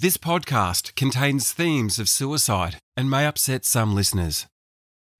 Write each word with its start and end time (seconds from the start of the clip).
This 0.00 0.16
podcast 0.16 0.94
contains 0.94 1.50
themes 1.50 1.98
of 1.98 2.08
suicide 2.08 2.78
and 2.96 3.10
may 3.10 3.26
upset 3.26 3.64
some 3.64 3.96
listeners. 3.96 4.46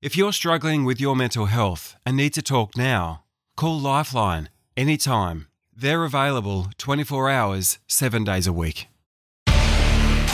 If 0.01 0.17
you're 0.17 0.33
struggling 0.33 0.85
with 0.85 1.01
your 1.01 1.17
mental 1.17 1.47
health 1.47 1.97
and 2.07 2.17
need 2.17 2.33
to 2.35 2.43
talk 2.43 2.77
now, 2.77 3.25
call 3.57 3.81
Lifeline 3.81 4.51
anytime. 4.77 5.49
They're 5.77 6.05
available 6.05 6.69
24 6.79 7.29
hours, 7.29 7.81
7 7.89 8.23
days 8.23 8.47
a 8.47 8.53
week. 8.53 8.87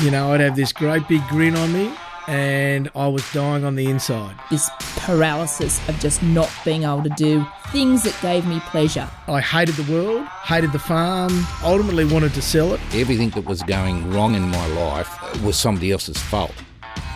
You 0.03 0.11
know, 0.11 0.35
I'd 0.35 0.41
have 0.41 0.57
this 0.57 0.75
great 0.75 1.09
big 1.09 1.27
grin 1.29 1.57
on 1.57 1.73
me 1.73 1.95
and 2.27 2.91
I 2.95 3.07
was 3.09 3.31
dying 3.33 3.65
on 3.65 3.77
the 3.77 3.87
inside. 3.87 4.35
This 4.51 4.71
paralysis 4.97 5.87
of 5.89 5.99
just 5.99 6.23
not 6.23 6.51
being 6.65 6.85
able 6.85 7.03
to 7.03 7.11
do 7.11 7.47
things 7.69 8.03
that 8.05 8.17
gave 8.23 8.47
me 8.47 8.61
pleasure. 8.61 9.09
I 9.29 9.41
hated 9.41 9.75
the 9.77 9.93
world, 9.93 10.27
hated 10.45 10.73
the 10.73 10.79
farm, 10.79 11.47
ultimately 11.63 12.05
wanted 12.05 12.35
to 12.35 12.43
sell 12.43 12.73
it. 12.75 12.81
Everything 12.93 13.31
that 13.31 13.45
was 13.45 13.63
going 13.63 14.11
wrong 14.11 14.35
in 14.35 14.43
my 14.49 14.67
life 14.69 15.43
was 15.43 15.57
somebody 15.57 15.93
else's 15.93 16.19
fault. 16.19 16.55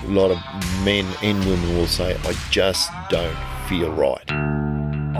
A 0.04 0.08
lot 0.08 0.30
of 0.30 0.38
men 0.84 1.06
and 1.22 1.38
women 1.44 1.76
will 1.76 1.86
say, 1.86 2.16
I 2.24 2.34
just 2.50 2.90
don't 3.08 3.36
feel 3.68 3.90
right. 3.92 4.26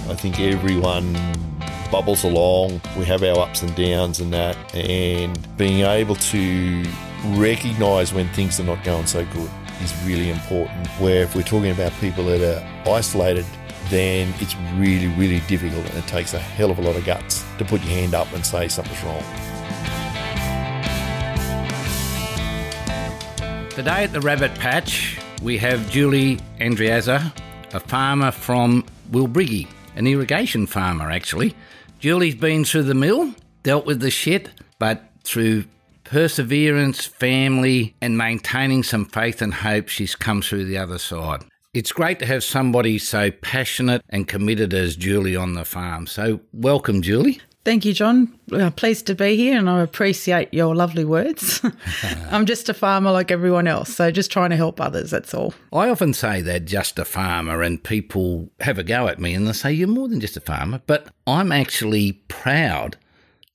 I 0.08 0.16
think 0.16 0.40
everyone 0.40 1.14
bubbles 1.92 2.24
along. 2.24 2.80
We 2.98 3.04
have 3.04 3.22
our 3.22 3.38
ups 3.38 3.62
and 3.62 3.72
downs 3.76 4.18
and 4.18 4.32
that, 4.32 4.56
and 4.74 5.38
being 5.58 5.84
able 5.84 6.16
to 6.16 6.84
recognise 7.34 8.12
when 8.12 8.28
things 8.30 8.58
are 8.58 8.64
not 8.64 8.82
going 8.82 9.06
so 9.06 9.24
good 9.26 9.50
is 9.82 9.94
really 10.04 10.30
important. 10.30 10.88
Where 10.98 11.22
if 11.22 11.36
we're 11.36 11.42
talking 11.42 11.70
about 11.70 11.92
people 12.00 12.24
that 12.24 12.42
are 12.42 12.90
isolated, 12.90 13.44
then 13.90 14.32
it's 14.40 14.56
really, 14.76 15.08
really 15.18 15.40
difficult 15.46 15.84
and 15.84 15.98
it 15.98 16.06
takes 16.06 16.32
a 16.32 16.38
hell 16.38 16.70
of 16.70 16.78
a 16.78 16.82
lot 16.82 16.96
of 16.96 17.04
guts 17.04 17.44
to 17.58 17.64
put 17.64 17.82
your 17.82 17.90
hand 17.90 18.14
up 18.14 18.32
and 18.32 18.44
say 18.44 18.68
something's 18.68 19.04
wrong. 19.04 19.22
Today 23.70 24.04
at 24.04 24.12
the 24.12 24.20
Rabbit 24.20 24.54
Patch, 24.54 25.18
we 25.42 25.58
have 25.58 25.90
Julie 25.90 26.38
Andriazza, 26.58 27.32
a 27.74 27.80
farmer 27.80 28.30
from 28.30 28.84
Wilbriggie, 29.10 29.68
an 29.96 30.06
irrigation 30.06 30.66
farmer 30.66 31.10
actually. 31.10 31.54
Julie's 32.02 32.34
been 32.34 32.64
through 32.64 32.82
the 32.82 32.94
mill, 32.94 33.32
dealt 33.62 33.86
with 33.86 34.00
the 34.00 34.10
shit, 34.10 34.50
but 34.80 35.04
through 35.22 35.66
perseverance, 36.02 37.06
family, 37.06 37.94
and 38.00 38.18
maintaining 38.18 38.82
some 38.82 39.04
faith 39.04 39.40
and 39.40 39.54
hope, 39.54 39.86
she's 39.86 40.16
come 40.16 40.42
through 40.42 40.64
the 40.64 40.76
other 40.76 40.98
side. 40.98 41.44
It's 41.72 41.92
great 41.92 42.18
to 42.18 42.26
have 42.26 42.42
somebody 42.42 42.98
so 42.98 43.30
passionate 43.30 44.02
and 44.08 44.26
committed 44.26 44.74
as 44.74 44.96
Julie 44.96 45.36
on 45.36 45.54
the 45.54 45.64
farm. 45.64 46.08
So, 46.08 46.40
welcome, 46.52 47.02
Julie. 47.02 47.40
Thank 47.64 47.84
you, 47.84 47.92
John. 47.92 48.36
Uh, 48.50 48.70
pleased 48.70 49.06
to 49.06 49.14
be 49.14 49.36
here 49.36 49.56
and 49.56 49.70
I 49.70 49.82
appreciate 49.82 50.52
your 50.52 50.74
lovely 50.74 51.04
words. 51.04 51.64
I'm 52.30 52.44
just 52.44 52.68
a 52.68 52.74
farmer 52.74 53.12
like 53.12 53.30
everyone 53.30 53.68
else, 53.68 53.94
so 53.94 54.10
just 54.10 54.32
trying 54.32 54.50
to 54.50 54.56
help 54.56 54.80
others, 54.80 55.10
that's 55.10 55.32
all. 55.32 55.54
I 55.72 55.88
often 55.88 56.12
say 56.12 56.42
that 56.42 56.64
just 56.64 56.98
a 56.98 57.04
farmer, 57.04 57.62
and 57.62 57.82
people 57.82 58.50
have 58.60 58.78
a 58.78 58.82
go 58.82 59.06
at 59.06 59.20
me 59.20 59.34
and 59.34 59.46
they 59.46 59.52
say, 59.52 59.72
You're 59.72 59.88
more 59.88 60.08
than 60.08 60.20
just 60.20 60.36
a 60.36 60.40
farmer. 60.40 60.80
But 60.86 61.08
I'm 61.26 61.52
actually 61.52 62.12
proud 62.28 62.96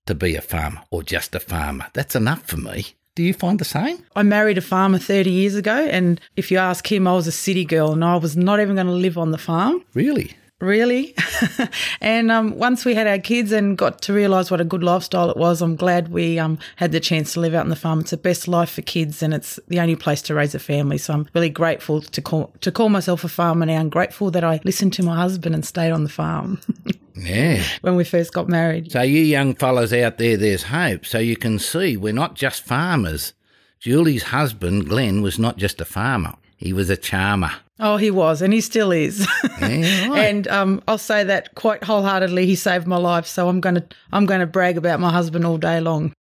to 0.06 0.16
be 0.16 0.36
a 0.36 0.42
farmer 0.42 0.82
or 0.90 1.04
just 1.04 1.36
a 1.36 1.40
farmer. 1.40 1.88
That's 1.94 2.16
enough 2.16 2.48
for 2.48 2.58
me. 2.58 2.88
Do 3.16 3.24
you 3.24 3.34
find 3.34 3.60
the 3.60 3.66
same? 3.66 4.04
I 4.16 4.24
married 4.24 4.58
a 4.58 4.62
farmer 4.62 5.00
30 5.00 5.32
years 5.32 5.56
ago, 5.56 5.76
and 5.76 6.22
if 6.36 6.52
you 6.52 6.60
ask 6.60 6.90
him, 6.90 7.08
I 7.08 7.14
was 7.14 7.28
a 7.28 7.32
city 7.32 7.66
girl 7.66 7.92
and 7.92 8.06
I 8.06 8.16
was 8.16 8.38
not 8.38 8.60
even 8.60 8.76
going 8.76 8.88
to 8.88 8.94
live 8.94 9.18
on 9.18 9.32
the 9.32 9.38
farm. 9.38 9.84
Really? 9.94 10.36
Really. 10.60 11.16
and 12.02 12.32
um, 12.32 12.58
once 12.58 12.86
we 12.86 12.96
had 12.96 13.08
our 13.08 13.20
kids 13.20 13.52
and 13.52 13.78
got 13.78 14.02
to 14.04 14.14
realise 14.14 14.50
what 14.50 14.62
a 14.62 14.66
good 14.66 14.84
lifestyle 14.84 15.30
it 15.30 15.38
was, 15.38 15.62
I'm 15.62 15.76
glad 15.76 16.10
we 16.10 16.40
um, 16.40 16.58
had 16.78 16.92
the 16.92 17.00
chance 17.00 17.34
to 17.34 17.40
live 17.40 17.54
out 17.54 17.62
on 17.62 17.70
the 17.70 17.76
farm. 17.76 18.00
It's 18.00 18.12
the 18.12 18.18
best 18.18 18.48
life 18.48 18.72
for 18.72 18.82
kids, 18.82 19.22
and 19.22 19.34
it's 19.34 19.60
the 19.68 19.80
only 19.80 19.96
place 19.96 20.22
to 20.24 20.36
raise 20.36 20.56
a 20.56 20.60
family. 20.60 20.98
So 20.98 21.14
I'm 21.14 21.28
really 21.34 21.50
grateful 21.50 22.02
to 22.02 22.22
call 22.22 22.54
to 22.62 22.72
call 22.72 22.90
myself 22.90 23.24
a 23.24 23.30
farmer 23.30 23.66
now. 23.66 23.80
I'm 23.80 23.90
grateful 23.90 24.32
that 24.32 24.44
I 24.44 24.60
listened 24.64 24.94
to 24.94 25.04
my 25.04 25.16
husband 25.16 25.54
and 25.56 25.66
stayed 25.66 25.92
on 25.92 26.04
the 26.04 26.10
farm. 26.10 26.60
yeah. 27.16 27.64
When 27.82 27.96
we 27.96 28.04
first 28.04 28.34
got 28.34 28.48
married. 28.48 28.92
So 28.92 29.02
you 29.02 29.22
young 29.22 29.56
fellas 29.56 29.94
out 29.94 30.18
there, 30.18 30.38
there's 30.38 30.64
hope. 30.64 31.06
So 31.06 31.20
you 31.20 31.36
can 31.36 31.60
see 31.60 31.98
we're 31.98 32.14
not 32.14 32.36
just 32.36 32.64
farmers. 32.64 33.34
Julie's 33.80 34.24
husband, 34.24 34.90
Glenn, 34.90 35.22
was 35.22 35.38
not 35.38 35.58
just 35.58 35.80
a 35.80 35.86
farmer. 35.86 36.34
He 36.56 36.74
was 36.74 36.90
a 36.90 36.98
charmer. 36.98 37.52
Oh, 37.80 37.98
he 37.98 38.10
was, 38.10 38.42
and 38.42 38.54
he 38.54 38.62
still 38.62 38.92
is. 38.92 39.28
Yeah, 39.62 40.08
right. 40.10 40.20
and 40.26 40.48
um, 40.48 40.82
I'll 40.88 40.98
say 40.98 41.24
that 41.24 41.54
quite 41.56 41.84
wholeheartedly. 41.84 42.46
He 42.46 42.56
saved 42.56 42.88
my 42.88 42.98
life, 42.98 43.28
so 43.28 43.50
I'm 43.50 43.62
gonna 43.62 43.86
I'm 44.12 44.26
gonna 44.26 44.48
brag 44.48 44.78
about 44.78 45.00
my 45.00 45.12
husband 45.12 45.46
all 45.46 45.58
day 45.58 45.80
long. 45.80 46.14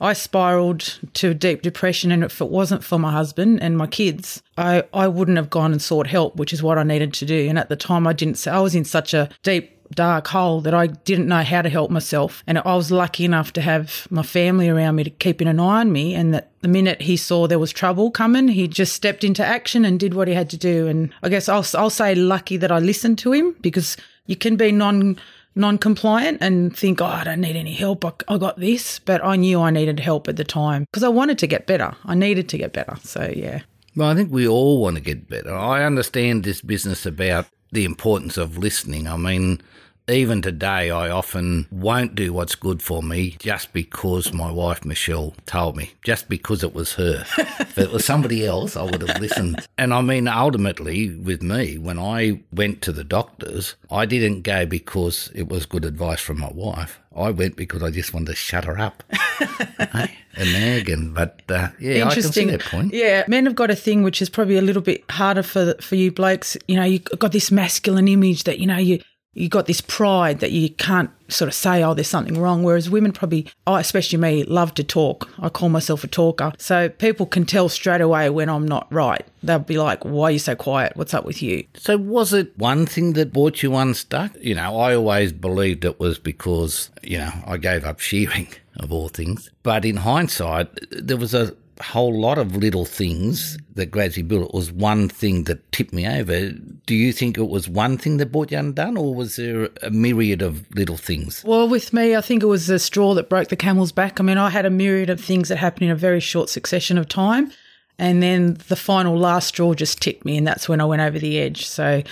I 0.00 0.12
spiraled 0.12 0.98
to 1.14 1.34
deep 1.34 1.62
depression, 1.62 2.10
and 2.12 2.24
if 2.24 2.40
it 2.40 2.48
wasn't 2.50 2.84
for 2.84 2.98
my 2.98 3.12
husband 3.12 3.62
and 3.62 3.76
my 3.76 3.86
kids, 3.86 4.42
I, 4.56 4.84
I 4.92 5.08
wouldn't 5.08 5.38
have 5.38 5.50
gone 5.50 5.72
and 5.72 5.80
sought 5.80 6.06
help, 6.06 6.36
which 6.36 6.52
is 6.52 6.62
what 6.62 6.78
I 6.78 6.82
needed 6.82 7.14
to 7.14 7.26
do. 7.26 7.48
And 7.48 7.58
at 7.58 7.68
the 7.68 7.76
time, 7.76 8.06
I 8.06 8.12
didn't. 8.12 8.46
I 8.46 8.60
was 8.60 8.74
in 8.74 8.84
such 8.84 9.14
a 9.14 9.28
deep 9.42 9.79
dark 9.94 10.28
hole 10.28 10.60
that 10.62 10.74
I 10.74 10.86
didn't 10.86 11.28
know 11.28 11.42
how 11.42 11.62
to 11.62 11.68
help 11.68 11.90
myself. 11.90 12.42
And 12.46 12.58
I 12.58 12.74
was 12.74 12.90
lucky 12.90 13.24
enough 13.24 13.52
to 13.54 13.60
have 13.60 14.06
my 14.10 14.22
family 14.22 14.68
around 14.68 14.96
me 14.96 15.04
to 15.04 15.10
keeping 15.10 15.48
an 15.48 15.60
eye 15.60 15.80
on 15.80 15.92
me. 15.92 16.14
And 16.14 16.34
that 16.34 16.50
the 16.60 16.68
minute 16.68 17.02
he 17.02 17.16
saw 17.16 17.46
there 17.46 17.58
was 17.58 17.72
trouble 17.72 18.10
coming, 18.10 18.48
he 18.48 18.68
just 18.68 18.94
stepped 18.94 19.24
into 19.24 19.44
action 19.44 19.84
and 19.84 19.98
did 19.98 20.14
what 20.14 20.28
he 20.28 20.34
had 20.34 20.50
to 20.50 20.56
do. 20.56 20.86
And 20.86 21.12
I 21.22 21.28
guess 21.28 21.48
I'll, 21.48 21.66
I'll 21.74 21.90
say 21.90 22.14
lucky 22.14 22.56
that 22.58 22.72
I 22.72 22.78
listened 22.78 23.18
to 23.18 23.32
him 23.32 23.56
because 23.60 23.96
you 24.26 24.36
can 24.36 24.56
be 24.56 24.72
non 24.72 25.18
non-compliant 25.56 26.38
and 26.40 26.76
think, 26.76 27.02
oh, 27.02 27.06
I 27.06 27.24
don't 27.24 27.40
need 27.40 27.56
any 27.56 27.74
help. 27.74 28.04
I, 28.04 28.12
I 28.28 28.38
got 28.38 28.60
this, 28.60 29.00
but 29.00 29.22
I 29.24 29.34
knew 29.34 29.60
I 29.60 29.70
needed 29.70 29.98
help 29.98 30.28
at 30.28 30.36
the 30.36 30.44
time 30.44 30.84
because 30.84 31.02
I 31.02 31.08
wanted 31.08 31.38
to 31.38 31.48
get 31.48 31.66
better. 31.66 31.92
I 32.04 32.14
needed 32.14 32.48
to 32.50 32.58
get 32.58 32.72
better. 32.72 32.96
So 33.02 33.32
yeah. 33.34 33.62
Well, 33.96 34.08
I 34.08 34.14
think 34.14 34.30
we 34.30 34.46
all 34.46 34.80
want 34.80 34.96
to 34.96 35.02
get 35.02 35.28
better. 35.28 35.52
I 35.52 35.84
understand 35.84 36.44
this 36.44 36.60
business 36.60 37.06
about 37.06 37.46
the 37.72 37.84
importance 37.84 38.36
of 38.36 38.56
listening. 38.56 39.08
I 39.08 39.16
mean, 39.16 39.60
even 40.08 40.42
today, 40.42 40.90
I 40.90 41.10
often 41.10 41.66
won't 41.72 42.14
do 42.14 42.32
what's 42.32 42.54
good 42.54 42.82
for 42.82 43.02
me 43.02 43.36
just 43.40 43.72
because 43.72 44.32
my 44.32 44.50
wife 44.50 44.84
Michelle 44.84 45.34
told 45.44 45.76
me, 45.76 45.92
just 46.04 46.28
because 46.28 46.62
it 46.62 46.72
was 46.72 46.94
her. 46.94 47.24
if 47.38 47.78
it 47.78 47.90
was 47.90 48.04
somebody 48.04 48.46
else, 48.46 48.76
I 48.76 48.82
would 48.82 49.02
have 49.02 49.20
listened. 49.20 49.66
And 49.76 49.92
I 49.92 50.02
mean, 50.02 50.28
ultimately, 50.28 51.16
with 51.16 51.42
me, 51.42 51.76
when 51.76 51.98
I 51.98 52.42
went 52.52 52.82
to 52.82 52.92
the 52.92 53.04
doctors, 53.04 53.74
I 53.90 54.06
didn't 54.06 54.42
go 54.42 54.66
because 54.66 55.30
it 55.34 55.48
was 55.48 55.66
good 55.66 55.84
advice 55.84 56.20
from 56.20 56.38
my 56.38 56.50
wife. 56.52 56.99
I 57.14 57.30
went 57.30 57.56
because 57.56 57.82
I 57.82 57.90
just 57.90 58.14
wanted 58.14 58.28
to 58.28 58.34
shut 58.36 58.64
her 58.64 58.78
up. 58.78 59.02
hey? 59.12 60.16
And 60.36 60.52
nagging. 60.52 61.12
But 61.12 61.42
uh, 61.48 61.68
yeah, 61.80 62.06
I 62.06 62.14
can 62.14 62.22
see 62.22 62.44
that 62.44 62.60
point. 62.60 62.94
Yeah, 62.94 63.24
men 63.26 63.46
have 63.46 63.56
got 63.56 63.70
a 63.70 63.74
thing 63.74 64.02
which 64.02 64.22
is 64.22 64.30
probably 64.30 64.56
a 64.56 64.62
little 64.62 64.82
bit 64.82 65.02
harder 65.10 65.42
for 65.42 65.74
for 65.80 65.96
you 65.96 66.12
blokes. 66.12 66.56
You 66.68 66.76
know, 66.76 66.84
you've 66.84 67.04
got 67.04 67.32
this 67.32 67.50
masculine 67.50 68.06
image 68.06 68.44
that 68.44 68.60
you 68.60 68.66
know 68.66 68.76
you 68.76 69.00
you 69.32 69.48
got 69.48 69.66
this 69.66 69.80
pride 69.80 70.40
that 70.40 70.50
you 70.50 70.70
can't 70.70 71.10
sort 71.28 71.48
of 71.48 71.54
say, 71.54 71.82
oh, 71.82 71.94
there's 71.94 72.08
something 72.08 72.38
wrong. 72.38 72.64
Whereas 72.64 72.90
women 72.90 73.12
probably, 73.12 73.46
oh, 73.66 73.76
especially 73.76 74.18
me, 74.18 74.42
love 74.44 74.74
to 74.74 74.84
talk. 74.84 75.30
I 75.38 75.48
call 75.48 75.68
myself 75.68 76.02
a 76.02 76.08
talker. 76.08 76.52
So 76.58 76.88
people 76.88 77.26
can 77.26 77.46
tell 77.46 77.68
straight 77.68 78.00
away 78.00 78.28
when 78.30 78.48
I'm 78.48 78.66
not 78.66 78.92
right. 78.92 79.24
They'll 79.42 79.60
be 79.60 79.78
like, 79.78 80.04
why 80.04 80.24
are 80.24 80.30
you 80.32 80.38
so 80.38 80.56
quiet? 80.56 80.96
What's 80.96 81.14
up 81.14 81.24
with 81.24 81.42
you? 81.42 81.64
So 81.74 81.96
was 81.96 82.32
it 82.32 82.58
one 82.58 82.86
thing 82.86 83.12
that 83.12 83.32
brought 83.32 83.62
you 83.62 83.76
unstuck? 83.76 84.32
You 84.40 84.56
know, 84.56 84.76
I 84.76 84.96
always 84.96 85.32
believed 85.32 85.84
it 85.84 86.00
was 86.00 86.18
because, 86.18 86.90
you 87.02 87.18
know, 87.18 87.32
I 87.46 87.56
gave 87.56 87.84
up 87.84 88.00
shearing 88.00 88.48
of 88.76 88.92
all 88.92 89.08
things. 89.08 89.50
But 89.62 89.84
in 89.84 89.98
hindsight, 89.98 90.68
there 90.90 91.16
was 91.16 91.34
a 91.34 91.54
whole 91.82 92.18
lot 92.18 92.38
of 92.38 92.56
little 92.56 92.84
things 92.84 93.58
that 93.74 93.86
gradually 93.86 94.22
built. 94.22 94.48
It 94.48 94.54
was 94.54 94.72
one 94.72 95.08
thing 95.08 95.44
that 95.44 95.72
tipped 95.72 95.92
me 95.92 96.06
over. 96.06 96.50
Do 96.50 96.94
you 96.94 97.12
think 97.12 97.38
it 97.38 97.48
was 97.48 97.68
one 97.68 97.98
thing 97.98 98.18
that 98.18 98.32
brought 98.32 98.50
you 98.50 98.58
undone, 98.58 98.96
or 98.96 99.14
was 99.14 99.36
there 99.36 99.70
a 99.82 99.90
myriad 99.90 100.42
of 100.42 100.70
little 100.74 100.96
things? 100.96 101.42
Well, 101.44 101.68
with 101.68 101.92
me, 101.92 102.16
I 102.16 102.20
think 102.20 102.42
it 102.42 102.46
was 102.46 102.66
the 102.66 102.78
straw 102.78 103.14
that 103.14 103.28
broke 103.28 103.48
the 103.48 103.56
camel's 103.56 103.92
back. 103.92 104.20
I 104.20 104.22
mean, 104.22 104.38
I 104.38 104.50
had 104.50 104.66
a 104.66 104.70
myriad 104.70 105.10
of 105.10 105.20
things 105.20 105.48
that 105.48 105.56
happened 105.56 105.84
in 105.84 105.90
a 105.90 105.96
very 105.96 106.20
short 106.20 106.48
succession 106.48 106.98
of 106.98 107.08
time. 107.08 107.52
And 108.00 108.22
then 108.22 108.56
the 108.68 108.76
final 108.76 109.16
last 109.18 109.48
straw 109.48 109.74
just 109.74 110.00
tipped 110.00 110.24
me, 110.24 110.38
and 110.38 110.46
that's 110.46 110.68
when 110.68 110.80
I 110.80 110.86
went 110.86 111.02
over 111.02 111.18
the 111.18 111.38
edge. 111.38 111.66
So, 111.66 112.02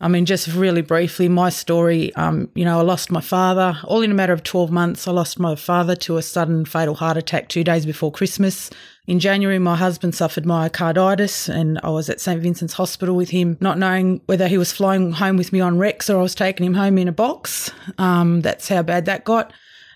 I 0.00 0.06
mean, 0.06 0.26
just 0.26 0.46
really 0.46 0.80
briefly, 0.80 1.28
my 1.28 1.50
story, 1.50 2.14
um, 2.14 2.50
you 2.54 2.64
know, 2.64 2.78
I 2.78 2.82
lost 2.82 3.10
my 3.10 3.20
father 3.20 3.76
all 3.82 4.02
in 4.02 4.12
a 4.12 4.14
matter 4.14 4.32
of 4.32 4.44
12 4.44 4.70
months. 4.70 5.08
I 5.08 5.10
lost 5.10 5.40
my 5.40 5.56
father 5.56 5.96
to 5.96 6.18
a 6.18 6.22
sudden 6.22 6.64
fatal 6.64 6.94
heart 6.94 7.16
attack 7.16 7.48
two 7.48 7.64
days 7.64 7.84
before 7.84 8.12
Christmas. 8.12 8.70
In 9.06 9.20
January, 9.20 9.58
my 9.58 9.76
husband 9.76 10.14
suffered 10.14 10.44
myocarditis, 10.44 11.48
and 11.48 11.78
I 11.82 11.90
was 11.90 12.08
at 12.08 12.22
St. 12.22 12.40
Vincent's 12.40 12.72
Hospital 12.74 13.14
with 13.14 13.30
him, 13.30 13.58
not 13.60 13.78
knowing 13.78 14.22
whether 14.26 14.48
he 14.48 14.56
was 14.56 14.72
flying 14.72 15.12
home 15.12 15.36
with 15.36 15.52
me 15.52 15.60
on 15.60 15.76
Rex 15.76 16.08
or 16.08 16.18
I 16.18 16.22
was 16.22 16.34
taking 16.34 16.64
him 16.64 16.74
home 16.74 16.96
in 16.96 17.08
a 17.08 17.12
box. 17.12 17.70
Um, 17.98 18.40
that's 18.40 18.68
how 18.68 18.82
bad 18.82 19.04
that 19.04 19.24
got. 19.24 19.52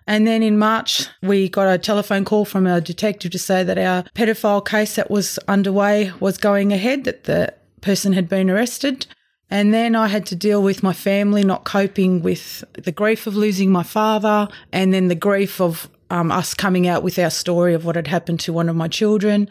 And 0.07 0.27
then 0.27 0.43
in 0.43 0.59
March, 0.59 1.07
we 1.23 1.49
got 1.49 1.73
a 1.73 1.79
telephone 1.79 2.25
call 2.25 2.45
from 2.45 2.67
a 2.67 2.81
detective 2.81 3.31
to 3.33 3.39
say 3.39 3.63
that 3.63 3.79
our 3.79 4.03
pedophile 4.15 4.67
case 4.67 4.97
that 4.97 5.11
was 5.11 5.39
underway 5.49 6.13
was 6.21 6.37
going 6.37 6.73
ahead, 6.73 7.05
that 7.05 7.25
the 7.25 7.55
person 7.81 8.13
had 8.13 8.29
been 8.29 8.51
arrested. 8.51 9.07
And 9.51 9.73
then 9.73 9.95
I 9.95 10.09
had 10.09 10.27
to 10.27 10.37
deal 10.37 10.63
with 10.63 10.83
my 10.83 10.93
family 10.93 11.45
not 11.45 11.65
coping 11.65 12.23
with 12.23 12.65
the 12.75 12.93
grief 12.93 13.27
of 13.27 13.37
losing 13.37 13.71
my 13.71 13.83
father 13.83 14.49
and 14.73 14.93
then 14.93 15.09
the 15.09 15.15
grief 15.15 15.61
of 15.61 15.89
um, 16.11 16.33
us 16.33 16.55
coming 16.55 16.89
out 16.89 17.03
with 17.03 17.19
our 17.19 17.31
story 17.31 17.75
of 17.75 17.85
what 17.85 17.97
had 17.97 18.07
happened 18.07 18.41
to 18.41 18.53
one 18.53 18.69
of 18.69 18.77
my 18.77 18.89
children. 18.89 19.49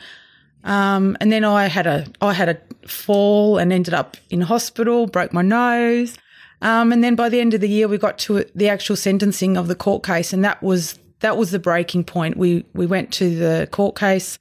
Um, 0.63 1.15
and 1.21 1.31
then 1.31 1.43
I 1.43 1.67
had 1.67 1.87
a 1.87 2.07
I 2.21 2.33
had 2.33 2.49
a 2.49 2.87
fall 2.87 3.57
and 3.57 3.71
ended 3.71 3.93
up 3.93 4.17
in 4.29 4.41
hospital, 4.41 5.07
broke 5.07 5.33
my 5.33 5.41
nose. 5.41 6.17
Um, 6.61 6.91
and 6.91 7.03
then 7.03 7.15
by 7.15 7.29
the 7.29 7.39
end 7.39 7.53
of 7.53 7.61
the 7.61 7.69
year, 7.69 7.87
we 7.87 7.97
got 7.97 8.17
to 8.19 8.43
the 8.55 8.67
actual 8.67 8.95
sentencing 8.95 9.57
of 9.57 9.67
the 9.67 9.75
court 9.75 10.03
case, 10.03 10.33
and 10.33 10.43
that 10.43 10.61
was 10.63 10.99
that 11.19 11.37
was 11.37 11.51
the 11.51 11.59
breaking 11.59 12.03
point. 12.03 12.37
We 12.37 12.65
we 12.73 12.85
went 12.85 13.13
to 13.13 13.35
the 13.35 13.67
court 13.71 13.95
case, 13.95 14.39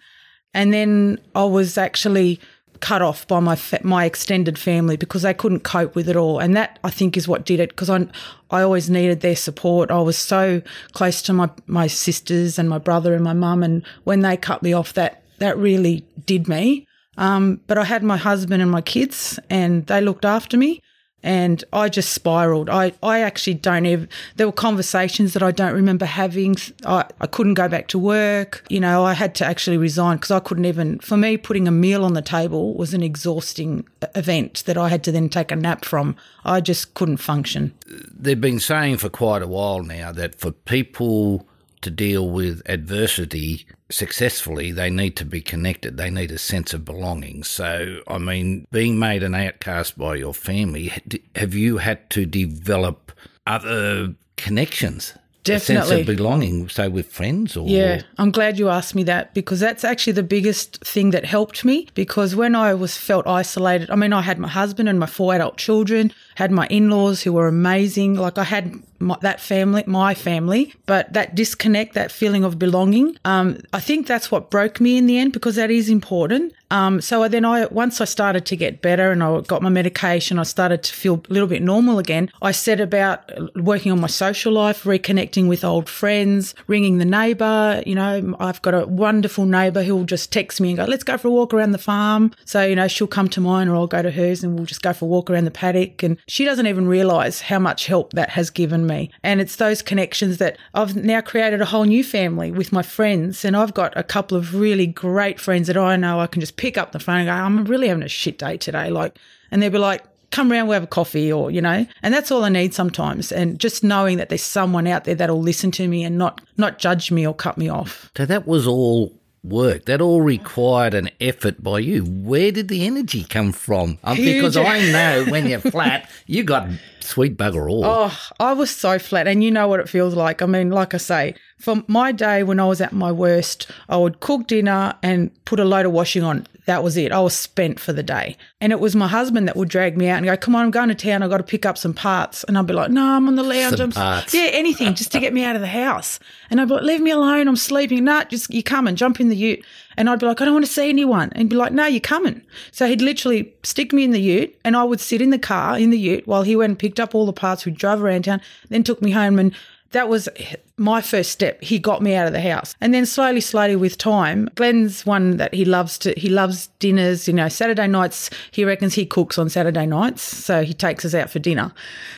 and 0.54 0.72
then 0.72 1.20
I 1.34 1.44
was 1.44 1.76
actually 1.76 2.40
cut 2.81 3.02
off 3.02 3.26
by 3.26 3.40
my 3.40 3.56
fa- 3.56 3.81
my 3.82 4.05
extended 4.05 4.58
family 4.58 4.96
because 4.96 5.23
they 5.23 5.34
couldn't 5.34 5.61
cope 5.61 5.94
with 5.94 6.08
it 6.08 6.17
all, 6.17 6.38
and 6.38 6.56
that 6.56 6.78
I 6.84 6.90
think 6.90 7.17
is 7.17 7.28
what 7.28 7.44
did 7.44 7.61
it. 7.61 7.70
Because 7.70 7.90
I 7.90 8.06
I 8.50 8.62
always 8.62 8.88
needed 8.90 9.20
their 9.20 9.37
support. 9.37 9.90
I 9.90 10.00
was 10.00 10.17
so 10.19 10.62
close 10.93 11.23
to 11.23 11.32
my 11.32 11.50
my 11.67 11.87
sisters 11.87 12.58
and 12.58 12.69
my 12.69 12.78
brother 12.78 13.14
and 13.14 13.25
my 13.25 13.32
mum, 13.32 13.62
and 13.62 13.84
when 14.05 14.20
they 14.20 14.37
cut 14.37 14.62
me 14.62 14.73
off, 14.73 14.93
that 14.94 15.23
that 15.38 15.56
really 15.58 16.05
did 16.25 16.49
me. 16.49 16.87
Um, 17.19 17.61
but 17.67 17.78
I 17.78 17.84
had 17.84 18.02
my 18.02 18.17
husband 18.17 18.62
and 18.62 18.70
my 18.70 18.82
kids, 18.82 19.38
and 19.49 19.87
they 19.87 20.00
looked 20.00 20.25
after 20.25 20.56
me 20.56 20.82
and 21.26 21.64
I 21.73 21.88
just 21.88 22.12
spiraled. 22.12 22.70
I, 22.70 22.93
I 23.02 23.20
actually 23.20 23.55
don't 23.55 23.84
even, 23.84 24.08
there 24.37 24.46
were 24.46 24.52
conversations 24.52 25.32
that 25.32 25.43
I 25.43 25.50
don't 25.50 25.75
remember 25.75 26.06
having. 26.06 26.55
I, 26.87 27.05
I 27.20 27.26
couldn't 27.26 27.55
go 27.55 27.69
back 27.69 27.88
to 27.88 27.99
work. 27.99 28.64
You 28.69 28.78
know, 28.78 29.05
I 29.05 29.12
had 29.12 29.34
to 29.37 29.44
actually 29.44 29.76
resign 29.76 30.19
because 30.19 30.31
I 30.31 30.38
couldn't 30.38 30.67
even, 30.67 31.00
for 31.00 31.17
me, 31.17 31.37
putting 31.37 31.67
a 31.67 31.73
meal 31.73 32.05
on 32.05 32.14
the 32.14 32.23
table 32.23 32.75
was 32.75 32.94
an 32.94 33.02
exhausting 33.02 33.84
event 34.14 34.62
that 34.67 34.78
I 34.78 34.88
had 34.88 35.02
to 35.02 35.12
then 35.12 35.28
take 35.28 35.50
a 35.50 35.56
nap 35.56 35.84
from. 35.84 36.14
I 36.44 36.61
just 36.61 36.94
couldn't 36.94 37.17
function. 37.17 37.75
They've 37.87 38.40
been 38.40 38.61
saying 38.61 38.99
for 38.99 39.08
quite 39.08 39.43
a 39.43 39.49
while 39.49 39.82
now 39.82 40.12
that 40.12 40.38
for 40.38 40.52
people 40.52 41.44
to 41.82 41.90
deal 41.90 42.28
with 42.28 42.62
adversity 42.67 43.67
successfully, 43.90 44.73
they 44.73 44.90
need 44.90 45.17
to 45.17 45.25
be 45.25 45.40
connected. 45.40 45.96
They 45.96 46.11
need 46.11 46.31
a 46.31 46.38
sense 46.38 46.75
of 46.75 46.84
belonging. 46.84 47.44
So, 47.44 48.00
I 48.08 48.19
mean, 48.19 48.67
being 48.70 48.99
made 48.99 49.23
an 49.23 49.34
outcast 49.34 49.96
by 49.99 50.17
your 50.17 50.34
family, 50.34 50.93
have 51.34 51.55
you 51.55 51.78
had 51.78 52.08
to 52.11 52.26
develop 52.26 53.12
other 53.46 54.14
connections? 54.37 55.14
Definitely. 55.46 55.76
A 55.76 55.87
sense 55.87 56.00
of 56.00 56.17
belonging, 56.17 56.69
say 56.69 56.88
with 56.88 57.06
friends 57.06 57.56
or 57.56 57.69
Yeah, 57.69 58.02
I'm 58.19 58.32
glad 58.32 58.58
you 58.58 58.69
asked 58.69 58.96
me 58.96 59.05
that 59.05 59.32
because 59.32 59.61
that's 59.61 59.84
actually 59.84 60.14
the 60.14 60.25
biggest 60.25 60.84
thing 60.84 61.11
that 61.11 61.25
helped 61.25 61.64
me 61.64 61.87
because 61.94 62.34
when 62.34 62.56
I 62.56 62.75
was 62.75 62.96
felt 62.96 63.29
isolated, 63.29 63.88
I 63.88 63.94
mean 63.94 64.12
I 64.12 64.22
had 64.22 64.40
my 64.40 64.49
husband 64.49 64.88
and 64.88 64.99
my 64.99 65.06
four 65.06 65.34
adult 65.34 65.56
children, 65.56 66.12
had 66.34 66.50
my 66.50 66.67
in-laws 66.67 67.22
who 67.22 67.32
were 67.32 67.46
amazing, 67.46 68.14
like 68.14 68.38
I 68.38 68.44
had 68.44 68.75
my, 68.98 69.16
that 69.22 69.40
family, 69.40 69.84
my 69.87 70.14
family, 70.14 70.75
but 70.87 71.12
that 71.12 71.34
disconnect, 71.34 71.94
that 71.94 72.10
feeling 72.12 72.44
of 72.44 72.58
belonging, 72.58 73.16
um, 73.25 73.58
I 73.72 73.81
think 73.81 74.06
that's 74.06 74.31
what 74.31 74.50
broke 74.50 74.81
me 74.81 74.96
in 74.96 75.06
the 75.06 75.19
end 75.19 75.32
because 75.32 75.56
that 75.56 75.70
is 75.70 75.88
important. 75.88 76.52
Um, 76.70 77.00
so 77.00 77.28
then 77.28 77.44
I, 77.44 77.66
once 77.66 78.00
I 78.00 78.04
started 78.06 78.44
to 78.46 78.56
get 78.56 78.82
better 78.82 79.12
and 79.12 79.22
I 79.22 79.40
got 79.43 79.62
my 79.62 79.69
medication, 79.69 80.38
I 80.38 80.43
started 80.43 80.82
to 80.82 80.93
feel 80.93 81.22
a 81.28 81.32
little 81.32 81.48
bit 81.48 81.62
normal 81.62 81.98
again. 81.98 82.31
I 82.43 82.52
set 82.52 82.81
about 82.81 83.31
working 83.56 83.93
on 83.93 84.00
my 84.00 84.08
social 84.08 84.52
life, 84.52 84.82
reconnecting 84.82 85.48
with 85.48 85.64
old 85.64 85.88
friends, 85.88 86.55
ringing 86.67 86.98
the 86.98 87.05
neighbour. 87.05 87.82
You 87.86 87.94
know, 87.94 88.36
I've 88.41 88.60
got 88.62 88.74
a 88.74 88.86
wonderful 88.86 89.44
neighbour 89.44 89.84
who'll 89.84 90.05
just 90.05 90.32
text 90.32 90.60
me 90.60 90.70
and 90.70 90.76
go, 90.76 90.84
let's 90.84 91.05
go 91.05 91.17
for 91.17 91.29
a 91.29 91.31
walk 91.31 91.55
around 91.55 91.72
the 91.72 91.79
farm. 91.79 92.32
So, 92.44 92.65
you 92.65 92.74
know, 92.74 92.88
she'll 92.88 93.06
come 93.06 93.29
to 93.31 93.41
mine 93.41 93.69
or 93.69 93.76
I'll 93.76 93.86
go 93.86 94.03
to 94.03 94.10
hers 94.10 94.43
and 94.43 94.55
we'll 94.56 94.67
just 94.67 94.82
go 94.82 94.93
for 94.93 95.05
a 95.05 95.08
walk 95.08 95.31
around 95.31 95.44
the 95.44 95.50
paddock. 95.50 96.03
And 96.03 96.19
she 96.26 96.44
doesn't 96.44 96.67
even 96.67 96.88
realise 96.88 97.43
how 97.43 97.60
much 97.60 97.86
help 97.86 98.12
that 98.15 98.31
has 98.31 98.50
given 98.50 98.85
me. 98.86 99.10
And 99.22 99.40
it's 99.40 99.56
those 99.56 99.82
connections 99.82 100.38
that 100.38 100.56
I've 100.74 100.96
now 100.96 101.20
created 101.20 101.60
a 101.60 101.66
whole 101.66 101.84
new 101.84 102.05
family 102.05 102.50
with 102.50 102.72
my 102.72 102.82
friends. 102.82 103.44
And 103.44 103.56
I've 103.56 103.74
got 103.74 103.93
a 103.96 104.02
couple 104.02 104.36
of 104.36 104.55
really 104.55 104.86
great 104.86 105.40
friends 105.40 105.66
that 105.66 105.76
I 105.76 105.96
know 105.96 106.20
I 106.20 106.26
can 106.26 106.40
just 106.40 106.56
pick 106.56 106.78
up 106.78 106.93
the 106.93 106.98
phone 106.98 107.20
and 107.20 107.26
go, 107.26 107.32
I'm 107.32 107.64
really 107.64 107.88
having 107.88 108.02
a 108.02 108.08
shit 108.08 108.38
day 108.38 108.56
today. 108.56 108.90
Like, 108.90 109.19
and 109.50 109.62
they'll 109.62 109.70
be 109.70 109.78
like, 109.78 110.05
come 110.31 110.50
around, 110.50 110.66
we'll 110.66 110.74
have 110.74 110.82
a 110.82 110.88
coffee 110.88 111.32
or, 111.32 111.50
you 111.50 111.62
know, 111.62 111.86
and 112.02 112.12
that's 112.12 112.31
all 112.31 112.44
I 112.44 112.48
need 112.48 112.74
sometimes. 112.74 113.32
And 113.32 113.58
just 113.58 113.84
knowing 113.84 114.19
that 114.19 114.28
there's 114.28 114.43
someone 114.43 114.86
out 114.86 115.05
there 115.05 115.14
that'll 115.14 115.40
listen 115.40 115.70
to 115.72 115.88
me 115.88 116.05
and 116.05 116.19
not, 116.19 116.40
not 116.56 116.78
judge 116.78 117.10
me 117.10 117.26
or 117.26 117.34
cut 117.34 117.56
me 117.56 117.69
off. 117.69 118.10
So 118.16 118.26
that 118.26 118.46
was 118.46 118.66
all 118.66 119.12
work. 119.48 119.86
That 119.86 120.00
all 120.00 120.20
required 120.20 120.94
an 120.94 121.10
effort 121.20 121.62
by 121.62 121.81
you. 121.81 122.05
Where 122.05 122.53
did 122.53 122.69
the 122.69 122.86
energy 122.86 123.24
come 123.24 123.53
from? 123.53 123.98
Um, 124.05 124.17
because 124.17 124.56
I 124.56 124.91
know 124.91 125.24
when 125.31 125.46
you're 125.46 125.60
flat, 125.60 126.10
you 126.26 126.44
got 126.44 126.69
sweet 127.00 127.36
bugger 127.36 127.70
all. 127.70 127.84
Oh, 127.84 128.19
I 128.41 128.53
was 128.53 128.70
so 128.70 128.98
flat, 128.98 129.26
and 129.26 129.43
you 129.43 129.50
know 129.50 129.69
what 129.69 129.81
it 129.81 129.88
feels 129.88 130.15
like. 130.15 130.43
I 130.43 130.46
mean, 130.46 130.70
like 130.70 130.94
I 130.94 130.98
say, 130.98 131.34
for 131.58 131.82
my 131.86 132.12
day 132.12 132.43
when 132.43 132.60
I 132.60 132.67
was 132.67 132.81
at 132.81 132.93
my 132.93 133.12
worst, 133.12 133.70
I 133.88 133.96
would 133.96 134.20
cook 134.20 134.46
dinner 134.46 134.94
and 135.03 135.31
put 135.44 135.60
a 135.60 135.65
load 135.65 135.86
of 135.86 135.93
washing 135.93 136.22
on. 136.22 136.46
That 136.67 136.82
was 136.82 136.96
it. 136.96 137.13
I 137.13 137.20
was 137.20 137.35
spent 137.35 137.79
for 137.79 137.93
the 137.93 138.03
day. 138.03 138.37
And 138.61 138.73
it 138.73 138.81
was 138.81 138.96
my 138.96 139.06
husband 139.06 139.46
that 139.46 139.56
would 139.56 139.69
drag 139.69 139.96
me 139.96 140.08
out 140.08 140.19
and 140.19 140.27
go, 140.27 140.37
Come 140.37 140.56
on, 140.56 140.65
I'm 140.65 140.70
going 140.70 140.89
to 140.89 140.94
town. 140.94 141.23
I've 141.23 141.31
got 141.31 141.39
to 141.39 141.44
pick 141.44 141.65
up 141.65 141.79
some 141.79 141.94
parts. 141.94 142.43
And 142.44 142.58
I'd 142.58 142.67
be 142.67 142.75
like, 142.75 142.91
No, 142.91 143.05
I'm 143.05 143.29
on 143.29 143.37
the 143.37 143.44
lounge. 143.44 143.77
Some 143.77 143.85
I'm 143.85 143.93
parts. 143.93 144.35
Yeah, 144.35 144.49
anything 144.53 144.94
just 144.94 145.13
to 145.13 145.20
get 145.20 145.32
me 145.32 145.44
out 145.44 145.55
of 145.55 145.63
the 145.63 145.69
house. 145.69 146.19
And 146.51 146.61
I'd 146.61 146.69
be 146.69 146.75
like, 146.75 146.82
Leave 146.82 147.01
me 147.01 147.13
alone. 147.13 147.46
I'm 147.46 147.56
sleeping. 147.56 148.05
No, 148.05 148.25
just 148.25 148.53
you 148.53 148.63
come 148.63 148.89
and 148.89 148.99
jump 148.99 149.20
in 149.20 149.29
the 149.29 149.37
ute. 149.37 149.65
And 149.96 150.11
I'd 150.11 150.19
be 150.19 150.27
like, 150.27 150.41
I 150.41 150.44
don't 150.44 150.55
want 150.55 150.67
to 150.67 150.73
see 150.73 150.89
anyone. 150.89 151.31
And 151.31 151.39
he'd 151.39 151.51
be 151.51 151.56
like, 151.56 151.73
No, 151.73 151.87
you're 151.87 152.01
coming. 152.01 152.43
So 152.73 152.87
he'd 152.89 153.01
literally 153.01 153.55
stick 153.63 153.93
me 153.93 154.03
in 154.03 154.11
the 154.11 154.20
ute 154.20 154.58
and 154.65 154.77
I 154.77 154.82
would 154.82 155.01
sit 155.01 155.23
in 155.23 155.31
the 155.31 155.39
car 155.39 155.79
in 155.79 155.91
the 155.91 155.99
ute 155.99 156.27
while 156.27 156.43
he 156.43 156.56
went 156.56 156.70
and 156.70 156.79
picked 156.79 156.99
up 156.99 157.15
all 157.15 157.27
the 157.27 157.32
parts. 157.32 157.65
We 157.65 157.73
drove 157.73 158.03
around 158.03 158.25
town, 158.25 158.41
then 158.70 158.82
took 158.82 159.01
me 159.01 159.13
home 159.13 159.39
and 159.39 159.55
that 159.93 160.08
was 160.08 160.29
my 160.78 161.00
first 161.00 161.30
step. 161.30 161.62
He 161.62 161.78
got 161.78 162.02
me 162.02 162.14
out 162.14 162.26
of 162.26 162.32
the 162.32 162.40
house. 162.40 162.74
And 162.80 162.92
then 162.92 163.06
slowly, 163.06 163.40
slowly 163.40 163.76
with 163.76 163.96
time, 163.96 164.50
Glenn's 164.54 165.06
one 165.06 165.38
that 165.38 165.54
he 165.54 165.64
loves 165.64 165.96
to, 165.98 166.12
he 166.16 166.28
loves 166.28 166.68
dinners. 166.78 167.26
You 167.26 167.34
know, 167.34 167.48
Saturday 167.48 167.86
nights, 167.86 168.30
he 168.50 168.64
reckons 168.64 168.94
he 168.94 169.06
cooks 169.06 169.38
on 169.38 169.48
Saturday 169.48 169.86
nights. 169.86 170.22
So 170.22 170.62
he 170.62 170.74
takes 170.74 171.04
us 171.04 171.14
out 171.14 171.30
for 171.30 171.38
dinner. 171.38 171.72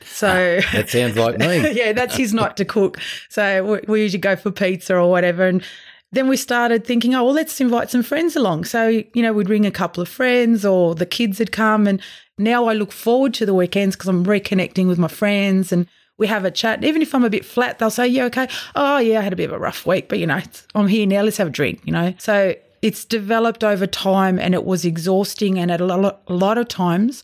So 0.05 0.61
That 0.73 0.89
sounds 0.89 1.17
like 1.17 1.39
me. 1.39 1.71
yeah, 1.73 1.93
that's 1.93 2.17
his 2.17 2.35
night 2.35 2.57
to 2.57 2.65
cook. 2.65 2.99
So 3.29 3.65
we, 3.65 3.81
we 3.87 4.03
usually 4.03 4.21
go 4.21 4.35
for 4.35 4.51
pizza 4.51 4.97
or 4.97 5.09
whatever. 5.09 5.47
And 5.47 5.63
then 6.11 6.27
we 6.29 6.37
started 6.37 6.85
thinking, 6.85 7.15
oh, 7.15 7.25
well, 7.25 7.35
let's 7.35 7.61
invite 7.61 7.91
some 7.91 8.03
friends 8.03 8.35
along. 8.35 8.65
So, 8.65 8.89
you 8.89 9.23
know, 9.23 9.33
we'd 9.33 9.49
ring 9.49 9.67
a 9.67 9.71
couple 9.71 10.03
of 10.03 10.09
friends 10.09 10.65
or 10.65 10.95
the 10.95 11.07
kids 11.07 11.39
had 11.39 11.53
come. 11.53 11.87
And 11.87 12.01
now 12.39 12.67
I 12.67 12.73
look 12.73 12.93
forward 12.93 13.35
to 13.35 13.47
the 13.47 13.55
weekends 13.55 13.95
because 13.95 14.09
I'm 14.09 14.25
reconnecting 14.25 14.89
with 14.89 14.99
my 14.99 15.09
friends 15.09 15.71
and 15.71 15.87
we 16.19 16.27
have 16.27 16.45
a 16.45 16.51
chat. 16.51 16.85
Even 16.85 17.01
if 17.01 17.15
I'm 17.15 17.25
a 17.25 17.31
bit 17.31 17.45
flat, 17.45 17.79
they'll 17.79 17.91
say, 17.91 18.07
yeah, 18.07 18.25
okay. 18.25 18.49
Oh, 18.75 18.99
yeah, 18.99 19.21
I 19.21 19.23
had 19.23 19.33
a 19.33 19.37
bit 19.37 19.45
of 19.45 19.53
a 19.53 19.59
rough 19.59 19.87
week, 19.87 20.09
but, 20.09 20.19
you 20.19 20.27
know, 20.27 20.41
I'm 20.75 20.89
here 20.89 21.07
now. 21.07 21.23
Let's 21.23 21.39
have 21.39 21.49
a 21.49 21.51
drink, 21.51 21.81
you 21.85 21.93
know. 21.93 22.13
So 22.19 22.55
it's 22.83 23.05
developed 23.05 23.65
over 23.65 23.87
time 23.87 24.39
and 24.39 24.55
it 24.55 24.65
was 24.65 24.85
exhausting. 24.85 25.59
And 25.59 25.71
at 25.71 25.81
a 25.81 25.87
lot, 25.87 26.21
a 26.27 26.35
lot 26.35 26.59
of 26.59 26.69
times, 26.69 27.23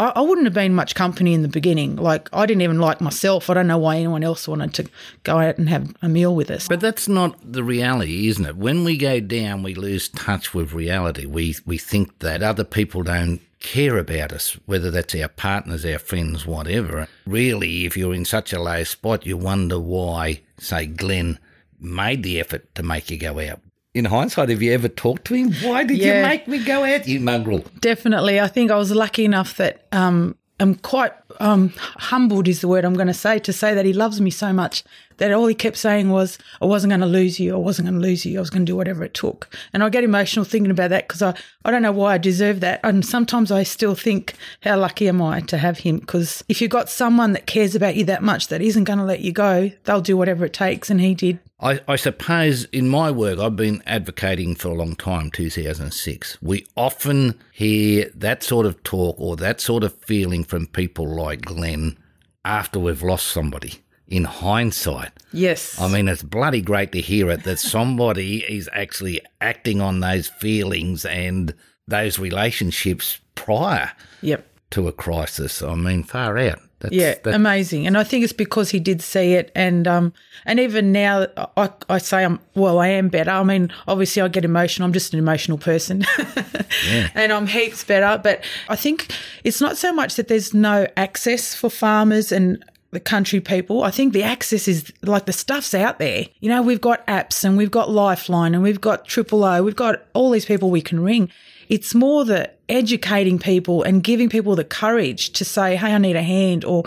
I, 0.00 0.12
I 0.16 0.20
wouldn't 0.22 0.46
have 0.46 0.54
been 0.54 0.74
much 0.74 0.94
company 0.94 1.34
in 1.34 1.42
the 1.42 1.48
beginning. 1.48 1.96
Like, 1.96 2.30
I 2.32 2.46
didn't 2.46 2.62
even 2.62 2.80
like 2.80 3.00
myself. 3.00 3.50
I 3.50 3.54
don't 3.54 3.66
know 3.66 3.78
why 3.78 3.96
anyone 3.96 4.24
else 4.24 4.48
wanted 4.48 4.72
to 4.74 4.90
go 5.24 5.38
out 5.38 5.58
and 5.58 5.68
have 5.68 5.94
a 6.00 6.08
meal 6.08 6.34
with 6.34 6.50
us. 6.50 6.66
But 6.66 6.80
that's 6.80 7.06
not 7.06 7.36
the 7.44 7.62
reality, 7.62 8.26
isn't 8.28 8.46
it? 8.46 8.56
When 8.56 8.82
we 8.82 8.96
go 8.96 9.20
down, 9.20 9.62
we 9.62 9.74
lose 9.74 10.08
touch 10.08 10.54
with 10.54 10.72
reality. 10.72 11.26
We 11.26 11.54
we 11.66 11.76
think 11.76 12.20
that 12.20 12.42
other 12.42 12.64
people 12.64 13.02
don't 13.02 13.40
care 13.60 13.98
about 13.98 14.32
us, 14.32 14.56
whether 14.64 14.90
that's 14.90 15.14
our 15.14 15.28
partners, 15.28 15.84
our 15.84 15.98
friends, 15.98 16.46
whatever. 16.46 17.06
Really, 17.26 17.84
if 17.84 17.94
you're 17.94 18.14
in 18.14 18.24
such 18.24 18.54
a 18.54 18.62
low 18.62 18.84
spot, 18.84 19.26
you 19.26 19.36
wonder 19.36 19.78
why, 19.78 20.40
say, 20.58 20.86
Glenn 20.86 21.38
made 21.78 22.22
the 22.22 22.40
effort 22.40 22.74
to 22.74 22.82
make 22.82 23.10
you 23.10 23.18
go 23.18 23.38
out. 23.38 23.60
In 23.92 24.04
hindsight, 24.04 24.50
have 24.50 24.62
you 24.62 24.72
ever 24.72 24.88
talked 24.88 25.24
to 25.26 25.34
him? 25.34 25.52
Why 25.62 25.82
did 25.82 25.98
Yeah. 25.98 26.22
you 26.22 26.28
make 26.28 26.46
me 26.46 26.58
go 26.58 26.84
out, 26.84 27.08
you 27.08 27.18
mongrel? 27.18 27.64
Definitely. 27.80 28.38
I 28.40 28.46
think 28.46 28.70
I 28.70 28.76
was 28.76 28.92
lucky 28.92 29.24
enough 29.24 29.56
that 29.56 29.86
um, 29.90 30.36
I'm 30.60 30.76
quite 30.76 31.12
um, 31.40 31.72
humbled, 31.96 32.46
is 32.46 32.60
the 32.60 32.68
word 32.68 32.84
I'm 32.84 32.94
going 32.94 33.08
to 33.08 33.14
say, 33.14 33.40
to 33.40 33.52
say 33.52 33.74
that 33.74 33.84
he 33.84 33.92
loves 33.92 34.20
me 34.20 34.30
so 34.30 34.52
much 34.52 34.84
that 35.16 35.32
all 35.32 35.46
he 35.48 35.54
kept 35.54 35.76
saying 35.76 36.10
was, 36.10 36.38
I 36.62 36.66
wasn't 36.66 36.90
going 36.92 37.00
to 37.00 37.06
lose 37.06 37.40
you. 37.40 37.52
I 37.54 37.58
wasn't 37.58 37.88
going 37.88 38.00
to 38.00 38.06
lose 38.06 38.24
you. 38.24 38.38
I 38.38 38.40
was 38.40 38.50
going 38.50 38.64
to 38.64 38.70
do 38.70 38.76
whatever 38.76 39.02
it 39.02 39.12
took. 39.14 39.48
And 39.72 39.82
I 39.82 39.88
get 39.88 40.04
emotional 40.04 40.44
thinking 40.44 40.70
about 40.70 40.90
that 40.90 41.08
because 41.08 41.22
I, 41.22 41.34
I 41.64 41.70
don't 41.72 41.82
know 41.82 41.90
why 41.92 42.14
I 42.14 42.18
deserve 42.18 42.60
that. 42.60 42.78
And 42.84 43.04
sometimes 43.04 43.50
I 43.50 43.64
still 43.64 43.94
think, 43.96 44.34
how 44.62 44.78
lucky 44.78 45.08
am 45.08 45.20
I 45.20 45.40
to 45.40 45.58
have 45.58 45.78
him? 45.78 45.98
Because 45.98 46.44
if 46.48 46.60
you've 46.62 46.70
got 46.70 46.88
someone 46.88 47.32
that 47.32 47.46
cares 47.46 47.74
about 47.74 47.96
you 47.96 48.04
that 48.04 48.22
much 48.22 48.48
that 48.48 48.62
isn't 48.62 48.84
going 48.84 48.98
to 49.00 49.04
let 49.04 49.20
you 49.20 49.32
go, 49.32 49.72
they'll 49.84 50.00
do 50.00 50.16
whatever 50.16 50.44
it 50.44 50.52
takes. 50.52 50.90
And 50.90 51.00
he 51.00 51.14
did. 51.14 51.40
I, 51.62 51.80
I 51.86 51.96
suppose 51.96 52.64
in 52.66 52.88
my 52.88 53.10
work, 53.10 53.38
I've 53.38 53.56
been 53.56 53.82
advocating 53.86 54.54
for 54.54 54.68
a 54.68 54.74
long 54.74 54.96
time, 54.96 55.30
2006. 55.30 56.38
We 56.40 56.66
often 56.76 57.38
hear 57.52 58.10
that 58.14 58.42
sort 58.42 58.66
of 58.66 58.82
talk 58.82 59.16
or 59.18 59.36
that 59.36 59.60
sort 59.60 59.84
of 59.84 59.94
feeling 59.94 60.44
from 60.44 60.66
people 60.66 61.06
like 61.06 61.42
Glenn 61.42 61.98
after 62.44 62.78
we've 62.78 63.02
lost 63.02 63.26
somebody. 63.26 63.82
In 64.08 64.24
hindsight, 64.24 65.12
Yes. 65.32 65.80
I 65.80 65.86
mean, 65.86 66.08
it's 66.08 66.24
bloody 66.24 66.60
great 66.60 66.90
to 66.92 67.00
hear 67.00 67.30
it 67.30 67.44
that 67.44 67.60
somebody 67.60 68.38
is 68.48 68.68
actually 68.72 69.20
acting 69.40 69.80
on 69.80 70.00
those 70.00 70.26
feelings 70.26 71.04
and 71.04 71.54
those 71.86 72.18
relationships 72.18 73.20
prior 73.34 73.92
yep. 74.20 74.46
to 74.70 74.88
a 74.88 74.92
crisis. 74.92 75.62
I 75.62 75.74
mean, 75.74 76.02
far 76.02 76.38
out. 76.38 76.60
That's, 76.80 76.94
Yeah, 76.94 77.14
that- 77.24 77.34
amazing. 77.34 77.86
And 77.86 77.96
I 77.96 78.04
think 78.04 78.24
it's 78.24 78.32
because 78.32 78.70
he 78.70 78.80
did 78.80 79.02
see 79.02 79.34
it, 79.34 79.52
and 79.54 79.86
um, 79.86 80.12
and 80.46 80.58
even 80.58 80.92
now, 80.92 81.26
I, 81.56 81.70
I 81.88 81.98
say 81.98 82.24
I'm 82.24 82.40
well, 82.54 82.78
I 82.78 82.88
am 82.88 83.08
better. 83.08 83.30
I 83.30 83.42
mean, 83.42 83.70
obviously, 83.86 84.22
I 84.22 84.28
get 84.28 84.44
emotional. 84.44 84.86
I'm 84.86 84.92
just 84.92 85.12
an 85.12 85.18
emotional 85.18 85.58
person, 85.58 86.04
and 87.14 87.32
I'm 87.32 87.46
heaps 87.46 87.84
better. 87.84 88.20
But 88.22 88.42
I 88.68 88.76
think 88.76 89.12
it's 89.44 89.60
not 89.60 89.76
so 89.76 89.92
much 89.92 90.16
that 90.16 90.28
there's 90.28 90.54
no 90.54 90.86
access 90.96 91.54
for 91.54 91.70
farmers 91.70 92.32
and 92.32 92.64
the 92.92 93.00
country 93.00 93.40
people. 93.40 93.84
I 93.84 93.90
think 93.90 94.12
the 94.12 94.22
access 94.24 94.66
is 94.66 94.92
like 95.02 95.26
the 95.26 95.32
stuff's 95.32 95.74
out 95.74 95.98
there. 95.98 96.24
You 96.40 96.48
know, 96.48 96.60
we've 96.62 96.80
got 96.80 97.06
apps 97.06 97.44
and 97.44 97.56
we've 97.56 97.70
got 97.70 97.90
Lifeline 97.90 98.52
and 98.54 98.62
we've 98.62 98.80
got 98.80 99.06
Triple 99.06 99.44
O. 99.44 99.62
We've 99.62 99.76
got 99.76 100.02
all 100.12 100.30
these 100.30 100.44
people 100.46 100.70
we 100.70 100.82
can 100.82 101.00
ring. 101.00 101.30
It's 101.68 101.94
more 101.94 102.24
the 102.24 102.50
educating 102.70 103.38
people 103.38 103.82
and 103.82 104.02
giving 104.02 104.28
people 104.28 104.56
the 104.56 104.64
courage 104.64 105.30
to 105.30 105.44
say, 105.44 105.76
hey, 105.76 105.92
I 105.92 105.98
need 105.98 106.16
a 106.16 106.22
hand, 106.22 106.64
or 106.64 106.84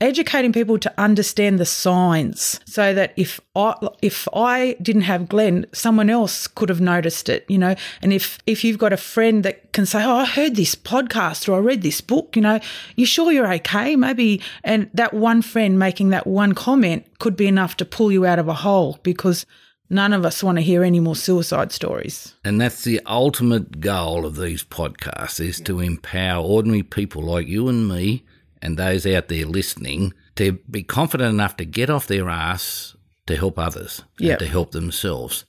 educating 0.00 0.52
people 0.52 0.78
to 0.78 0.92
understand 0.98 1.58
the 1.58 1.66
signs 1.66 2.60
so 2.64 2.94
that 2.94 3.12
if 3.16 3.40
I 3.54 3.74
if 4.02 4.28
I 4.34 4.76
didn't 4.80 5.02
have 5.02 5.28
Glenn, 5.28 5.66
someone 5.72 6.10
else 6.10 6.46
could 6.46 6.68
have 6.68 6.80
noticed 6.80 7.28
it, 7.28 7.44
you 7.48 7.58
know. 7.58 7.74
And 8.02 8.12
if 8.12 8.38
if 8.46 8.64
you've 8.64 8.78
got 8.78 8.92
a 8.92 8.96
friend 8.96 9.44
that 9.44 9.72
can 9.72 9.86
say, 9.86 10.02
"Oh, 10.04 10.16
I 10.16 10.24
heard 10.24 10.56
this 10.56 10.74
podcast 10.74 11.48
or 11.48 11.56
I 11.56 11.58
read 11.58 11.82
this 11.82 12.00
book," 12.00 12.36
you 12.36 12.42
know, 12.42 12.60
you 12.96 13.06
sure 13.06 13.32
you're 13.32 13.52
okay? 13.54 13.96
Maybe, 13.96 14.40
and 14.62 14.90
that 14.94 15.14
one 15.14 15.42
friend 15.42 15.78
making 15.78 16.10
that 16.10 16.26
one 16.26 16.54
comment 16.54 17.06
could 17.18 17.36
be 17.36 17.46
enough 17.46 17.76
to 17.78 17.84
pull 17.84 18.10
you 18.10 18.26
out 18.26 18.38
of 18.38 18.48
a 18.48 18.54
hole 18.54 18.98
because 19.02 19.46
none 19.90 20.12
of 20.12 20.24
us 20.24 20.42
want 20.42 20.56
to 20.58 20.62
hear 20.62 20.82
any 20.82 21.00
more 21.00 21.16
suicide 21.16 21.72
stories. 21.72 22.34
And 22.44 22.60
that's 22.60 22.84
the 22.84 23.00
ultimate 23.06 23.80
goal 23.80 24.24
of 24.26 24.36
these 24.36 24.64
podcasts 24.64 25.40
is 25.40 25.60
to 25.62 25.80
empower 25.80 26.44
ordinary 26.44 26.82
people 26.82 27.22
like 27.22 27.46
you 27.46 27.68
and 27.68 27.88
me 27.88 28.24
and 28.62 28.76
those 28.76 29.06
out 29.06 29.28
there 29.28 29.46
listening 29.46 30.12
to 30.36 30.52
be 30.70 30.82
confident 30.82 31.32
enough 31.32 31.56
to 31.58 31.64
get 31.64 31.90
off 31.90 32.06
their 32.06 32.28
ass 32.28 32.96
to 33.26 33.36
help 33.36 33.58
others 33.58 34.02
Yep. 34.18 34.30
and 34.30 34.38
to 34.40 34.46
help 34.52 34.70
themselves. 34.72 35.44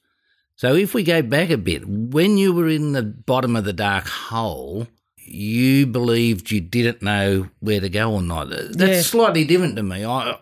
So 0.56 0.74
if 0.76 0.94
we 0.94 1.04
go 1.04 1.22
back 1.22 1.50
a 1.50 1.58
bit, 1.58 1.84
when 1.88 2.38
you 2.38 2.54
were 2.54 2.70
in 2.70 2.94
the 2.94 3.04
bottom 3.04 3.56
of 3.56 3.66
the 3.66 3.74
dark 3.74 4.08
hole, 4.08 4.88
you 5.26 5.86
believed 5.88 6.52
you 6.52 6.62
didn't 6.62 7.02
know 7.02 7.48
where 7.60 7.80
to 7.80 7.90
go 7.90 8.14
or 8.14 8.22
not. 8.22 8.50
That's 8.50 8.78
Yeah. 8.78 9.02
slightly 9.02 9.44
different 9.44 9.76
to 9.78 9.84
me. 9.84 10.06
I 10.06 10.38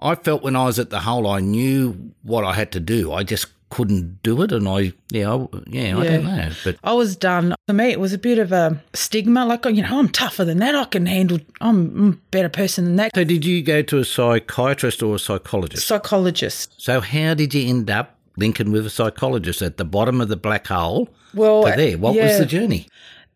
I 0.00 0.14
felt 0.14 0.42
when 0.42 0.54
I 0.56 0.64
was 0.64 0.78
at 0.78 0.90
the 0.90 1.00
hole, 1.00 1.26
I 1.26 1.40
knew 1.40 2.12
what 2.22 2.44
I 2.44 2.54
had 2.54 2.70
to 2.72 2.80
do. 2.80 3.12
I 3.12 3.24
just 3.24 3.46
couldn't 3.70 4.22
do 4.22 4.40
it, 4.42 4.50
and 4.52 4.66
I 4.66 4.92
yeah 5.10 5.34
I, 5.34 5.46
yeah, 5.66 5.98
I 5.98 6.04
don't 6.04 6.24
know, 6.24 6.50
but 6.64 6.76
I 6.84 6.92
was 6.94 7.16
done. 7.16 7.54
For 7.66 7.74
me, 7.74 7.86
it 7.90 8.00
was 8.00 8.12
a 8.14 8.18
bit 8.18 8.38
of 8.38 8.50
a 8.52 8.80
stigma. 8.94 9.44
Like, 9.44 9.66
oh, 9.66 9.68
you 9.68 9.82
know, 9.82 9.98
I'm 9.98 10.08
tougher 10.08 10.44
than 10.44 10.58
that. 10.58 10.74
I 10.74 10.84
can 10.84 11.04
handle. 11.06 11.38
I'm 11.60 11.76
I'm 11.98 12.08
a 12.12 12.16
better 12.30 12.48
person 12.48 12.84
than 12.86 12.96
that. 12.96 13.10
So, 13.14 13.24
did 13.24 13.44
you 13.44 13.60
go 13.62 13.82
to 13.82 13.98
a 13.98 14.04
psychiatrist 14.04 15.02
or 15.02 15.16
a 15.16 15.18
psychologist? 15.18 15.86
Psychologist. 15.86 16.74
So, 16.78 17.00
how 17.00 17.34
did 17.34 17.52
you 17.52 17.68
end 17.68 17.90
up 17.90 18.14
linking 18.38 18.70
with 18.72 18.86
a 18.86 18.90
psychologist 18.90 19.60
at 19.60 19.76
the 19.76 19.84
bottom 19.84 20.20
of 20.22 20.28
the 20.28 20.36
black 20.36 20.68
hole? 20.68 21.08
Well, 21.34 21.64
there, 21.64 21.98
what 21.98 22.14
was 22.16 22.38
the 22.38 22.46
journey? 22.46 22.86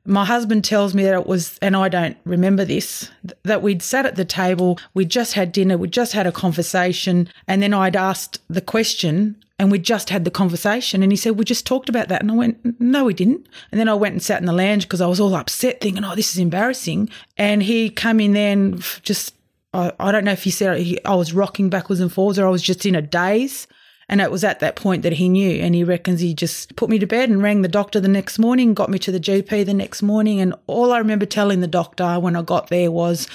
My 0.05 0.25
husband 0.25 0.65
tells 0.65 0.95
me 0.95 1.05
that 1.05 1.15
it 1.15 1.27
was, 1.27 1.59
and 1.63 1.77
I 1.77 1.89
don't 1.89 2.17
remember 2.25 2.65
this, 2.65 3.11
that 3.45 3.63
we'd 3.63 3.83
sat 3.83 4.05
at 4.05 4.17
the 4.17 4.25
table, 4.25 4.79
we'd 4.95 5.11
just 5.11 5.35
had 5.35 5.53
dinner, 5.53 5.79
we'd 5.79 5.93
just 5.93 6.13
had 6.13 6.27
a 6.27 6.33
conversation, 6.33 7.29
and 7.47 7.63
then 7.63 7.73
I'd 7.73 7.95
asked 7.95 8.41
the 8.49 8.61
question, 8.61 9.37
and 9.63 9.71
we'd 9.71 9.85
just 9.85 10.11
had 10.11 10.25
the 10.25 10.31
conversation. 10.31 11.05
And 11.05 11.13
he 11.13 11.17
said, 11.17 11.39
We 11.39 11.45
just 11.45 11.67
talked 11.67 11.89
about 11.89 12.09
that. 12.09 12.21
And 12.21 12.33
I 12.33 12.35
went, 12.35 12.81
No, 12.81 13.05
we 13.05 13.15
didn't. 13.15 13.47
And 13.71 13.81
then 13.81 13.89
I 13.89 13.95
went 13.95 14.13
and 14.13 14.23
sat 14.23 14.41
in 14.41 14.47
the 14.47 14.53
lounge 14.53 14.83
because 14.83 15.01
I 15.01 15.07
was 15.07 15.21
all 15.21 15.37
upset, 15.37 15.81
thinking, 15.81 16.03
Oh, 16.05 16.17
this 16.17 16.33
is 16.33 16.39
embarrassing. 16.39 17.09
And 17.37 17.63
he 17.63 17.89
came 17.89 18.19
in 18.19 18.33
there 18.33 18.53
and 18.53 18.83
just, 19.03 19.37
I, 19.73 19.93
I 20.01 20.11
don't 20.11 20.25
know 20.25 20.33
if 20.33 20.43
he 20.43 20.51
said 20.51 20.79
he, 20.79 21.03
I 21.05 21.15
was 21.15 21.33
rocking 21.33 21.71
backwards 21.71 22.01
and 22.01 22.13
forwards 22.13 22.41
or 22.41 22.47
I 22.49 22.51
was 22.51 22.63
just 22.63 22.85
in 22.85 22.97
a 22.97 23.03
daze. 23.03 23.69
And 24.13 24.21
it 24.21 24.31
was 24.31 24.45
at 24.45 24.61
that 24.61 24.77
point 24.77 25.05
that 25.05 25.15
he 25.15 25.31
knew. 25.31 25.63
And 25.63 25.75
he 25.75 25.85
reckons 25.85 26.21
he 26.21 26.35
just 26.35 26.77
put 26.77 26.91
me 26.91 26.99
to 26.99 27.07
bed 27.07 27.31
and 27.31 27.43
rang 27.43 27.63
the 27.63 27.67
doctor 27.67 27.99
the 27.99 28.09
next 28.09 28.39
morning, 28.39 28.75
got 28.75 28.91
me 28.91 28.99
to 28.99 29.11
the 29.11 29.19
GP 29.19 29.65
the 29.65 29.73
next 29.73 30.03
morning. 30.03 30.39
And 30.39 30.55
all 30.67 30.93
I 30.93 30.99
remember 30.99 31.25
telling 31.25 31.61
the 31.61 31.67
doctor 31.67 32.21
when 32.21 32.37
I 32.37 32.43
got 32.43 32.69
there 32.69 32.93
was, 32.93 33.27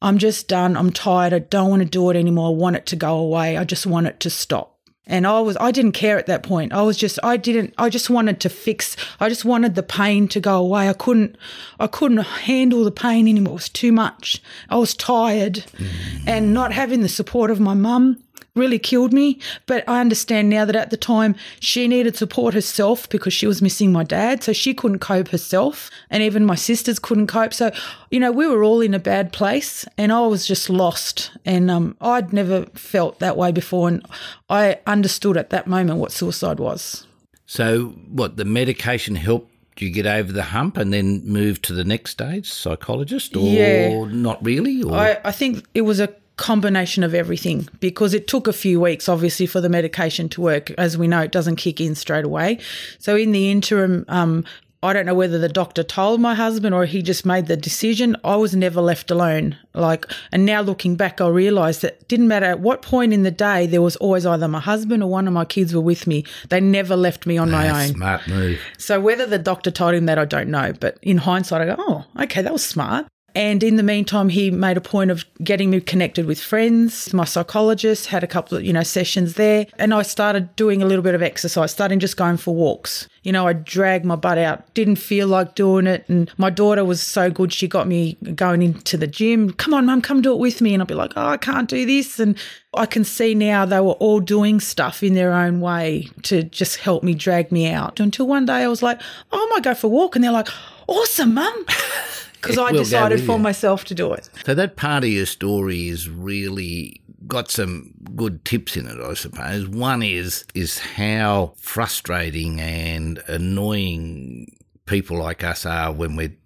I'm 0.00 0.18
just 0.18 0.46
done. 0.46 0.76
I'm 0.76 0.92
tired. 0.92 1.32
I 1.32 1.40
don't 1.40 1.70
want 1.70 1.82
to 1.82 1.88
do 1.88 2.08
it 2.08 2.16
anymore. 2.16 2.50
I 2.50 2.52
want 2.52 2.76
it 2.76 2.86
to 2.86 2.96
go 2.96 3.16
away. 3.16 3.56
I 3.56 3.64
just 3.64 3.84
want 3.84 4.06
it 4.06 4.20
to 4.20 4.30
stop. 4.30 4.78
And 5.08 5.26
I 5.26 5.40
was, 5.40 5.56
I 5.60 5.72
didn't 5.72 5.90
care 5.90 6.18
at 6.18 6.26
that 6.26 6.44
point. 6.44 6.72
I 6.72 6.82
was 6.82 6.96
just, 6.96 7.18
I 7.24 7.36
didn't, 7.36 7.74
I 7.76 7.88
just 7.88 8.08
wanted 8.08 8.38
to 8.42 8.48
fix, 8.48 8.96
I 9.18 9.28
just 9.28 9.44
wanted 9.44 9.74
the 9.74 9.82
pain 9.82 10.28
to 10.28 10.38
go 10.38 10.60
away. 10.60 10.88
I 10.88 10.92
couldn't, 10.92 11.36
I 11.80 11.88
couldn't 11.88 12.18
handle 12.18 12.84
the 12.84 12.92
pain 12.92 13.26
anymore. 13.26 13.54
It 13.54 13.54
was 13.54 13.68
too 13.68 13.90
much. 13.90 14.40
I 14.70 14.76
was 14.76 14.94
tired 14.94 15.54
mm. 15.54 15.88
and 16.28 16.54
not 16.54 16.72
having 16.72 17.00
the 17.00 17.08
support 17.08 17.50
of 17.50 17.58
my 17.58 17.74
mum 17.74 18.21
really 18.54 18.78
killed 18.78 19.12
me. 19.12 19.38
But 19.66 19.88
I 19.88 20.00
understand 20.00 20.50
now 20.50 20.64
that 20.64 20.76
at 20.76 20.90
the 20.90 20.96
time 20.96 21.34
she 21.60 21.88
needed 21.88 22.16
support 22.16 22.54
herself 22.54 23.08
because 23.08 23.32
she 23.32 23.46
was 23.46 23.62
missing 23.62 23.92
my 23.92 24.04
dad. 24.04 24.42
So 24.42 24.52
she 24.52 24.74
couldn't 24.74 24.98
cope 24.98 25.28
herself. 25.28 25.90
And 26.10 26.22
even 26.22 26.44
my 26.44 26.54
sisters 26.54 26.98
couldn't 26.98 27.28
cope. 27.28 27.54
So, 27.54 27.70
you 28.10 28.20
know, 28.20 28.32
we 28.32 28.46
were 28.46 28.62
all 28.62 28.80
in 28.80 28.94
a 28.94 28.98
bad 28.98 29.32
place 29.32 29.84
and 29.96 30.12
I 30.12 30.26
was 30.26 30.46
just 30.46 30.68
lost. 30.68 31.30
And 31.44 31.70
um, 31.70 31.96
I'd 32.00 32.32
never 32.32 32.66
felt 32.74 33.18
that 33.20 33.36
way 33.36 33.52
before. 33.52 33.88
And 33.88 34.04
I 34.50 34.78
understood 34.86 35.36
at 35.36 35.50
that 35.50 35.66
moment 35.66 35.98
what 35.98 36.12
suicide 36.12 36.60
was. 36.60 37.06
So, 37.46 37.88
what 38.08 38.36
the 38.36 38.44
medication 38.44 39.14
helped 39.14 39.50
you 39.78 39.90
get 39.90 40.06
over 40.06 40.30
the 40.32 40.42
hump 40.42 40.76
and 40.76 40.92
then 40.92 41.22
move 41.26 41.60
to 41.62 41.72
the 41.72 41.82
next 41.84 42.12
stage, 42.12 42.50
psychologist, 42.50 43.34
or 43.36 43.42
Yeah. 43.42 44.04
not 44.12 44.42
really? 44.44 44.82
Or 44.82 44.94
I, 44.94 45.18
I 45.24 45.32
think 45.32 45.66
it 45.74 45.80
was 45.82 45.98
a 45.98 46.14
combination 46.36 47.02
of 47.04 47.14
everything 47.14 47.68
because 47.80 48.14
it 48.14 48.26
took 48.26 48.46
a 48.46 48.52
few 48.52 48.80
weeks, 48.80 49.08
obviously, 49.08 49.46
for 49.46 49.60
the 49.60 49.68
medication 49.68 50.28
to 50.30 50.40
work. 50.40 50.70
As 50.72 50.96
we 50.98 51.06
know, 51.06 51.20
it 51.20 51.32
doesn't 51.32 51.56
kick 51.56 51.80
in 51.80 51.94
straight 51.94 52.24
away. 52.24 52.58
So 52.98 53.16
in 53.16 53.32
the 53.32 53.50
interim, 53.50 54.04
um, 54.08 54.44
I 54.84 54.92
don't 54.92 55.06
know 55.06 55.14
whether 55.14 55.38
the 55.38 55.48
doctor 55.48 55.84
told 55.84 56.20
my 56.20 56.34
husband 56.34 56.74
or 56.74 56.86
he 56.86 57.02
just 57.02 57.24
made 57.24 57.46
the 57.46 57.56
decision. 57.56 58.16
I 58.24 58.34
was 58.34 58.56
never 58.56 58.80
left 58.80 59.12
alone. 59.12 59.56
Like, 59.74 60.06
and 60.32 60.44
now 60.44 60.60
looking 60.60 60.96
back, 60.96 61.20
I 61.20 61.28
realised 61.28 61.82
that 61.82 62.08
didn't 62.08 62.26
matter 62.26 62.46
at 62.46 62.58
what 62.58 62.82
point 62.82 63.12
in 63.12 63.22
the 63.22 63.30
day, 63.30 63.66
there 63.68 63.80
was 63.80 63.94
always 63.96 64.26
either 64.26 64.48
my 64.48 64.58
husband 64.58 65.04
or 65.04 65.08
one 65.08 65.28
of 65.28 65.34
my 65.34 65.44
kids 65.44 65.72
were 65.72 65.80
with 65.80 66.08
me. 66.08 66.24
They 66.48 66.60
never 66.60 66.96
left 66.96 67.26
me 67.26 67.38
on 67.38 67.52
my 67.52 67.70
Ah, 67.70 67.82
own. 67.82 67.88
Smart 67.90 68.26
move. 68.26 68.58
So 68.76 69.00
whether 69.00 69.24
the 69.24 69.38
doctor 69.38 69.70
told 69.70 69.94
him 69.94 70.06
that, 70.06 70.18
I 70.18 70.24
don't 70.24 70.48
know. 70.48 70.72
But 70.80 70.98
in 71.00 71.18
hindsight, 71.18 71.60
I 71.60 71.66
go, 71.66 71.76
oh, 71.78 72.04
okay, 72.24 72.42
that 72.42 72.52
was 72.52 72.64
smart. 72.64 73.06
And 73.34 73.62
in 73.62 73.76
the 73.76 73.82
meantime, 73.82 74.28
he 74.28 74.50
made 74.50 74.76
a 74.76 74.80
point 74.80 75.10
of 75.10 75.24
getting 75.42 75.70
me 75.70 75.80
connected 75.80 76.26
with 76.26 76.40
friends. 76.40 77.12
My 77.14 77.24
psychologist 77.24 78.06
had 78.06 78.22
a 78.22 78.26
couple 78.26 78.58
of, 78.58 78.64
you 78.64 78.72
know, 78.72 78.82
sessions 78.82 79.34
there. 79.34 79.66
And 79.78 79.94
I 79.94 80.02
started 80.02 80.54
doing 80.56 80.82
a 80.82 80.86
little 80.86 81.02
bit 81.02 81.14
of 81.14 81.22
exercise, 81.22 81.72
starting 81.72 81.98
just 81.98 82.16
going 82.16 82.36
for 82.36 82.54
walks. 82.54 83.08
You 83.22 83.32
know, 83.32 83.46
I 83.46 83.52
dragged 83.52 84.04
my 84.04 84.16
butt 84.16 84.36
out, 84.36 84.72
didn't 84.74 84.96
feel 84.96 85.28
like 85.28 85.54
doing 85.54 85.86
it. 85.86 86.04
And 86.08 86.30
my 86.36 86.50
daughter 86.50 86.84
was 86.84 87.00
so 87.00 87.30
good. 87.30 87.52
She 87.52 87.68
got 87.68 87.86
me 87.86 88.14
going 88.34 88.62
into 88.62 88.96
the 88.96 89.06
gym. 89.06 89.52
Come 89.52 89.72
on, 89.72 89.86
mum, 89.86 90.02
come 90.02 90.20
do 90.20 90.32
it 90.32 90.38
with 90.38 90.60
me. 90.60 90.74
And 90.74 90.82
I'd 90.82 90.88
be 90.88 90.94
like, 90.94 91.12
oh, 91.16 91.26
I 91.26 91.36
can't 91.36 91.68
do 91.68 91.86
this. 91.86 92.18
And 92.18 92.36
I 92.74 92.86
can 92.86 93.04
see 93.04 93.34
now 93.34 93.64
they 93.64 93.80
were 93.80 93.92
all 93.92 94.20
doing 94.20 94.60
stuff 94.60 95.02
in 95.02 95.14
their 95.14 95.32
own 95.32 95.60
way 95.60 96.08
to 96.22 96.42
just 96.42 96.76
help 96.78 97.02
me 97.02 97.14
drag 97.14 97.52
me 97.52 97.70
out. 97.70 98.00
Until 98.00 98.26
one 98.26 98.44
day 98.44 98.64
I 98.64 98.68
was 98.68 98.82
like, 98.82 99.00
oh, 99.30 99.38
I 99.38 99.54
might 99.54 99.62
go 99.62 99.74
for 99.74 99.86
a 99.86 99.90
walk. 99.90 100.16
And 100.16 100.24
they're 100.24 100.32
like, 100.32 100.48
awesome, 100.88 101.34
mum. 101.34 101.66
Because 102.42 102.58
I 102.58 102.72
decided 102.72 103.20
for 103.20 103.36
you. 103.36 103.38
myself 103.38 103.84
to 103.84 103.94
do 103.94 104.12
it. 104.12 104.28
So 104.44 104.54
that 104.54 104.76
part 104.76 105.04
of 105.04 105.10
your 105.10 105.26
story 105.26 105.88
is 105.88 106.08
really 106.08 107.00
got 107.26 107.50
some 107.50 107.94
good 108.16 108.44
tips 108.44 108.76
in 108.76 108.88
it, 108.88 109.00
I 109.00 109.14
suppose. 109.14 109.68
One 109.68 110.02
is 110.02 110.44
is 110.54 110.78
how 110.78 111.54
frustrating 111.56 112.60
and 112.60 113.22
annoying 113.28 114.48
people 114.86 115.18
like 115.18 115.44
us 115.44 115.64
are 115.64 115.92
when 115.92 116.16
we're 116.16 116.36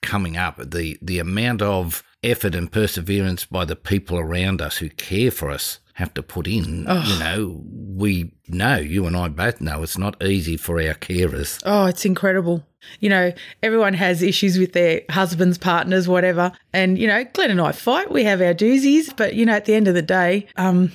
coming 0.00 0.36
up. 0.36 0.58
The 0.58 0.98
the 1.02 1.18
amount 1.18 1.60
of 1.60 2.02
effort 2.22 2.54
and 2.54 2.72
perseverance 2.72 3.44
by 3.44 3.66
the 3.66 3.76
people 3.76 4.18
around 4.18 4.62
us 4.62 4.78
who 4.78 4.88
care 4.88 5.30
for 5.30 5.50
us 5.50 5.78
have 5.94 6.12
to 6.14 6.22
put 6.22 6.46
in. 6.46 6.86
You 7.06 7.18
know, 7.18 7.62
we 7.66 8.32
know, 8.48 8.76
you 8.76 9.06
and 9.06 9.16
I 9.16 9.28
both 9.28 9.60
know 9.60 9.82
it's 9.82 9.96
not 9.96 10.22
easy 10.22 10.56
for 10.56 10.80
our 10.80 10.94
carers. 10.94 11.62
Oh, 11.64 11.86
it's 11.86 12.04
incredible. 12.04 12.64
You 13.00 13.08
know, 13.08 13.32
everyone 13.62 13.94
has 13.94 14.22
issues 14.22 14.58
with 14.58 14.72
their 14.72 15.02
husbands, 15.08 15.56
partners, 15.56 16.06
whatever. 16.06 16.52
And, 16.72 16.98
you 16.98 17.06
know, 17.06 17.24
Glenn 17.32 17.50
and 17.50 17.60
I 17.60 17.72
fight. 17.72 18.10
We 18.10 18.24
have 18.24 18.42
our 18.42 18.54
doozies. 18.54 19.16
But, 19.16 19.34
you 19.34 19.46
know, 19.46 19.54
at 19.54 19.64
the 19.64 19.74
end 19.74 19.88
of 19.88 19.94
the 19.94 20.02
day, 20.02 20.46
um, 20.56 20.92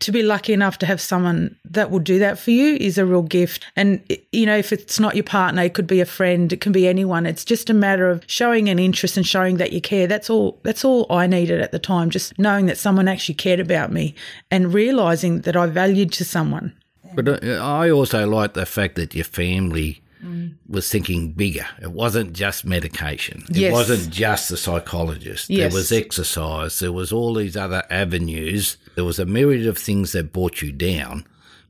to 0.00 0.12
be 0.12 0.22
lucky 0.22 0.52
enough 0.52 0.78
to 0.78 0.86
have 0.86 1.00
someone 1.00 1.56
that 1.64 1.90
will 1.90 1.98
do 1.98 2.18
that 2.18 2.38
for 2.38 2.50
you 2.50 2.76
is 2.76 2.98
a 2.98 3.04
real 3.04 3.22
gift. 3.22 3.66
And, 3.76 4.02
you 4.32 4.46
know, 4.46 4.56
if 4.56 4.72
it's 4.72 4.98
not 4.98 5.14
your 5.14 5.24
partner, 5.24 5.62
it 5.62 5.74
could 5.74 5.86
be 5.86 6.00
a 6.00 6.06
friend, 6.06 6.52
it 6.52 6.60
can 6.60 6.72
be 6.72 6.88
anyone. 6.88 7.26
It's 7.26 7.44
just 7.44 7.70
a 7.70 7.74
matter 7.74 8.08
of 8.08 8.24
showing 8.26 8.68
an 8.68 8.78
interest 8.78 9.16
and 9.16 9.26
showing 9.26 9.58
that 9.58 9.72
you 9.72 9.80
care. 9.80 10.06
That's 10.06 10.30
all, 10.30 10.58
that's 10.62 10.84
all 10.84 11.06
I 11.10 11.26
needed 11.26 11.60
at 11.60 11.70
the 11.70 11.78
time. 11.78 12.10
Just 12.10 12.38
knowing 12.38 12.66
that 12.66 12.78
someone 12.78 13.08
actually 13.08 13.34
cared 13.34 13.60
about 13.60 13.92
me 13.92 14.14
and 14.50 14.72
realizing 14.72 15.42
that 15.42 15.56
I 15.56 15.66
valued 15.66 16.12
to 16.12 16.24
someone. 16.24 16.72
But 17.14 17.28
uh, 17.28 17.56
I 17.62 17.90
also 17.90 18.26
like 18.26 18.54
the 18.54 18.66
fact 18.66 18.94
that 18.96 19.14
your 19.14 19.24
family 19.24 20.00
was 20.68 20.90
thinking 20.90 21.32
bigger. 21.32 21.66
It 21.80 21.92
wasn't 21.92 22.32
just 22.32 22.64
medication. 22.64 23.44
It 23.54 23.72
wasn't 23.72 24.10
just 24.10 24.48
the 24.48 24.56
psychologist. 24.56 25.48
Yes. 25.50 25.72
There 25.72 25.78
was 25.78 25.92
exercise. 25.92 26.78
There 26.78 26.92
was 26.92 27.12
all 27.12 27.34
these 27.34 27.56
other 27.56 27.82
avenues. 27.90 28.76
There 28.94 29.04
was 29.04 29.18
a 29.18 29.26
myriad 29.26 29.66
of 29.66 29.78
things 29.78 30.12
that 30.12 30.32
brought 30.32 30.62
you 30.62 30.72
down, 30.72 31.26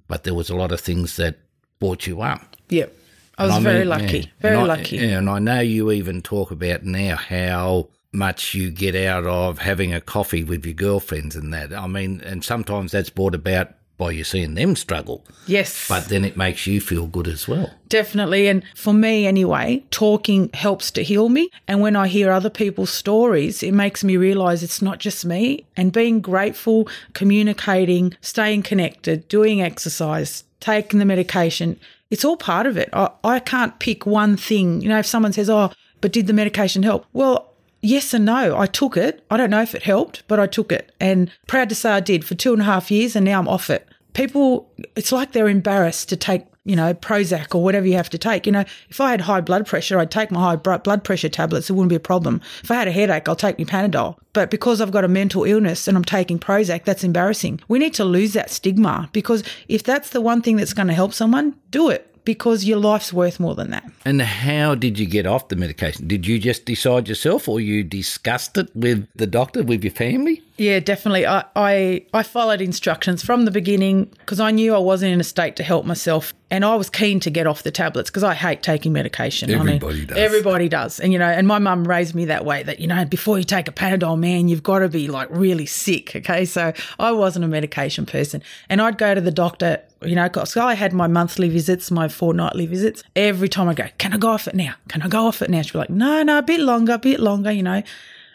but 0.09 0.25
there 0.25 0.35
was 0.35 0.51
a 0.51 0.57
lot 0.57 0.73
of 0.73 0.81
things 0.81 1.17
that 1.17 1.39
brought 1.79 2.07
you 2.07 2.21
up. 2.23 2.57
Yep. 2.69 2.97
I 3.39 3.47
was 3.47 3.59
very 3.59 3.79
mean, 3.81 3.89
lucky. 3.89 4.19
yeah. 4.19 4.27
Very 4.41 4.57
I- 4.57 4.63
lucky. 4.65 4.97
yeah, 4.97 5.19
and 5.19 5.31
I 5.31 5.39
know 5.39 5.61
you 5.61 5.91
even 5.93 6.21
talk 6.21 6.51
about 6.51 6.85
now 6.85 7.17
how 7.17 7.89
much 8.13 8.55
you 8.55 8.71
get 8.71 8.95
out 8.97 9.25
of 9.25 9.59
having 9.59 9.95
a 9.95 10.01
coffee 10.01 10.43
with 10.45 10.65
your 10.67 10.75
girlfriends 10.75 11.37
and 11.37 11.55
that. 11.55 11.73
I 11.73 11.87
mean, 11.87 12.21
and 12.23 12.45
sometimes 12.45 12.93
that's 12.93 13.09
brought 13.09 13.35
about 13.35 13.73
by 14.01 14.11
you 14.11 14.25
seeing 14.25 14.55
them 14.55 14.75
struggle, 14.75 15.23
Yes. 15.47 15.87
but 15.89 16.09
then 16.09 16.25
it 16.25 16.37
makes 16.37 16.67
you 16.67 16.81
feel 16.81 17.07
good 17.07 17.29
as 17.29 17.47
well. 17.47 17.71
Definitely. 17.89 18.49
And 18.49 18.63
for 18.75 18.93
me, 18.95 19.27
anyway, 19.27 19.85
talking 19.91 20.51
helps 20.55 20.91
to 20.93 21.03
heal 21.05 21.29
me. 21.29 21.51
And 21.69 21.81
when 21.81 21.95
I 21.97 22.09
hear 22.09 22.33
other 22.33 22.51
people's 22.51 22.91
stories, 22.91 23.63
it 23.63 23.73
makes 23.75 24.03
me 24.03 24.17
realize 24.17 24.63
it's 24.63 24.81
not 24.83 24.99
just 24.99 25.25
me. 25.25 25.67
And 25.77 25.93
being 25.93 26.21
grateful, 26.21 26.89
communicating, 27.13 28.15
staying 28.21 28.63
connected, 28.63 29.29
doing 29.29 29.63
exercise, 29.63 30.45
taking 30.61 30.99
the 30.99 31.05
medication, 31.05 31.79
it's 32.11 32.25
all 32.25 32.37
part 32.37 32.67
of 32.67 32.77
it. 32.77 32.89
I, 32.93 33.11
I 33.23 33.39
can't 33.39 33.79
pick 33.79 34.05
one 34.07 34.37
thing. 34.37 34.81
You 34.81 34.89
know, 34.89 34.99
if 34.99 35.07
someone 35.07 35.33
says, 35.33 35.49
oh, 35.49 35.71
but 36.01 36.13
did 36.13 36.27
the 36.27 36.33
medication 36.33 36.83
help? 36.83 37.07
Well, 37.13 37.50
yes 37.81 38.15
and 38.15 38.25
no. 38.25 38.57
I 38.57 38.67
took 38.67 38.97
it. 38.97 39.25
I 39.31 39.37
don't 39.37 39.51
know 39.51 39.63
if 39.63 39.75
it 39.75 39.83
helped, 39.83 40.23
but 40.29 40.41
I 40.41 40.47
took 40.47 40.73
it. 40.73 40.93
And 41.01 41.31
proud 41.47 41.69
to 41.69 41.75
say 41.75 41.91
I 41.91 42.01
did 42.01 42.25
for 42.25 42.35
two 42.35 42.53
and 42.53 42.63
a 42.63 42.65
half 42.65 42.91
years, 42.91 43.17
and 43.17 43.25
now 43.25 43.39
I'm 43.39 43.49
off 43.49 43.71
it. 43.71 43.89
People, 44.13 44.71
it's 44.97 45.13
like 45.13 45.33
they're 45.33 45.49
embarrassed 45.49 46.09
to 46.09 46.17
take, 46.17 46.45
you 46.65 46.75
know, 46.75 46.95
Prozac 46.95 47.55
or 47.55 47.63
whatever 47.63 47.87
you 47.87 47.95
have 47.95 48.11
to 48.11 48.19
take. 48.19 48.45
You 48.45 48.53
know, 48.53 48.65
if 48.89 49.01
I 49.01 49.13
had 49.13 49.21
high 49.21 49.41
blood 49.41 49.67
pressure, 49.67 49.99
I'd 49.99 50.11
take 50.11 50.33
my 50.33 50.41
high 50.41 50.57
blood 50.57 51.05
pressure 51.05 51.29
tablets. 51.29 51.71
It 51.71 51.75
wouldn't 51.75 51.91
be 51.91 51.97
a 51.97 52.01
problem. 52.01 52.41
If 52.63 52.71
I 52.71 52.75
had 52.75 52.89
a 52.89 52.93
headache, 52.93 53.29
I'll 53.29 53.37
take 53.37 53.59
my 53.59 53.65
Panadol. 53.65 54.17
But 54.33 54.51
because 54.51 54.81
I've 54.81 54.91
got 54.91 55.05
a 55.05 55.09
mental 55.09 55.45
illness 55.45 55.87
and 55.87 55.97
I'm 55.97 56.05
taking 56.05 56.41
Prozac, 56.41 56.85
that's 56.85 57.05
embarrassing. 57.05 57.61
We 57.69 57.79
need 57.79 57.95
to 57.95 58.05
lose 58.05 58.33
that 58.33 58.51
stigma 58.51 59.09
because 59.13 59.45
if 59.69 59.85
that's 59.85 60.11
the 60.11 60.21
one 60.21 60.43
thing 60.43 60.57
that's 60.57 60.75
going 60.75 60.89
to 60.89 60.95
help 60.95 61.13
someone, 61.13 61.55
do 61.71 61.89
it 61.89 62.10
because 62.25 62.65
your 62.65 62.79
life's 62.79 63.13
worth 63.13 63.41
more 63.41 63.55
than 63.55 63.71
that. 63.71 63.85
And 64.05 64.21
how 64.23 64.75
did 64.75 64.99
you 64.99 65.07
get 65.07 65.27
off 65.27 65.49
the 65.49 65.57
medication? 65.57 66.07
Did 66.07 66.27
you 66.27 66.39
just 66.39 66.65
decide 66.65 67.09
yourself 67.09 67.49
or 67.49 67.61
you 67.61 67.83
discussed 67.83 68.57
it 68.57 68.71
with 68.75 69.09
the 69.15 69.27
doctor, 69.27 69.63
with 69.63 69.85
your 69.85 69.93
family? 69.93 70.43
Yeah, 70.57 70.79
definitely. 70.79 71.27
I, 71.27 71.45
I, 71.57 72.05
I 72.13 72.23
followed 72.23 72.61
instructions 72.61 73.25
from 73.25 73.47
the 73.47 73.51
beginning 73.51 74.13
because 74.19 74.41
I 74.41 74.51
knew 74.51 74.75
I 74.75 74.79
wasn't 74.79 75.13
in 75.13 75.21
a 75.21 75.25
state 75.25 75.57
to 75.57 75.63
help 75.63 75.87
myself. 75.87 76.35
And 76.51 76.65
I 76.65 76.75
was 76.75 76.91
keen 76.91 77.19
to 77.21 77.31
get 77.31 77.47
off 77.47 77.63
the 77.63 77.71
tablets 77.71 78.11
because 78.11 78.25
I 78.25 78.35
hate 78.35 78.63
taking 78.63 78.93
medication. 78.93 79.51
I 79.55 79.63
mean, 79.63 79.77
Everybody 79.77 80.05
does. 80.05 80.19
Everybody 80.19 80.69
does. 80.69 81.01
And, 81.01 81.13
you 81.15 81.19
know, 81.19 81.29
and 81.29 81.47
my 81.47 81.59
mum 81.59 81.89
raised 81.89 82.15
me 82.15 82.27
that 82.27 82.45
way 82.45 82.63
that, 82.65 82.79
you 82.81 82.89
know, 82.89 83.05
before 83.07 83.39
you 83.39 83.45
take 83.45 83.69
a 83.69 83.73
Panadol, 83.73 84.19
man, 84.19 84.49
you've 84.49 84.63
got 84.63 84.81
to 84.81 84.89
be 84.89 85.09
like 85.09 85.29
really 85.31 85.65
sick. 85.65 86.15
Okay. 86.17 86.45
So 86.45 86.75
I 86.99 87.13
wasn't 87.13 87.47
a 87.47 87.49
medication 87.49 88.05
person. 88.05 88.43
And 88.69 88.83
I'd 88.83 88.99
go 88.99 89.15
to 89.15 89.21
the 89.21 89.31
doctor, 89.31 89.81
you 90.03 90.15
know, 90.15 90.29
because 90.29 90.57
I 90.57 90.75
had 90.75 90.93
my 90.93 91.07
monthly 91.07 91.49
visits, 91.49 91.91
my 91.91 92.09
fortnightly 92.09 92.67
visits. 92.67 93.03
Every 93.15 93.49
time 93.49 93.69
I 93.69 93.75
go, 93.75 93.89
can 93.99 94.13
I 94.13 94.17
go 94.17 94.29
off 94.29 94.49
it 94.49 94.55
now? 94.55 94.75
Can 94.89 95.03
I 95.03 95.09
go 95.09 95.27
off 95.27 95.43
it 95.43 95.51
now? 95.51 95.63
She'd 95.63 95.73
be 95.73 95.79
like, 95.79 95.91
no, 95.91 96.23
no, 96.23 96.39
a 96.39 96.43
bit 96.43 96.61
longer, 96.61 96.95
a 96.95 96.99
bit 96.99 97.21
longer, 97.21 97.51
you 97.51 97.63
know 97.63 97.83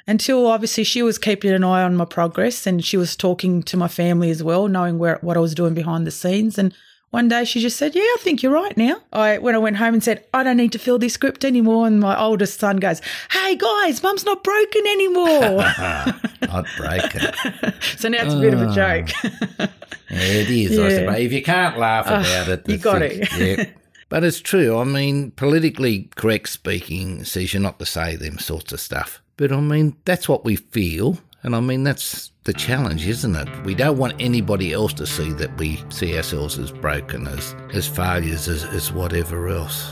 until 0.08 0.48
obviously 0.48 0.84
she 0.84 1.02
was 1.02 1.18
keeping 1.18 1.52
an 1.52 1.64
eye 1.64 1.84
on 1.84 1.96
my 1.96 2.06
progress 2.06 2.68
and 2.68 2.86
she 2.86 2.98
was 2.98 3.16
talking 3.16 3.64
to 3.64 3.78
my 3.78 3.88
family 3.88 4.30
as 4.30 4.44
well, 4.44 4.68
knowing 4.68 5.00
where 5.00 5.18
what 5.22 5.38
I 5.38 5.40
was 5.40 5.56
doing 5.56 5.74
behind 5.74 6.06
the 6.06 6.12
scenes. 6.12 6.58
And 6.58 6.74
one 7.16 7.30
day 7.30 7.46
she 7.46 7.62
just 7.62 7.78
said, 7.78 7.96
"Yeah, 7.96 8.02
I 8.02 8.18
think 8.20 8.44
you're 8.44 8.52
right 8.52 8.76
now." 8.76 8.98
I 9.14 9.38
when 9.38 9.56
I 9.56 9.58
went 9.58 9.78
home 9.78 9.94
and 9.94 10.04
said, 10.04 10.26
"I 10.34 10.44
don't 10.44 10.58
need 10.58 10.74
to 10.74 10.80
fill 10.80 11.00
this 11.00 11.14
script 11.14 11.46
anymore," 11.46 11.88
and 11.88 11.98
my 12.02 12.20
oldest 12.20 12.60
son 12.60 12.76
goes, 12.76 13.00
"Hey 13.32 13.56
guys, 13.56 14.04
Mum's 14.04 14.26
not 14.26 14.44
broken 14.44 14.86
anymore." 14.86 15.64
Not 16.42 16.66
broken. 16.78 17.22
so 17.98 18.10
now 18.10 18.24
it's 18.26 18.34
a 18.34 18.40
bit 18.40 18.54
of 18.54 18.62
a 18.62 18.68
ah. 18.68 18.74
joke. 18.74 19.10
Yeah, 20.10 20.42
it 20.42 20.50
is, 20.50 20.78
I 20.78 20.84
Yeah. 20.84 20.96
suppose. 20.98 21.20
If 21.20 21.32
you 21.32 21.42
can't 21.42 21.78
laugh 21.78 22.06
ah, 22.08 22.20
about 22.20 22.48
it, 22.50 22.70
you 22.70 22.78
got 22.78 23.02
it. 23.02 23.12
it. 23.14 23.58
Yeah. 23.58 23.66
But 24.08 24.24
it's 24.24 24.40
true. 24.40 24.78
I 24.78 24.84
mean, 24.84 25.32
politically 25.32 26.10
correct 26.16 26.50
speaking 26.50 27.24
says 27.24 27.54
you're 27.54 27.62
not 27.62 27.80
to 27.80 27.88
say 27.88 28.16
them 28.16 28.38
sorts 28.38 28.72
of 28.72 28.80
stuff. 28.80 29.22
But 29.36 29.52
I 29.52 29.60
mean, 29.60 29.96
that's 30.06 30.30
what 30.30 30.46
we 30.46 30.58
feel. 30.58 31.18
And 31.46 31.56
I 31.56 31.60
mean, 31.60 31.84
that's 31.84 32.32
the 32.46 32.54
challenge, 32.54 33.06
isn't 33.08 33.36
it? 33.36 33.48
We 33.66 33.76
don't 33.76 34.00
want 34.00 34.16
anybody 34.20 34.74
else 34.74 34.94
to 34.94 35.06
see 35.06 35.32
that 35.34 35.56
we 35.60 35.80
see 35.90 36.18
ourselves 36.18 36.58
as 36.58 36.72
broken, 36.72 37.28
as, 37.28 37.56
as 37.72 37.88
failures, 37.88 38.48
as, 38.48 38.64
as 38.64 38.92
whatever 38.92 39.50
else. 39.50 39.92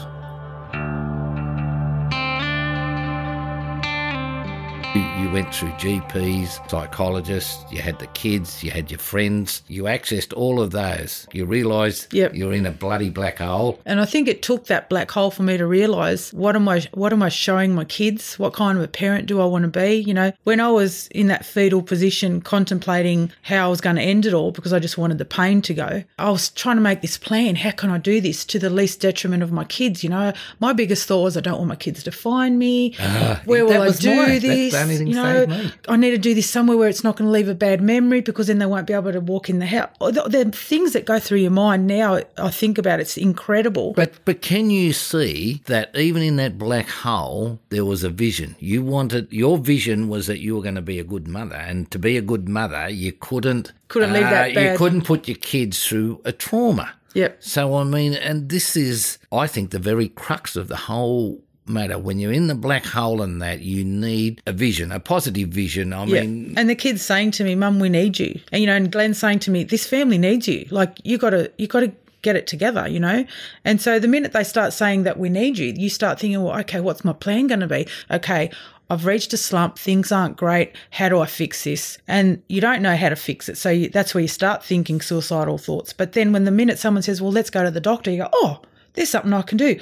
You, 5.24 5.32
went 5.32 5.56
through 5.56 5.70
GPs, 5.72 6.70
psychologists, 6.70 7.64
you 7.72 7.82
had 7.82 7.98
the 8.00 8.08
kids, 8.08 8.62
you 8.64 8.72
had 8.72 8.92
your 8.92 9.00
friends, 9.00 9.64
you 9.68 9.84
accessed 9.84 10.34
all 10.36 10.60
of 10.62 10.72
those. 10.72 11.28
You 11.32 11.46
realised 11.46 12.14
Yep. 12.14 12.36
you're 12.36 12.52
in 12.54 12.66
a 12.66 12.72
bloody 12.72 13.10
black 13.10 13.38
hole. 13.40 13.80
And 13.86 14.02
I 14.02 14.06
think 14.06 14.28
it 14.28 14.42
took 14.42 14.66
that 14.68 14.90
black 14.90 15.10
hole 15.12 15.32
for 15.32 15.44
me 15.44 15.56
to 15.58 15.66
realize 15.66 16.32
what 16.34 16.56
am 16.58 16.68
I 16.68 16.86
what 16.94 17.14
am 17.14 17.24
I 17.24 17.30
showing 17.30 17.74
my 17.74 17.86
kids? 17.86 18.38
What 18.38 18.54
kind 18.54 18.78
of 18.78 18.84
a 18.84 18.88
parent 18.88 19.28
do 19.28 19.40
I 19.42 19.46
want 19.46 19.64
to 19.64 19.70
be? 19.70 19.96
You 19.96 20.14
know, 20.14 20.32
when 20.44 20.60
I 20.60 20.70
was 20.70 21.08
in 21.08 21.28
that 21.28 21.46
fetal 21.46 21.82
position 21.82 22.42
contemplating 22.42 23.32
how 23.44 23.66
I 23.66 23.70
was 23.70 23.80
going 23.82 23.96
to 23.96 24.02
end 24.02 24.26
it 24.26 24.34
all 24.34 24.52
because 24.52 24.74
I 24.74 24.80
just 24.80 24.98
wanted 24.98 25.20
the 25.20 25.26
pain 25.26 25.62
to 25.64 25.74
go. 25.74 26.04
I 26.20 26.30
was 26.32 26.50
trying 26.50 26.76
to 26.78 26.82
make 26.82 27.02
this 27.02 27.18
plan. 27.18 27.56
How 27.56 27.72
can 27.72 27.90
I 27.90 27.98
do 27.98 28.20
this 28.20 28.44
to 28.46 28.60
the 28.60 28.70
least 28.70 29.00
detriment 29.00 29.42
of 29.42 29.52
my 29.52 29.64
kids? 29.64 30.04
You 30.04 30.10
know, 30.10 30.34
my 30.60 30.74
biggest 30.74 31.08
thought 31.08 31.24
was 31.24 31.38
I 31.38 31.42
don't 31.42 31.58
want 31.58 31.70
my 31.70 31.76
kids 31.76 32.04
to 32.04 32.12
find 32.12 32.60
me. 32.60 32.94
Ah, 33.00 33.42
Where 33.46 33.66
will 33.66 33.82
I 33.82 33.90
do. 33.92 34.10
That's 34.10 34.42
this? 34.42 34.74
the 34.74 34.82
only 34.82 34.98
thing 34.98 35.13
you 35.16 35.48
know. 35.48 35.72
I 35.88 35.96
need 35.98 36.12
to 36.12 36.18
do 36.18 36.34
this 36.34 36.50
somewhere 36.50 36.78
where 36.78 36.90
it's 36.90 37.04
not 37.04 37.18
going 37.18 37.28
to 37.28 37.32
leave 37.32 37.48
a 37.48 37.56
bad 37.56 37.82
memory 37.82 38.22
because 38.22 38.48
then 38.48 38.60
they 38.60 38.66
won't 38.66 38.88
be 38.88 38.94
able 38.94 39.12
to 39.12 39.20
walk 39.20 39.50
in 39.50 39.60
the 39.60 39.66
house. 39.66 39.90
The, 40.00 40.24
the 40.28 40.52
things 40.52 40.94
that 40.94 41.06
go 41.06 41.20
through 41.20 41.40
your 41.40 41.52
mind 41.52 41.88
now, 41.88 42.22
I 42.38 42.50
think 42.52 42.78
about 42.78 43.00
it's 43.00 43.18
incredible. 43.18 43.94
But 43.94 44.14
but 44.26 44.42
can 44.42 44.70
you 44.70 44.94
see 44.94 45.62
that 45.66 45.96
even 45.96 46.22
in 46.22 46.36
that 46.38 46.58
black 46.58 46.90
hole 46.90 47.60
there 47.70 47.86
was 47.86 48.04
a 48.04 48.10
vision? 48.10 48.56
You 48.60 48.84
wanted 48.84 49.32
your 49.32 49.58
vision 49.58 50.08
was 50.08 50.28
that 50.28 50.40
you 50.40 50.56
were 50.56 50.62
going 50.62 50.76
to 50.76 50.82
be 50.82 51.00
a 51.00 51.04
good 51.04 51.28
mother, 51.28 51.56
and 51.56 51.90
to 51.92 52.00
be 52.00 52.18
a 52.18 52.22
good 52.22 52.48
mother, 52.50 52.90
you 52.90 53.12
couldn't 53.12 53.70
uh, 53.70 53.72
Couldn't 53.88 54.14
leave 54.14 54.24
that 54.24 54.54
You 54.54 54.78
couldn't 54.78 55.04
put 55.04 55.28
your 55.28 55.38
kids 55.38 55.86
through 55.86 56.22
a 56.26 56.32
trauma. 56.32 56.94
Yep. 57.14 57.44
So 57.44 57.76
I 57.76 57.84
mean, 57.84 58.14
and 58.14 58.50
this 58.50 58.76
is, 58.76 59.20
I 59.32 59.48
think, 59.48 59.72
the 59.72 59.80
very 59.80 60.10
crux 60.10 60.56
of 60.56 60.68
the 60.68 60.76
whole 60.76 61.44
matter. 61.68 61.98
When 61.98 62.20
you're 62.20 62.32
in 62.32 62.48
the 62.48 62.56
black 62.56 62.86
hole 62.86 63.22
and 63.22 63.42
that, 63.42 63.62
you 63.62 63.84
need 63.84 64.42
a 64.46 64.52
vision, 64.54 64.92
a 64.92 65.00
positive 65.00 65.50
vision. 65.50 65.94
I 65.94 66.06
Yeah. 66.06 66.22
mean, 66.22 66.54
and 66.58 66.70
the 66.70 66.76
kids 66.76 67.02
saying 67.02 67.32
to 67.32 67.44
me, 67.44 67.56
Mum, 67.56 67.80
we 67.80 67.90
need 67.90 68.20
you. 68.20 68.40
And 68.52 68.62
you 68.62 68.68
know, 68.68 68.76
and 68.76 68.92
Glenn 68.92 69.14
saying 69.14 69.40
to 69.40 69.52
me, 69.52 69.64
This 69.64 69.86
family 69.86 70.18
needs 70.18 70.48
you. 70.48 70.66
Like 70.70 70.98
you 71.04 71.18
gotta 71.18 71.52
you 71.58 71.68
gotta 71.68 71.92
get 72.22 72.36
it 72.38 72.48
together, 72.48 72.88
you 72.88 73.00
know? 73.02 73.26
And 73.66 73.82
so 73.82 74.00
the 74.00 74.08
minute 74.08 74.32
they 74.32 74.46
start 74.46 74.72
saying 74.72 75.04
that 75.04 75.20
we 75.20 75.28
need 75.30 75.58
you, 75.58 75.74
you 75.76 75.90
start 75.90 76.20
thinking, 76.20 76.42
Well, 76.44 76.58
okay, 76.62 76.80
what's 76.80 77.04
my 77.06 77.14
plan 77.14 77.48
gonna 77.48 77.68
be? 77.68 77.88
Okay, 78.12 78.50
I've 78.90 79.06
reached 79.06 79.34
a 79.34 79.38
slump, 79.38 79.80
things 79.80 80.12
aren't 80.12 80.36
great. 80.38 80.74
How 80.92 81.10
do 81.10 81.20
I 81.20 81.26
fix 81.26 81.64
this? 81.64 81.98
And 82.08 82.42
you 82.48 82.62
don't 82.62 82.82
know 82.82 82.96
how 82.96 83.10
to 83.10 83.16
fix 83.16 83.48
it. 83.50 83.58
So 83.58 83.70
you, 83.70 83.90
that's 83.90 84.14
where 84.14 84.22
you 84.22 84.28
start 84.28 84.64
thinking 84.64 85.02
suicidal 85.02 85.58
thoughts. 85.58 85.94
But 85.94 86.12
then 86.12 86.32
when 86.34 86.44
the 86.44 86.52
minute 86.52 86.78
someone 86.80 87.02
says, 87.04 87.22
Well, 87.22 87.32
let's 87.32 87.50
go 87.50 87.64
to 87.64 87.72
the 87.72 87.80
doctor, 87.82 88.12
you 88.12 88.18
go, 88.18 88.30
Oh, 88.34 88.62
there's 88.94 89.10
something 89.10 89.34
I 89.34 89.42
can 89.42 89.58
do. 89.58 89.80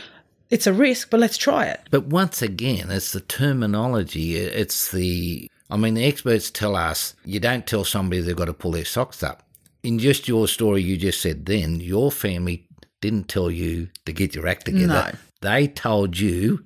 It's 0.51 0.67
a 0.67 0.73
risk, 0.73 1.09
but 1.09 1.19
let's 1.21 1.37
try 1.37 1.65
it. 1.65 1.79
But 1.89 2.07
once 2.07 2.41
again, 2.41 2.91
it's 2.91 3.13
the 3.13 3.21
terminology. 3.21 4.35
It's 4.35 4.91
the. 4.91 5.49
I 5.69 5.77
mean, 5.77 5.93
the 5.93 6.05
experts 6.05 6.51
tell 6.51 6.75
us 6.75 7.15
you 7.23 7.39
don't 7.39 7.65
tell 7.65 7.85
somebody 7.85 8.21
they've 8.21 8.35
got 8.35 8.45
to 8.45 8.53
pull 8.53 8.71
their 8.71 8.85
socks 8.85 9.23
up. 9.23 9.43
In 9.83 9.97
just 9.97 10.27
your 10.27 10.47
story 10.47 10.83
you 10.83 10.97
just 10.97 11.21
said 11.21 11.45
then, 11.45 11.79
your 11.79 12.11
family 12.11 12.67
didn't 12.99 13.29
tell 13.29 13.49
you 13.49 13.87
to 14.05 14.11
get 14.13 14.35
your 14.35 14.45
act 14.45 14.65
together. 14.65 14.87
No. 14.87 15.11
They 15.41 15.67
told 15.67 16.19
you 16.19 16.65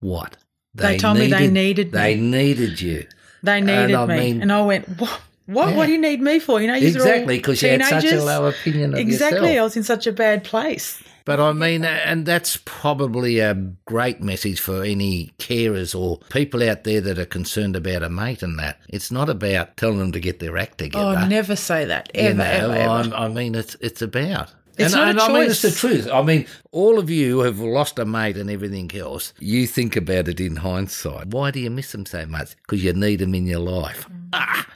what? 0.00 0.36
They 0.74 0.96
told 0.96 1.18
me 1.18 1.26
they 1.28 1.48
needed 1.50 1.92
me. 1.92 1.98
They 1.98 2.16
needed 2.16 2.80
you. 2.80 3.06
They 3.42 3.60
needed 3.60 3.94
I 3.94 4.06
me, 4.06 4.16
mean- 4.18 4.42
and 4.42 4.52
I 4.52 4.62
went, 4.62 4.88
"What? 5.00 5.20
What? 5.46 5.74
What 5.74 5.86
do 5.86 5.92
you 5.92 5.98
need 6.00 6.20
me 6.20 6.38
for?" 6.38 6.60
You 6.60 6.68
know, 6.68 6.74
Exactly, 6.74 7.38
because 7.38 7.62
you 7.62 7.70
had 7.70 7.84
such 7.84 8.04
a 8.04 8.22
low 8.22 8.46
opinion 8.46 8.94
of 8.94 9.00
Exactly, 9.00 9.38
yourself. 9.40 9.58
I 9.58 9.62
was 9.64 9.76
in 9.76 9.82
such 9.84 10.06
a 10.06 10.12
bad 10.12 10.44
place. 10.44 11.02
But 11.26 11.40
I 11.40 11.52
mean, 11.52 11.84
and 11.84 12.24
that's 12.24 12.56
probably 12.64 13.40
a 13.40 13.54
great 13.84 14.22
message 14.22 14.60
for 14.60 14.84
any 14.84 15.32
carers 15.40 15.92
or 15.92 16.18
people 16.30 16.62
out 16.62 16.84
there 16.84 17.00
that 17.00 17.18
are 17.18 17.26
concerned 17.26 17.74
about 17.74 18.04
a 18.04 18.08
mate 18.08 18.44
and 18.44 18.56
that. 18.60 18.80
It's 18.88 19.10
not 19.10 19.28
about 19.28 19.76
telling 19.76 19.98
them 19.98 20.12
to 20.12 20.20
get 20.20 20.38
their 20.38 20.56
act 20.56 20.80
oh, 20.80 20.84
together. 20.84 21.20
Oh, 21.24 21.26
never 21.26 21.56
say 21.56 21.84
that 21.84 22.12
You 22.14 22.20
ever, 22.20 22.38
know, 22.38 22.44
ever, 22.44 22.74
ever. 22.74 23.14
I 23.16 23.28
mean, 23.28 23.56
it's 23.56 23.76
it's 23.80 24.00
about. 24.02 24.54
It's 24.78 24.94
and, 24.94 24.94
not 24.94 25.06
a 25.06 25.10
and 25.10 25.20
I 25.20 25.40
mean, 25.40 25.50
it's 25.50 25.62
the 25.62 25.72
truth. 25.72 26.08
I 26.12 26.22
mean, 26.22 26.46
all 26.70 26.96
of 27.00 27.10
you 27.10 27.40
have 27.40 27.58
lost 27.58 27.98
a 27.98 28.04
mate 28.04 28.36
and 28.36 28.48
everything 28.48 28.94
else. 28.94 29.32
You 29.40 29.66
think 29.66 29.96
about 29.96 30.28
it 30.28 30.38
in 30.38 30.54
hindsight. 30.54 31.28
Why 31.28 31.50
do 31.50 31.58
you 31.58 31.70
miss 31.70 31.90
them 31.90 32.06
so 32.06 32.24
much? 32.26 32.54
Because 32.58 32.84
you 32.84 32.92
need 32.92 33.18
them 33.18 33.34
in 33.34 33.46
your 33.46 33.58
life. 33.58 34.08
Mm. 34.08 34.28
Ah! 34.32 34.66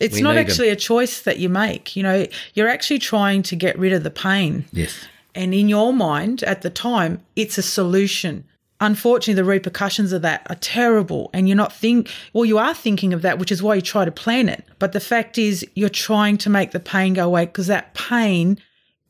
It's 0.00 0.20
not 0.20 0.34
need 0.34 0.40
'em. 0.40 0.46
actually 0.46 0.68
a 0.68 0.76
choice 0.76 1.22
that 1.22 1.38
you 1.38 1.48
make. 1.48 1.96
You 1.96 2.02
know, 2.02 2.26
you're 2.52 2.68
actually 2.68 2.98
trying 2.98 3.42
to 3.44 3.56
get 3.56 3.78
rid 3.78 3.94
of 3.94 4.02
the 4.02 4.10
pain, 4.10 4.66
Yes. 4.72 4.94
And 5.34 5.54
in 5.54 5.68
your 5.68 5.92
mind 5.92 6.42
at 6.42 6.62
the 6.62 6.70
time, 6.70 7.20
it's 7.36 7.58
a 7.58 7.62
solution. 7.62 8.44
Unfortunately, 8.80 9.34
the 9.34 9.44
repercussions 9.44 10.12
of 10.12 10.22
that 10.22 10.46
are 10.48 10.56
terrible, 10.56 11.30
and 11.32 11.48
you're 11.48 11.56
not 11.56 11.72
think. 11.72 12.10
Well, 12.32 12.44
you 12.44 12.58
are 12.58 12.74
thinking 12.74 13.12
of 13.12 13.22
that, 13.22 13.38
which 13.38 13.50
is 13.50 13.62
why 13.62 13.74
you 13.74 13.82
try 13.82 14.04
to 14.04 14.12
plan 14.12 14.48
it. 14.48 14.64
But 14.78 14.92
the 14.92 15.00
fact 15.00 15.36
is, 15.36 15.66
you're 15.74 15.88
trying 15.88 16.38
to 16.38 16.50
make 16.50 16.70
the 16.70 16.80
pain 16.80 17.14
go 17.14 17.26
away 17.26 17.46
because 17.46 17.66
that 17.66 17.94
pain 17.94 18.58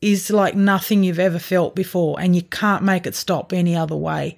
is 0.01 0.29
like 0.31 0.55
nothing 0.55 1.03
you've 1.03 1.19
ever 1.19 1.39
felt 1.39 1.75
before, 1.75 2.19
and 2.19 2.35
you 2.35 2.41
can't 2.41 2.83
make 2.83 3.05
it 3.05 3.15
stop 3.15 3.53
any 3.53 3.75
other 3.75 3.95
way. 3.95 4.35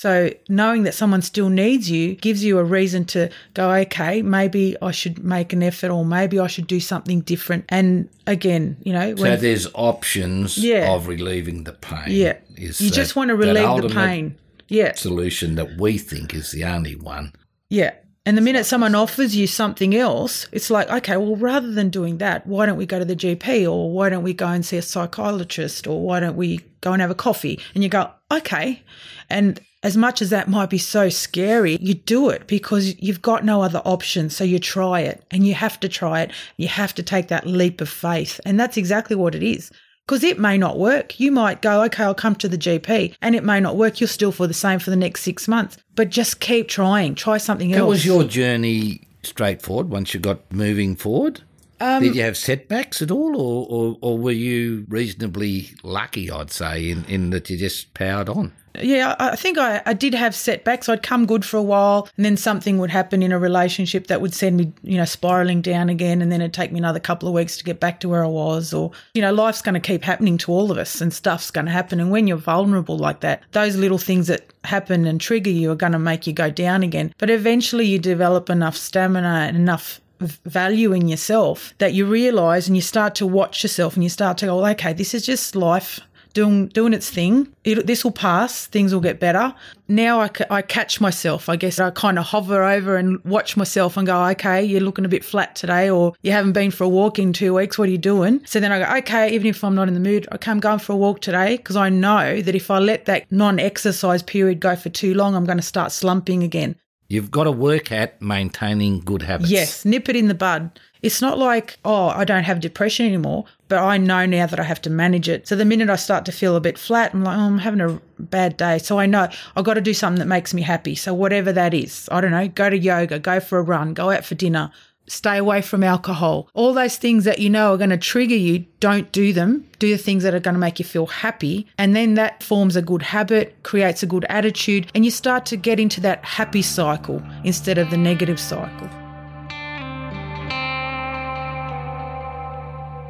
So 0.00 0.32
knowing 0.48 0.84
that 0.84 0.94
someone 0.94 1.20
still 1.20 1.50
needs 1.50 1.90
you 1.90 2.14
gives 2.14 2.42
you 2.42 2.56
a 2.58 2.64
reason 2.64 3.04
to 3.06 3.28
go, 3.52 3.70
okay, 3.70 4.22
maybe 4.22 4.74
I 4.80 4.92
should 4.92 5.22
make 5.22 5.52
an 5.52 5.62
effort 5.62 5.90
or 5.90 6.06
maybe 6.06 6.40
I 6.40 6.46
should 6.46 6.66
do 6.66 6.80
something 6.80 7.20
different. 7.20 7.66
And 7.68 8.08
again, 8.26 8.78
you 8.82 8.94
know, 8.94 9.14
So 9.14 9.36
there's 9.36 9.66
options 9.74 10.56
Yeah. 10.56 10.90
of 10.94 11.06
relieving 11.06 11.64
the 11.64 11.72
pain. 11.74 12.04
yeah, 12.12 12.36
you 12.56 12.68
that- 12.72 12.94
just 12.94 13.14
want 13.14 13.28
to 13.28 13.36
relieve 13.36 13.82
the 13.82 13.90
pain. 13.90 14.36
Yeah, 14.68 14.94
Solution 14.94 15.56
that 15.56 15.76
we 15.78 15.98
think 15.98 16.32
is 16.32 16.50
the 16.52 16.64
only 16.64 16.94
one. 16.96 17.32
yeah. 17.68 17.90
And 18.24 18.36
the 18.38 18.42
minute 18.42 18.64
someone 18.64 18.94
offers 18.94 19.34
you 19.36 19.46
something 19.46 19.94
else, 19.94 20.46
it's 20.52 20.70
like, 20.70 20.88
okay, 20.90 21.16
well, 21.18 21.36
rather 21.36 21.72
than 21.72 21.88
doing 21.90 22.18
that, 22.18 22.46
why 22.46 22.64
don't 22.64 22.76
we 22.78 22.86
go 22.86 22.98
to 22.98 23.04
the 23.04 23.16
GP 23.16 23.66
or 23.66 23.90
why 23.90 24.08
don't 24.08 24.22
we 24.22 24.32
go 24.34 24.46
and 24.46 24.64
see 24.64 24.76
a 24.78 24.82
psychologist 24.82 25.86
or 25.86 26.00
why 26.02 26.20
don't 26.20 26.36
we 26.36 26.60
go 26.80 26.92
and 26.92 27.02
have 27.02 27.10
a 27.10 27.14
coffee? 27.14 27.58
And 27.74 27.82
you 27.82 27.88
go, 27.90 28.10
okay. 28.30 28.82
And 29.28 29.58
as 29.82 29.96
much 29.96 30.20
as 30.20 30.30
that 30.30 30.48
might 30.48 30.70
be 30.70 30.78
so 30.78 31.08
scary, 31.08 31.78
you 31.80 31.94
do 31.94 32.28
it 32.28 32.46
because 32.46 33.00
you've 33.00 33.22
got 33.22 33.44
no 33.44 33.62
other 33.62 33.80
option. 33.84 34.28
So 34.28 34.44
you 34.44 34.58
try 34.58 35.00
it 35.00 35.24
and 35.30 35.46
you 35.46 35.54
have 35.54 35.80
to 35.80 35.88
try 35.88 36.20
it. 36.20 36.32
You 36.56 36.68
have 36.68 36.94
to 36.96 37.02
take 37.02 37.28
that 37.28 37.46
leap 37.46 37.80
of 37.80 37.88
faith. 37.88 38.40
And 38.44 38.60
that's 38.60 38.76
exactly 38.76 39.16
what 39.16 39.34
it 39.34 39.42
is. 39.42 39.70
Because 40.06 40.24
it 40.24 40.38
may 40.40 40.58
not 40.58 40.78
work. 40.78 41.20
You 41.20 41.30
might 41.30 41.62
go, 41.62 41.82
okay, 41.84 42.02
I'll 42.02 42.14
come 42.14 42.34
to 42.36 42.48
the 42.48 42.58
GP, 42.58 43.14
and 43.22 43.36
it 43.36 43.44
may 43.44 43.60
not 43.60 43.76
work. 43.76 44.00
You'll 44.00 44.08
still 44.08 44.32
feel 44.32 44.48
the 44.48 44.54
same 44.54 44.80
for 44.80 44.90
the 44.90 44.96
next 44.96 45.22
six 45.22 45.46
months. 45.46 45.76
But 45.94 46.10
just 46.10 46.40
keep 46.40 46.66
trying. 46.66 47.14
Try 47.14 47.38
something 47.38 47.70
How 47.70 47.82
else. 47.82 47.88
was 47.88 48.06
your 48.06 48.24
journey 48.24 49.02
straightforward 49.22 49.88
once 49.88 50.12
you 50.12 50.18
got 50.18 50.50
moving 50.52 50.96
forward? 50.96 51.42
Um, 51.80 52.02
Did 52.02 52.14
you 52.14 52.22
have 52.22 52.36
setbacks 52.36 53.00
at 53.00 53.10
all, 53.10 53.36
or, 53.36 53.66
or, 53.70 53.98
or 54.02 54.18
were 54.18 54.30
you 54.30 54.84
reasonably 54.88 55.70
lucky, 55.82 56.30
I'd 56.30 56.50
say, 56.50 56.90
in, 56.90 57.04
in 57.06 57.30
that 57.30 57.48
you 57.48 57.56
just 57.56 57.94
powered 57.94 58.28
on? 58.28 58.52
Yeah, 58.80 59.16
I 59.18 59.30
I 59.30 59.36
think 59.36 59.58
I, 59.58 59.82
I 59.84 59.94
did 59.94 60.14
have 60.14 60.34
setbacks. 60.34 60.88
I'd 60.88 61.02
come 61.02 61.26
good 61.26 61.44
for 61.44 61.56
a 61.56 61.62
while, 61.62 62.08
and 62.16 62.24
then 62.24 62.36
something 62.36 62.78
would 62.78 62.90
happen 62.90 63.22
in 63.22 63.32
a 63.32 63.38
relationship 63.38 64.06
that 64.06 64.20
would 64.20 64.32
send 64.34 64.58
me, 64.58 64.72
you 64.82 64.96
know, 64.96 65.04
spiraling 65.04 65.60
down 65.60 65.88
again, 65.88 66.22
and 66.22 66.30
then 66.30 66.40
it'd 66.40 66.54
take 66.54 66.70
me 66.70 66.78
another 66.78 67.00
couple 67.00 67.28
of 67.28 67.34
weeks 67.34 67.56
to 67.56 67.64
get 67.64 67.80
back 67.80 67.98
to 68.00 68.08
where 68.08 68.24
I 68.24 68.28
was. 68.28 68.72
Or, 68.72 68.92
you 69.14 69.22
know, 69.22 69.32
life's 69.32 69.62
going 69.62 69.74
to 69.74 69.80
keep 69.80 70.04
happening 70.04 70.38
to 70.38 70.52
all 70.52 70.70
of 70.70 70.78
us, 70.78 71.00
and 71.00 71.12
stuff's 71.12 71.50
going 71.50 71.66
to 71.66 71.72
happen. 71.72 71.98
And 71.98 72.10
when 72.12 72.28
you're 72.28 72.36
vulnerable 72.36 72.96
like 72.96 73.20
that, 73.20 73.42
those 73.52 73.74
little 73.76 73.98
things 73.98 74.28
that 74.28 74.52
happen 74.64 75.04
and 75.06 75.20
trigger 75.20 75.50
you 75.50 75.72
are 75.72 75.76
going 75.76 75.92
to 75.92 75.98
make 75.98 76.26
you 76.26 76.32
go 76.32 76.50
down 76.50 76.82
again. 76.82 77.12
But 77.18 77.30
eventually, 77.30 77.86
you 77.86 77.98
develop 77.98 78.50
enough 78.50 78.76
stamina 78.76 79.46
and 79.48 79.56
enough 79.56 80.00
value 80.20 80.92
in 80.92 81.08
yourself 81.08 81.74
that 81.78 81.94
you 81.94 82.06
realize 82.06 82.68
and 82.68 82.76
you 82.76 82.82
start 82.82 83.14
to 83.16 83.26
watch 83.26 83.62
yourself 83.62 83.94
and 83.94 84.02
you 84.02 84.10
start 84.10 84.38
to 84.38 84.46
go, 84.46 84.66
okay, 84.66 84.92
this 84.92 85.14
is 85.14 85.24
just 85.24 85.56
life 85.56 86.00
doing 86.32 86.68
doing 86.68 86.92
its 86.92 87.10
thing. 87.10 87.52
It, 87.64 87.86
this 87.86 88.04
will 88.04 88.12
pass. 88.12 88.66
Things 88.66 88.92
will 88.92 89.00
get 89.00 89.18
better. 89.18 89.54
Now 89.88 90.20
I, 90.20 90.30
I 90.48 90.62
catch 90.62 91.00
myself. 91.00 91.48
I 91.48 91.56
guess 91.56 91.78
I 91.78 91.90
kind 91.90 92.18
of 92.18 92.26
hover 92.26 92.62
over 92.62 92.96
and 92.96 93.22
watch 93.24 93.56
myself 93.56 93.96
and 93.96 94.06
go, 94.06 94.26
okay, 94.28 94.62
you're 94.62 94.80
looking 94.80 95.04
a 95.04 95.08
bit 95.08 95.24
flat 95.24 95.56
today, 95.56 95.90
or 95.90 96.14
you 96.22 96.32
haven't 96.32 96.52
been 96.52 96.70
for 96.70 96.84
a 96.84 96.88
walk 96.88 97.18
in 97.18 97.32
two 97.32 97.54
weeks. 97.54 97.78
What 97.78 97.88
are 97.88 97.92
you 97.92 97.98
doing? 97.98 98.40
So 98.46 98.60
then 98.60 98.72
I 98.72 98.78
go, 98.78 98.98
okay, 98.98 99.34
even 99.34 99.48
if 99.48 99.64
I'm 99.64 99.74
not 99.74 99.88
in 99.88 99.94
the 99.94 100.00
mood, 100.00 100.28
okay, 100.32 100.50
I'm 100.50 100.60
going 100.60 100.78
for 100.78 100.92
a 100.92 100.96
walk 100.96 101.20
today 101.20 101.56
because 101.56 101.76
I 101.76 101.88
know 101.88 102.40
that 102.40 102.54
if 102.54 102.70
I 102.70 102.78
let 102.78 103.06
that 103.06 103.30
non-exercise 103.32 104.22
period 104.22 104.60
go 104.60 104.76
for 104.76 104.88
too 104.88 105.14
long, 105.14 105.34
I'm 105.34 105.46
going 105.46 105.58
to 105.58 105.62
start 105.62 105.92
slumping 105.92 106.42
again. 106.42 106.76
You've 107.10 107.32
got 107.32 107.44
to 107.44 107.50
work 107.50 107.90
at 107.90 108.22
maintaining 108.22 109.00
good 109.00 109.22
habits. 109.22 109.50
Yes, 109.50 109.84
nip 109.84 110.08
it 110.08 110.14
in 110.14 110.28
the 110.28 110.34
bud. 110.34 110.78
It's 111.02 111.20
not 111.20 111.38
like, 111.38 111.76
oh, 111.84 112.10
I 112.10 112.22
don't 112.24 112.44
have 112.44 112.60
depression 112.60 113.04
anymore, 113.04 113.46
but 113.66 113.78
I 113.78 113.96
know 113.96 114.26
now 114.26 114.46
that 114.46 114.60
I 114.60 114.62
have 114.62 114.80
to 114.82 114.90
manage 114.90 115.28
it. 115.28 115.48
So 115.48 115.56
the 115.56 115.64
minute 115.64 115.90
I 115.90 115.96
start 115.96 116.24
to 116.26 116.32
feel 116.32 116.54
a 116.54 116.60
bit 116.60 116.78
flat, 116.78 117.12
I'm 117.12 117.24
like, 117.24 117.36
oh, 117.36 117.40
I'm 117.40 117.58
having 117.58 117.80
a 117.80 118.00
bad 118.20 118.56
day. 118.56 118.78
So 118.78 119.00
I 119.00 119.06
know 119.06 119.28
I've 119.56 119.64
got 119.64 119.74
to 119.74 119.80
do 119.80 119.92
something 119.92 120.20
that 120.20 120.26
makes 120.26 120.54
me 120.54 120.62
happy. 120.62 120.94
So 120.94 121.12
whatever 121.12 121.52
that 121.52 121.74
is, 121.74 122.08
I 122.12 122.20
don't 122.20 122.30
know, 122.30 122.46
go 122.46 122.70
to 122.70 122.78
yoga, 122.78 123.18
go 123.18 123.40
for 123.40 123.58
a 123.58 123.62
run, 123.62 123.92
go 123.92 124.10
out 124.10 124.24
for 124.24 124.36
dinner, 124.36 124.70
stay 125.10 125.36
away 125.36 125.60
from 125.60 125.82
alcohol. 125.82 126.48
All 126.54 126.72
those 126.72 126.96
things 126.96 127.24
that 127.24 127.38
you 127.38 127.50
know 127.50 127.74
are 127.74 127.76
going 127.76 127.90
to 127.90 127.96
trigger 127.96 128.36
you, 128.36 128.64
don't 128.78 129.10
do 129.12 129.32
them. 129.32 129.68
Do 129.78 129.90
the 129.90 130.02
things 130.02 130.22
that 130.22 130.34
are 130.34 130.40
going 130.40 130.54
to 130.54 130.60
make 130.60 130.78
you 130.78 130.84
feel 130.84 131.06
happy. 131.06 131.66
And 131.78 131.96
then 131.96 132.14
that 132.14 132.42
forms 132.42 132.76
a 132.76 132.82
good 132.82 133.02
habit, 133.02 133.62
creates 133.62 134.02
a 134.02 134.06
good 134.06 134.24
attitude, 134.28 134.90
and 134.94 135.04
you 135.04 135.10
start 135.10 135.46
to 135.46 135.56
get 135.56 135.80
into 135.80 136.00
that 136.02 136.24
happy 136.24 136.62
cycle 136.62 137.22
instead 137.44 137.78
of 137.78 137.90
the 137.90 137.96
negative 137.96 138.38
cycle. 138.38 138.88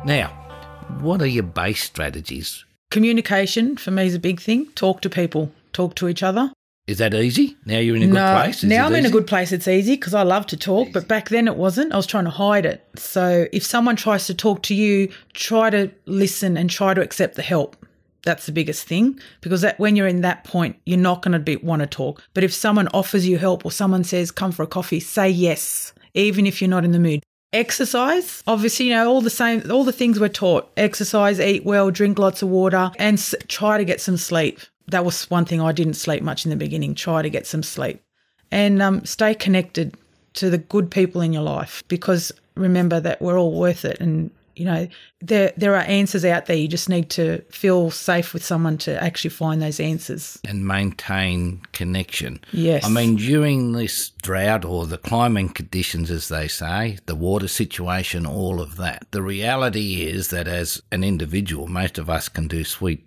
Now, 0.04 0.28
what 1.00 1.20
are 1.20 1.26
your 1.26 1.42
base 1.42 1.82
strategies? 1.82 2.64
Communication 2.90 3.76
for 3.76 3.90
me 3.90 4.06
is 4.06 4.14
a 4.14 4.18
big 4.18 4.40
thing. 4.40 4.66
Talk 4.74 5.02
to 5.02 5.10
people, 5.10 5.52
talk 5.72 5.94
to 5.96 6.08
each 6.08 6.22
other. 6.22 6.52
Is 6.86 6.98
that 6.98 7.14
easy? 7.14 7.56
Now 7.66 7.78
you're 7.78 7.94
in 7.94 8.02
a 8.02 8.06
good 8.06 8.14
place? 8.44 8.64
Is 8.64 8.68
now 8.68 8.86
I'm 8.86 8.94
in 8.94 9.06
a 9.06 9.10
good 9.10 9.26
place. 9.26 9.52
It's 9.52 9.68
easy 9.68 9.94
because 9.94 10.14
I 10.14 10.22
love 10.22 10.46
to 10.46 10.56
talk, 10.56 10.88
but 10.92 11.06
back 11.06 11.28
then 11.28 11.46
it 11.46 11.56
wasn't. 11.56 11.92
I 11.92 11.96
was 11.96 12.06
trying 12.06 12.24
to 12.24 12.30
hide 12.30 12.66
it. 12.66 12.84
So 12.96 13.46
if 13.52 13.64
someone 13.64 13.94
tries 13.96 14.26
to 14.26 14.34
talk 14.34 14.62
to 14.64 14.74
you, 14.74 15.08
try 15.32 15.70
to 15.70 15.90
listen 16.06 16.56
and 16.56 16.68
try 16.68 16.94
to 16.94 17.00
accept 17.00 17.36
the 17.36 17.42
help. 17.42 17.76
That's 18.22 18.46
the 18.46 18.52
biggest 18.52 18.86
thing 18.86 19.18
because 19.40 19.60
that 19.62 19.78
when 19.78 19.94
you're 19.96 20.08
in 20.08 20.22
that 20.22 20.44
point, 20.44 20.76
you're 20.84 20.98
not 20.98 21.22
going 21.22 21.32
to 21.32 21.38
be 21.38 21.56
want 21.56 21.80
to 21.80 21.86
talk. 21.86 22.22
But 22.34 22.44
if 22.44 22.52
someone 22.52 22.88
offers 22.92 23.26
you 23.26 23.38
help 23.38 23.64
or 23.64 23.70
someone 23.70 24.04
says, 24.04 24.30
"Come 24.30 24.52
for 24.52 24.62
a 24.62 24.66
coffee," 24.66 25.00
say 25.00 25.30
yes, 25.30 25.92
even 26.14 26.44
if 26.44 26.60
you're 26.60 26.68
not 26.68 26.84
in 26.84 26.92
the 26.92 26.98
mood. 26.98 27.22
Exercise, 27.52 28.42
obviously, 28.46 28.86
you 28.86 28.92
know 28.94 29.08
all 29.08 29.20
the 29.20 29.30
same, 29.30 29.62
all 29.70 29.84
the 29.84 29.92
things 29.92 30.18
we're 30.18 30.28
taught: 30.28 30.70
exercise, 30.76 31.38
eat 31.40 31.64
well, 31.64 31.90
drink 31.90 32.18
lots 32.18 32.42
of 32.42 32.48
water, 32.48 32.90
and 32.98 33.16
s- 33.18 33.34
try 33.48 33.78
to 33.78 33.84
get 33.84 34.00
some 34.00 34.16
sleep. 34.16 34.58
That 34.88 35.04
was 35.04 35.30
one 35.30 35.44
thing 35.44 35.60
I 35.60 35.72
didn't 35.72 35.94
sleep 35.94 36.22
much 36.22 36.44
in 36.44 36.50
the 36.50 36.56
beginning. 36.56 36.94
Try 36.94 37.22
to 37.22 37.30
get 37.30 37.46
some 37.46 37.62
sleep, 37.62 38.02
and 38.50 38.82
um, 38.82 39.04
stay 39.04 39.34
connected 39.34 39.96
to 40.34 40.50
the 40.50 40.58
good 40.58 40.90
people 40.90 41.20
in 41.20 41.32
your 41.32 41.42
life 41.42 41.82
because 41.88 42.32
remember 42.54 43.00
that 43.00 43.20
we're 43.20 43.38
all 43.38 43.58
worth 43.58 43.84
it 43.84 44.00
and 44.00 44.30
you 44.54 44.64
know 44.64 44.86
there 45.20 45.52
there 45.56 45.74
are 45.74 45.82
answers 45.82 46.24
out 46.24 46.46
there 46.46 46.56
you 46.56 46.68
just 46.68 46.88
need 46.88 47.08
to 47.08 47.40
feel 47.50 47.90
safe 47.90 48.34
with 48.34 48.44
someone 48.44 48.76
to 48.76 49.02
actually 49.02 49.30
find 49.30 49.62
those 49.62 49.80
answers 49.80 50.38
and 50.44 50.66
maintain 50.66 51.62
connection. 51.72 52.40
Yes. 52.52 52.84
I 52.84 52.88
mean, 52.88 53.16
during 53.16 53.72
this 53.72 54.10
drought 54.22 54.64
or 54.64 54.86
the 54.86 54.98
climate 54.98 55.54
conditions, 55.54 56.10
as 56.10 56.28
they 56.28 56.48
say, 56.48 56.98
the 57.06 57.14
water 57.14 57.48
situation, 57.48 58.26
all 58.26 58.60
of 58.60 58.76
that, 58.76 59.06
the 59.10 59.22
reality 59.22 60.02
is 60.02 60.28
that 60.28 60.48
as 60.48 60.82
an 60.92 61.04
individual, 61.04 61.66
most 61.66 61.98
of 61.98 62.10
us 62.10 62.28
can 62.28 62.48
do 62.48 62.64
sweet 62.64 63.06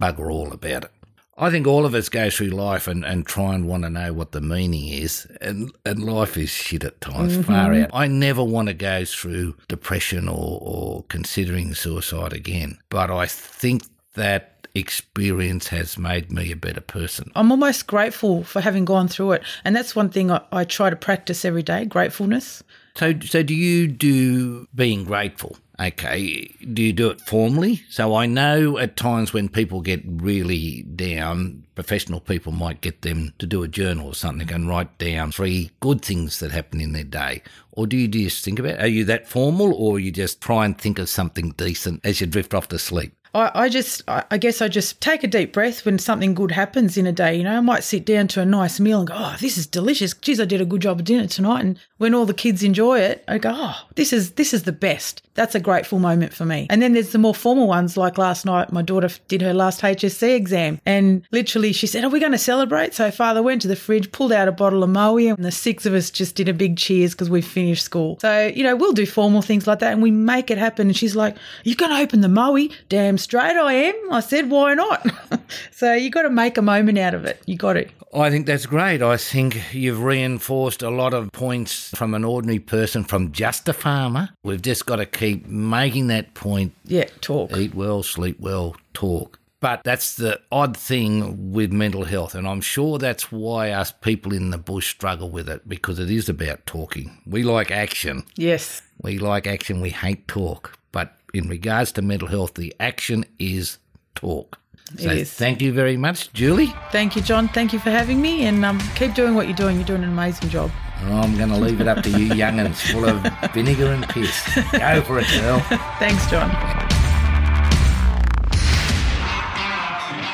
bugger 0.00 0.30
all 0.30 0.52
about 0.52 0.84
it. 0.84 0.90
I 1.36 1.50
think 1.50 1.66
all 1.66 1.84
of 1.84 1.94
us 1.94 2.08
go 2.08 2.30
through 2.30 2.48
life 2.48 2.86
and, 2.86 3.04
and 3.04 3.26
try 3.26 3.54
and 3.54 3.66
want 3.66 3.82
to 3.82 3.90
know 3.90 4.12
what 4.12 4.32
the 4.32 4.40
meaning 4.40 4.86
is, 4.88 5.26
and, 5.40 5.72
and 5.84 6.04
life 6.04 6.36
is 6.36 6.50
shit 6.50 6.84
at 6.84 7.00
times, 7.00 7.32
mm-hmm. 7.32 7.42
far 7.42 7.74
out. 7.74 7.90
I 7.92 8.06
never 8.06 8.44
want 8.44 8.68
to 8.68 8.74
go 8.74 9.04
through 9.04 9.56
depression 9.68 10.28
or, 10.28 10.58
or 10.62 11.04
considering 11.08 11.74
suicide 11.74 12.32
again, 12.32 12.78
but 12.88 13.10
I 13.10 13.26
think 13.26 13.82
that 14.14 14.68
experience 14.76 15.68
has 15.68 15.96
made 15.96 16.32
me 16.32 16.50
a 16.50 16.56
better 16.56 16.80
person. 16.80 17.30
i'm 17.36 17.52
almost 17.52 17.86
grateful 17.86 18.42
for 18.42 18.60
having 18.60 18.84
gone 18.84 19.06
through 19.06 19.30
it 19.30 19.42
and 19.64 19.76
that's 19.76 19.94
one 19.94 20.10
thing 20.10 20.32
i, 20.32 20.40
I 20.50 20.64
try 20.64 20.90
to 20.90 20.96
practice 20.96 21.44
every 21.44 21.62
day 21.62 21.84
gratefulness 21.84 22.60
So, 22.96 23.12
so 23.20 23.42
do 23.42 23.54
you 23.54 23.88
do 23.88 24.68
being 24.72 25.02
grateful? 25.02 25.56
Okay, 25.80 26.54
do 26.72 26.80
you 26.80 26.92
do 26.92 27.10
it 27.10 27.20
formally? 27.22 27.82
So 27.90 28.14
I 28.14 28.26
know 28.26 28.78
at 28.78 28.96
times 28.96 29.32
when 29.32 29.48
people 29.48 29.80
get 29.80 30.02
really 30.06 30.82
down, 30.82 31.64
professional 31.74 32.20
people 32.20 32.52
might 32.52 32.80
get 32.80 33.02
them 33.02 33.34
to 33.40 33.46
do 33.46 33.64
a 33.64 33.68
journal 33.68 34.06
or 34.06 34.14
something 34.14 34.52
and 34.52 34.68
write 34.68 34.96
down 34.98 35.32
three 35.32 35.72
good 35.80 36.02
things 36.02 36.38
that 36.38 36.52
happen 36.52 36.80
in 36.80 36.92
their 36.92 37.02
day. 37.02 37.42
Or 37.72 37.88
do 37.88 37.96
you 37.96 38.06
just 38.06 38.44
think 38.44 38.60
about? 38.60 38.78
Are 38.78 38.86
you 38.86 39.04
that 39.06 39.26
formal, 39.26 39.74
or 39.74 39.98
you 39.98 40.12
just 40.12 40.40
try 40.40 40.64
and 40.64 40.78
think 40.78 41.00
of 41.00 41.08
something 41.08 41.50
decent 41.56 42.00
as 42.04 42.20
you 42.20 42.28
drift 42.28 42.54
off 42.54 42.68
to 42.68 42.78
sleep? 42.78 43.12
I, 43.36 43.68
just, 43.68 44.02
I 44.06 44.38
guess 44.38 44.62
I 44.62 44.68
just 44.68 45.00
take 45.00 45.24
a 45.24 45.26
deep 45.26 45.52
breath 45.52 45.84
when 45.84 45.98
something 45.98 46.34
good 46.34 46.52
happens 46.52 46.96
in 46.96 47.04
a 47.04 47.10
day. 47.10 47.34
You 47.34 47.42
know, 47.42 47.56
I 47.56 47.60
might 47.60 47.82
sit 47.82 48.06
down 48.06 48.28
to 48.28 48.40
a 48.40 48.46
nice 48.46 48.78
meal 48.78 49.00
and 49.00 49.08
go, 49.08 49.14
oh, 49.16 49.36
this 49.40 49.58
is 49.58 49.66
delicious. 49.66 50.14
Geez, 50.14 50.38
I 50.38 50.44
did 50.44 50.60
a 50.60 50.64
good 50.64 50.82
job 50.82 51.00
of 51.00 51.04
dinner 51.04 51.26
tonight. 51.26 51.64
And 51.64 51.80
when 51.98 52.14
all 52.14 52.26
the 52.26 52.34
kids 52.34 52.62
enjoy 52.62 52.98
it, 52.98 53.24
I 53.28 53.38
go, 53.38 53.52
oh, 53.54 53.76
this 53.94 54.12
is, 54.12 54.32
this 54.32 54.52
is 54.52 54.64
the 54.64 54.72
best. 54.72 55.22
That's 55.34 55.54
a 55.54 55.60
grateful 55.60 55.98
moment 55.98 56.32
for 56.32 56.44
me. 56.44 56.66
And 56.70 56.80
then 56.80 56.92
there's 56.92 57.10
the 57.10 57.18
more 57.18 57.34
formal 57.34 57.66
ones, 57.66 57.96
like 57.96 58.18
last 58.18 58.44
night, 58.44 58.72
my 58.72 58.82
daughter 58.82 59.08
did 59.28 59.42
her 59.42 59.54
last 59.54 59.80
HSC 59.80 60.34
exam. 60.34 60.80
And 60.86 61.22
literally 61.30 61.72
she 61.72 61.86
said, 61.86 62.04
are 62.04 62.08
we 62.08 62.20
going 62.20 62.32
to 62.32 62.38
celebrate? 62.38 62.94
So 62.94 63.10
father 63.10 63.42
went 63.42 63.62
to 63.62 63.68
the 63.68 63.76
fridge, 63.76 64.12
pulled 64.12 64.32
out 64.32 64.48
a 64.48 64.52
bottle 64.52 64.82
of 64.82 64.90
Moe, 64.90 65.16
and 65.16 65.44
the 65.44 65.52
six 65.52 65.86
of 65.86 65.94
us 65.94 66.10
just 66.10 66.34
did 66.34 66.48
a 66.48 66.54
big 66.54 66.76
cheers 66.76 67.12
because 67.12 67.30
we 67.30 67.40
finished 67.40 67.84
school. 67.84 68.18
So, 68.20 68.46
you 68.46 68.62
know, 68.62 68.76
we'll 68.76 68.92
do 68.92 69.06
formal 69.06 69.42
things 69.42 69.66
like 69.66 69.80
that 69.80 69.92
and 69.92 70.02
we 70.02 70.10
make 70.10 70.50
it 70.50 70.58
happen. 70.58 70.88
And 70.88 70.96
she's 70.96 71.16
like, 71.16 71.36
you're 71.64 71.76
going 71.76 71.92
to 71.92 72.02
open 72.02 72.20
the 72.20 72.28
Moe? 72.28 72.68
Damn 72.88 73.18
straight 73.18 73.56
I 73.56 73.72
am. 73.72 74.12
I 74.12 74.20
said, 74.20 74.50
why 74.50 74.74
not? 74.74 75.06
so 75.70 75.94
you 75.94 76.10
got 76.10 76.22
to 76.22 76.30
make 76.30 76.58
a 76.58 76.62
moment 76.62 76.98
out 76.98 77.14
of 77.14 77.24
it. 77.24 77.40
You 77.46 77.56
got 77.56 77.74
to. 77.74 77.88
I 78.14 78.30
think 78.30 78.46
that's 78.46 78.66
great. 78.66 79.02
I 79.02 79.16
think 79.16 79.74
you've 79.74 80.00
reinforced 80.00 80.82
a 80.82 80.90
lot 80.90 81.14
of 81.14 81.32
points 81.32 81.90
from 81.94 82.14
an 82.14 82.24
ordinary 82.24 82.58
person, 82.58 83.04
from 83.04 83.32
just 83.32 83.68
a 83.68 83.72
farmer. 83.72 84.30
We've 84.42 84.62
just 84.62 84.86
got 84.86 84.96
to 84.96 85.06
keep 85.06 85.46
making 85.46 86.08
that 86.08 86.34
point 86.34 86.74
Yeah, 86.84 87.06
talk. 87.20 87.56
eat 87.56 87.74
well, 87.74 88.02
sleep 88.02 88.38
well, 88.40 88.76
talk. 88.92 89.38
But 89.60 89.82
that's 89.82 90.16
the 90.16 90.40
odd 90.52 90.76
thing 90.76 91.52
with 91.52 91.72
mental 91.72 92.04
health. 92.04 92.34
And 92.34 92.46
I'm 92.46 92.60
sure 92.60 92.98
that's 92.98 93.32
why 93.32 93.70
us 93.70 93.92
people 93.92 94.34
in 94.34 94.50
the 94.50 94.58
bush 94.58 94.90
struggle 94.90 95.30
with 95.30 95.48
it 95.48 95.66
because 95.66 95.98
it 95.98 96.10
is 96.10 96.28
about 96.28 96.66
talking. 96.66 97.16
We 97.26 97.44
like 97.44 97.70
action. 97.70 98.24
Yes. 98.36 98.82
We 99.00 99.16
like 99.18 99.46
action. 99.46 99.80
We 99.80 99.88
hate 99.88 100.28
talk. 100.28 100.78
But 100.92 101.16
in 101.32 101.48
regards 101.48 101.92
to 101.92 102.02
mental 102.02 102.28
health, 102.28 102.54
the 102.54 102.74
action 102.78 103.24
is 103.38 103.78
talk. 104.14 104.58
So 104.98 105.08
is. 105.08 105.32
thank 105.32 105.62
you 105.62 105.72
very 105.72 105.96
much, 105.96 106.30
Julie. 106.34 106.74
Thank 106.92 107.16
you, 107.16 107.22
John. 107.22 107.48
Thank 107.48 107.72
you 107.72 107.78
for 107.78 107.90
having 107.90 108.20
me. 108.20 108.44
And 108.44 108.62
um, 108.66 108.78
keep 108.96 109.14
doing 109.14 109.34
what 109.34 109.46
you're 109.46 109.56
doing. 109.56 109.76
You're 109.76 109.86
doing 109.86 110.04
an 110.04 110.10
amazing 110.10 110.50
job. 110.50 110.70
I'm 111.12 111.36
going 111.36 111.50
to 111.50 111.56
leave 111.56 111.80
it 111.80 111.88
up 111.88 112.02
to 112.04 112.10
you 112.10 112.34
young'uns 112.34 112.80
full 112.80 113.04
of 113.04 113.20
vinegar 113.52 113.86
and 113.92 114.08
piss. 114.08 114.44
Go 114.72 115.02
for 115.02 115.18
it, 115.18 115.26
girl. 115.40 115.60
Thanks, 115.98 116.30
John. 116.30 116.50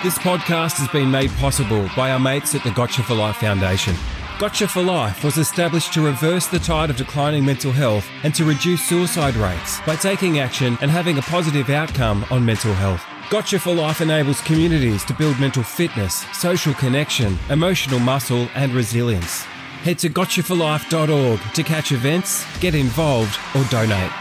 This 0.02 0.16
podcast 0.16 0.78
has 0.78 0.88
been 0.88 1.10
made 1.10 1.30
possible 1.32 1.86
by 1.94 2.10
our 2.10 2.18
mates 2.18 2.54
at 2.54 2.64
the 2.64 2.70
Gotcha 2.70 3.02
for 3.02 3.14
Life 3.14 3.36
Foundation. 3.36 3.94
Gotcha 4.38 4.66
for 4.66 4.82
Life 4.82 5.22
was 5.22 5.36
established 5.36 5.92
to 5.92 6.00
reverse 6.00 6.46
the 6.46 6.58
tide 6.58 6.88
of 6.88 6.96
declining 6.96 7.44
mental 7.44 7.70
health 7.70 8.08
and 8.22 8.34
to 8.34 8.46
reduce 8.46 8.82
suicide 8.82 9.36
rates 9.36 9.78
by 9.86 9.96
taking 9.96 10.38
action 10.38 10.78
and 10.80 10.90
having 10.90 11.18
a 11.18 11.22
positive 11.22 11.68
outcome 11.68 12.24
on 12.30 12.46
mental 12.46 12.72
health. 12.72 13.04
Gotcha 13.28 13.58
for 13.58 13.74
Life 13.74 14.00
enables 14.00 14.40
communities 14.40 15.04
to 15.04 15.12
build 15.12 15.38
mental 15.38 15.62
fitness, 15.62 16.24
social 16.32 16.72
connection, 16.72 17.38
emotional 17.50 18.00
muscle, 18.00 18.48
and 18.54 18.72
resilience. 18.72 19.44
Head 19.82 19.98
to 20.00 20.10
gotchaforlife.org 20.10 21.40
to 21.54 21.62
catch 21.62 21.92
events, 21.92 22.44
get 22.60 22.74
involved, 22.74 23.38
or 23.54 23.64
donate. 23.70 24.12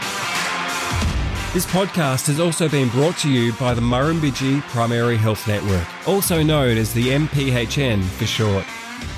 This 1.52 1.66
podcast 1.66 2.28
has 2.28 2.40
also 2.40 2.66
been 2.66 2.88
brought 2.88 3.18
to 3.18 3.30
you 3.30 3.52
by 3.54 3.74
the 3.74 3.82
Murrumbidgee 3.82 4.62
Primary 4.62 5.18
Health 5.18 5.46
Network, 5.46 5.86
also 6.08 6.42
known 6.42 6.78
as 6.78 6.94
the 6.94 7.08
MPHN 7.08 8.02
for 8.02 8.24
short. 8.24 8.64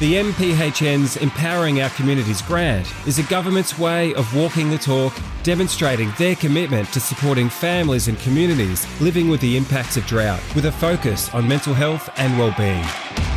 The 0.01 0.15
MPHN's 0.15 1.17
Empowering 1.19 1.81
Our 1.81 1.91
Communities 1.91 2.43
grant 2.43 2.93
is 3.07 3.21
a 3.21 3.25
government's 3.25 3.79
way 3.79 4.13
of 4.15 4.35
walking 4.35 4.69
the 4.69 4.79
talk, 4.79 5.13
demonstrating 5.45 6.13
their 6.19 6.35
commitment 6.35 6.89
to 6.93 6.99
supporting 6.99 7.51
families 7.51 8.09
and 8.09 8.19
communities 8.19 8.85
living 9.01 9.29
with 9.29 9.41
the 9.41 9.57
impacts 9.57 9.97
of 9.97 10.07
drought, 10.07 10.43
with 10.57 10.67
a 10.67 10.73
focus 10.73 11.33
on 11.35 11.47
mental 11.47 11.75
health 11.75 12.11
and 12.17 12.37
well-being. 12.37 13.32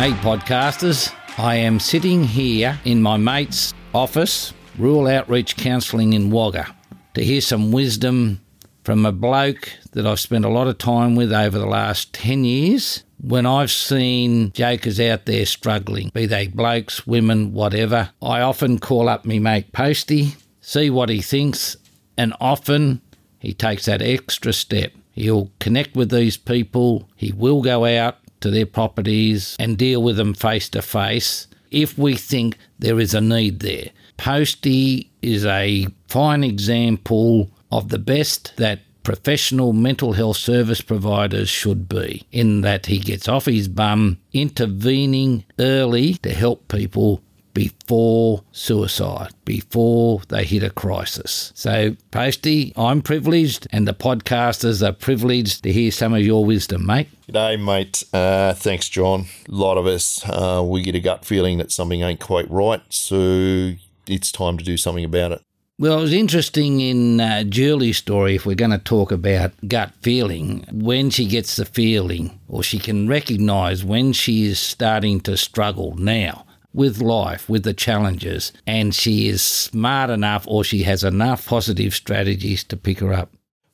Hey, 0.00 0.12
podcasters. 0.12 1.14
I 1.36 1.56
am 1.56 1.78
sitting 1.78 2.24
here 2.24 2.80
in 2.86 3.02
my 3.02 3.18
mate's 3.18 3.74
office, 3.92 4.54
Rural 4.78 5.06
Outreach 5.06 5.58
Counselling 5.58 6.14
in 6.14 6.30
Wagga, 6.30 6.74
to 7.12 7.22
hear 7.22 7.42
some 7.42 7.70
wisdom 7.70 8.40
from 8.82 9.04
a 9.04 9.12
bloke 9.12 9.68
that 9.92 10.06
I've 10.06 10.18
spent 10.18 10.46
a 10.46 10.48
lot 10.48 10.68
of 10.68 10.78
time 10.78 11.16
with 11.16 11.34
over 11.34 11.58
the 11.58 11.66
last 11.66 12.14
10 12.14 12.44
years. 12.44 13.04
When 13.20 13.44
I've 13.44 13.70
seen 13.70 14.52
jokers 14.52 14.98
out 15.00 15.26
there 15.26 15.44
struggling, 15.44 16.10
be 16.14 16.24
they 16.24 16.46
blokes, 16.46 17.06
women, 17.06 17.52
whatever, 17.52 18.08
I 18.22 18.40
often 18.40 18.78
call 18.78 19.06
up 19.06 19.26
me 19.26 19.38
mate 19.38 19.70
Posty, 19.72 20.34
see 20.62 20.88
what 20.88 21.10
he 21.10 21.20
thinks, 21.20 21.76
and 22.16 22.32
often 22.40 23.02
he 23.38 23.52
takes 23.52 23.84
that 23.84 24.00
extra 24.00 24.54
step. 24.54 24.92
He'll 25.12 25.50
connect 25.58 25.94
with 25.94 26.10
these 26.10 26.38
people, 26.38 27.06
he 27.16 27.32
will 27.32 27.60
go 27.60 27.84
out 27.84 28.16
to 28.40 28.50
their 28.50 28.66
properties 28.66 29.56
and 29.58 29.78
deal 29.78 30.02
with 30.02 30.16
them 30.16 30.34
face 30.34 30.68
to 30.70 30.82
face 30.82 31.46
if 31.70 31.96
we 31.96 32.16
think 32.16 32.58
there 32.78 33.00
is 33.00 33.14
a 33.14 33.20
need 33.20 33.60
there. 33.60 33.90
Posty 34.16 35.10
is 35.22 35.46
a 35.46 35.86
fine 36.08 36.44
example 36.44 37.50
of 37.70 37.88
the 37.88 37.98
best 37.98 38.56
that 38.56 38.80
professional 39.02 39.72
mental 39.72 40.12
health 40.12 40.36
service 40.36 40.80
providers 40.80 41.48
should 41.48 41.88
be, 41.88 42.26
in 42.30 42.60
that 42.60 42.86
he 42.86 42.98
gets 42.98 43.28
off 43.28 43.46
his 43.46 43.68
bum 43.68 44.18
intervening 44.32 45.44
early 45.58 46.14
to 46.14 46.32
help 46.32 46.68
people 46.68 47.22
before 47.54 48.44
suicide, 48.52 49.32
before 49.44 50.22
they 50.28 50.44
hit 50.44 50.62
a 50.62 50.70
crisis. 50.70 51.52
So, 51.54 51.96
Posty, 52.10 52.72
I'm 52.76 53.02
privileged, 53.02 53.66
and 53.70 53.86
the 53.86 53.94
podcasters 53.94 54.86
are 54.86 54.92
privileged 54.92 55.62
to 55.64 55.72
hear 55.72 55.90
some 55.90 56.14
of 56.14 56.22
your 56.22 56.44
wisdom, 56.44 56.86
mate. 56.86 57.08
G'day, 57.28 57.62
mate. 57.62 58.04
Uh, 58.12 58.54
thanks, 58.54 58.88
John. 58.88 59.26
A 59.48 59.52
lot 59.52 59.78
of 59.78 59.86
us, 59.86 60.22
uh, 60.24 60.62
we 60.64 60.82
get 60.82 60.94
a 60.94 61.00
gut 61.00 61.24
feeling 61.24 61.58
that 61.58 61.72
something 61.72 62.02
ain't 62.02 62.20
quite 62.20 62.50
right, 62.50 62.82
so 62.88 63.74
it's 64.06 64.32
time 64.32 64.58
to 64.58 64.64
do 64.64 64.76
something 64.76 65.04
about 65.04 65.32
it. 65.32 65.42
Well, 65.78 65.98
it 65.98 66.02
was 66.02 66.12
interesting 66.12 66.80
in 66.80 67.20
uh, 67.20 67.42
Julie's 67.44 67.96
story, 67.96 68.34
if 68.34 68.44
we're 68.44 68.54
going 68.54 68.70
to 68.70 68.78
talk 68.78 69.10
about 69.10 69.52
gut 69.66 69.92
feeling, 70.02 70.66
when 70.70 71.08
she 71.08 71.24
gets 71.24 71.56
the 71.56 71.64
feeling, 71.64 72.38
or 72.48 72.62
she 72.62 72.78
can 72.78 73.08
recognise 73.08 73.82
when 73.82 74.12
she 74.12 74.44
is 74.44 74.58
starting 74.58 75.22
to 75.22 75.38
struggle 75.38 75.96
now 75.96 76.44
with 76.72 77.00
life, 77.00 77.48
with 77.48 77.64
the 77.64 77.74
challenges, 77.74 78.52
and 78.66 78.94
she 78.94 79.28
is 79.28 79.42
smart 79.42 80.10
enough 80.10 80.44
or 80.46 80.62
she 80.64 80.84
has 80.84 81.02
enough 81.04 81.46
positive 81.46 81.94
strategies 81.94 82.62
to 82.64 82.76
pick 82.76 83.00
her 83.00 83.12
up. 83.12 83.30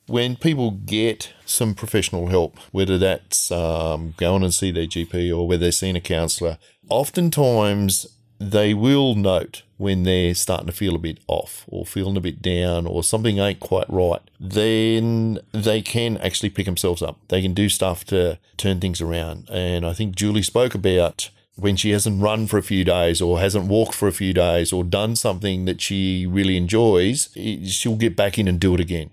when 0.07 0.35
people 0.37 0.71
get 0.71 1.33
some 1.45 1.75
professional 1.75 2.27
help, 2.27 2.57
whether 2.71 2.97
that's 2.97 3.51
um, 3.51 4.13
going 4.17 4.41
and 4.41 4.53
see 4.53 4.71
their 4.71 4.87
GP 4.87 5.37
or 5.37 5.47
whether 5.47 5.61
they're 5.61 5.71
seeing 5.71 5.97
a 5.97 6.01
counsellor, 6.01 6.57
oftentimes 6.89 8.07
they 8.39 8.73
will 8.73 9.15
note 9.15 9.63
when 9.77 10.03
they're 10.03 10.33
starting 10.33 10.67
to 10.67 10.71
feel 10.71 10.95
a 10.95 10.99
bit 10.99 11.19
off 11.27 11.65
or 11.67 11.85
feeling 11.85 12.17
a 12.17 12.21
bit 12.21 12.41
down 12.41 12.87
or 12.87 13.03
something 13.03 13.37
ain't 13.37 13.59
quite 13.59 13.89
right, 13.89 14.21
then 14.39 15.39
they 15.51 15.81
can 15.81 16.17
actually 16.17 16.49
pick 16.49 16.65
themselves 16.65 17.01
up. 17.01 17.19
They 17.27 17.41
can 17.41 17.53
do 17.53 17.67
stuff 17.67 18.05
to 18.05 18.39
turn 18.55 18.79
things 18.79 19.01
around. 19.01 19.49
And 19.51 19.85
I 19.85 19.93
think 19.93 20.15
Julie 20.15 20.41
spoke 20.41 20.73
about 20.73 21.29
when 21.57 21.75
she 21.75 21.91
hasn't 21.91 22.21
run 22.21 22.47
for 22.47 22.57
a 22.57 22.63
few 22.63 22.83
days 22.83 23.21
or 23.21 23.39
hasn't 23.39 23.65
walked 23.65 23.95
for 23.95 24.07
a 24.07 24.11
few 24.11 24.33
days 24.33 24.71
or 24.71 24.83
done 24.83 25.15
something 25.15 25.65
that 25.65 25.81
she 25.81 26.25
really 26.25 26.55
enjoys, 26.55 27.29
she'll 27.65 27.95
get 27.95 28.15
back 28.15 28.37
in 28.37 28.47
and 28.47 28.59
do 28.59 28.73
it 28.73 28.79
again. 28.79 29.09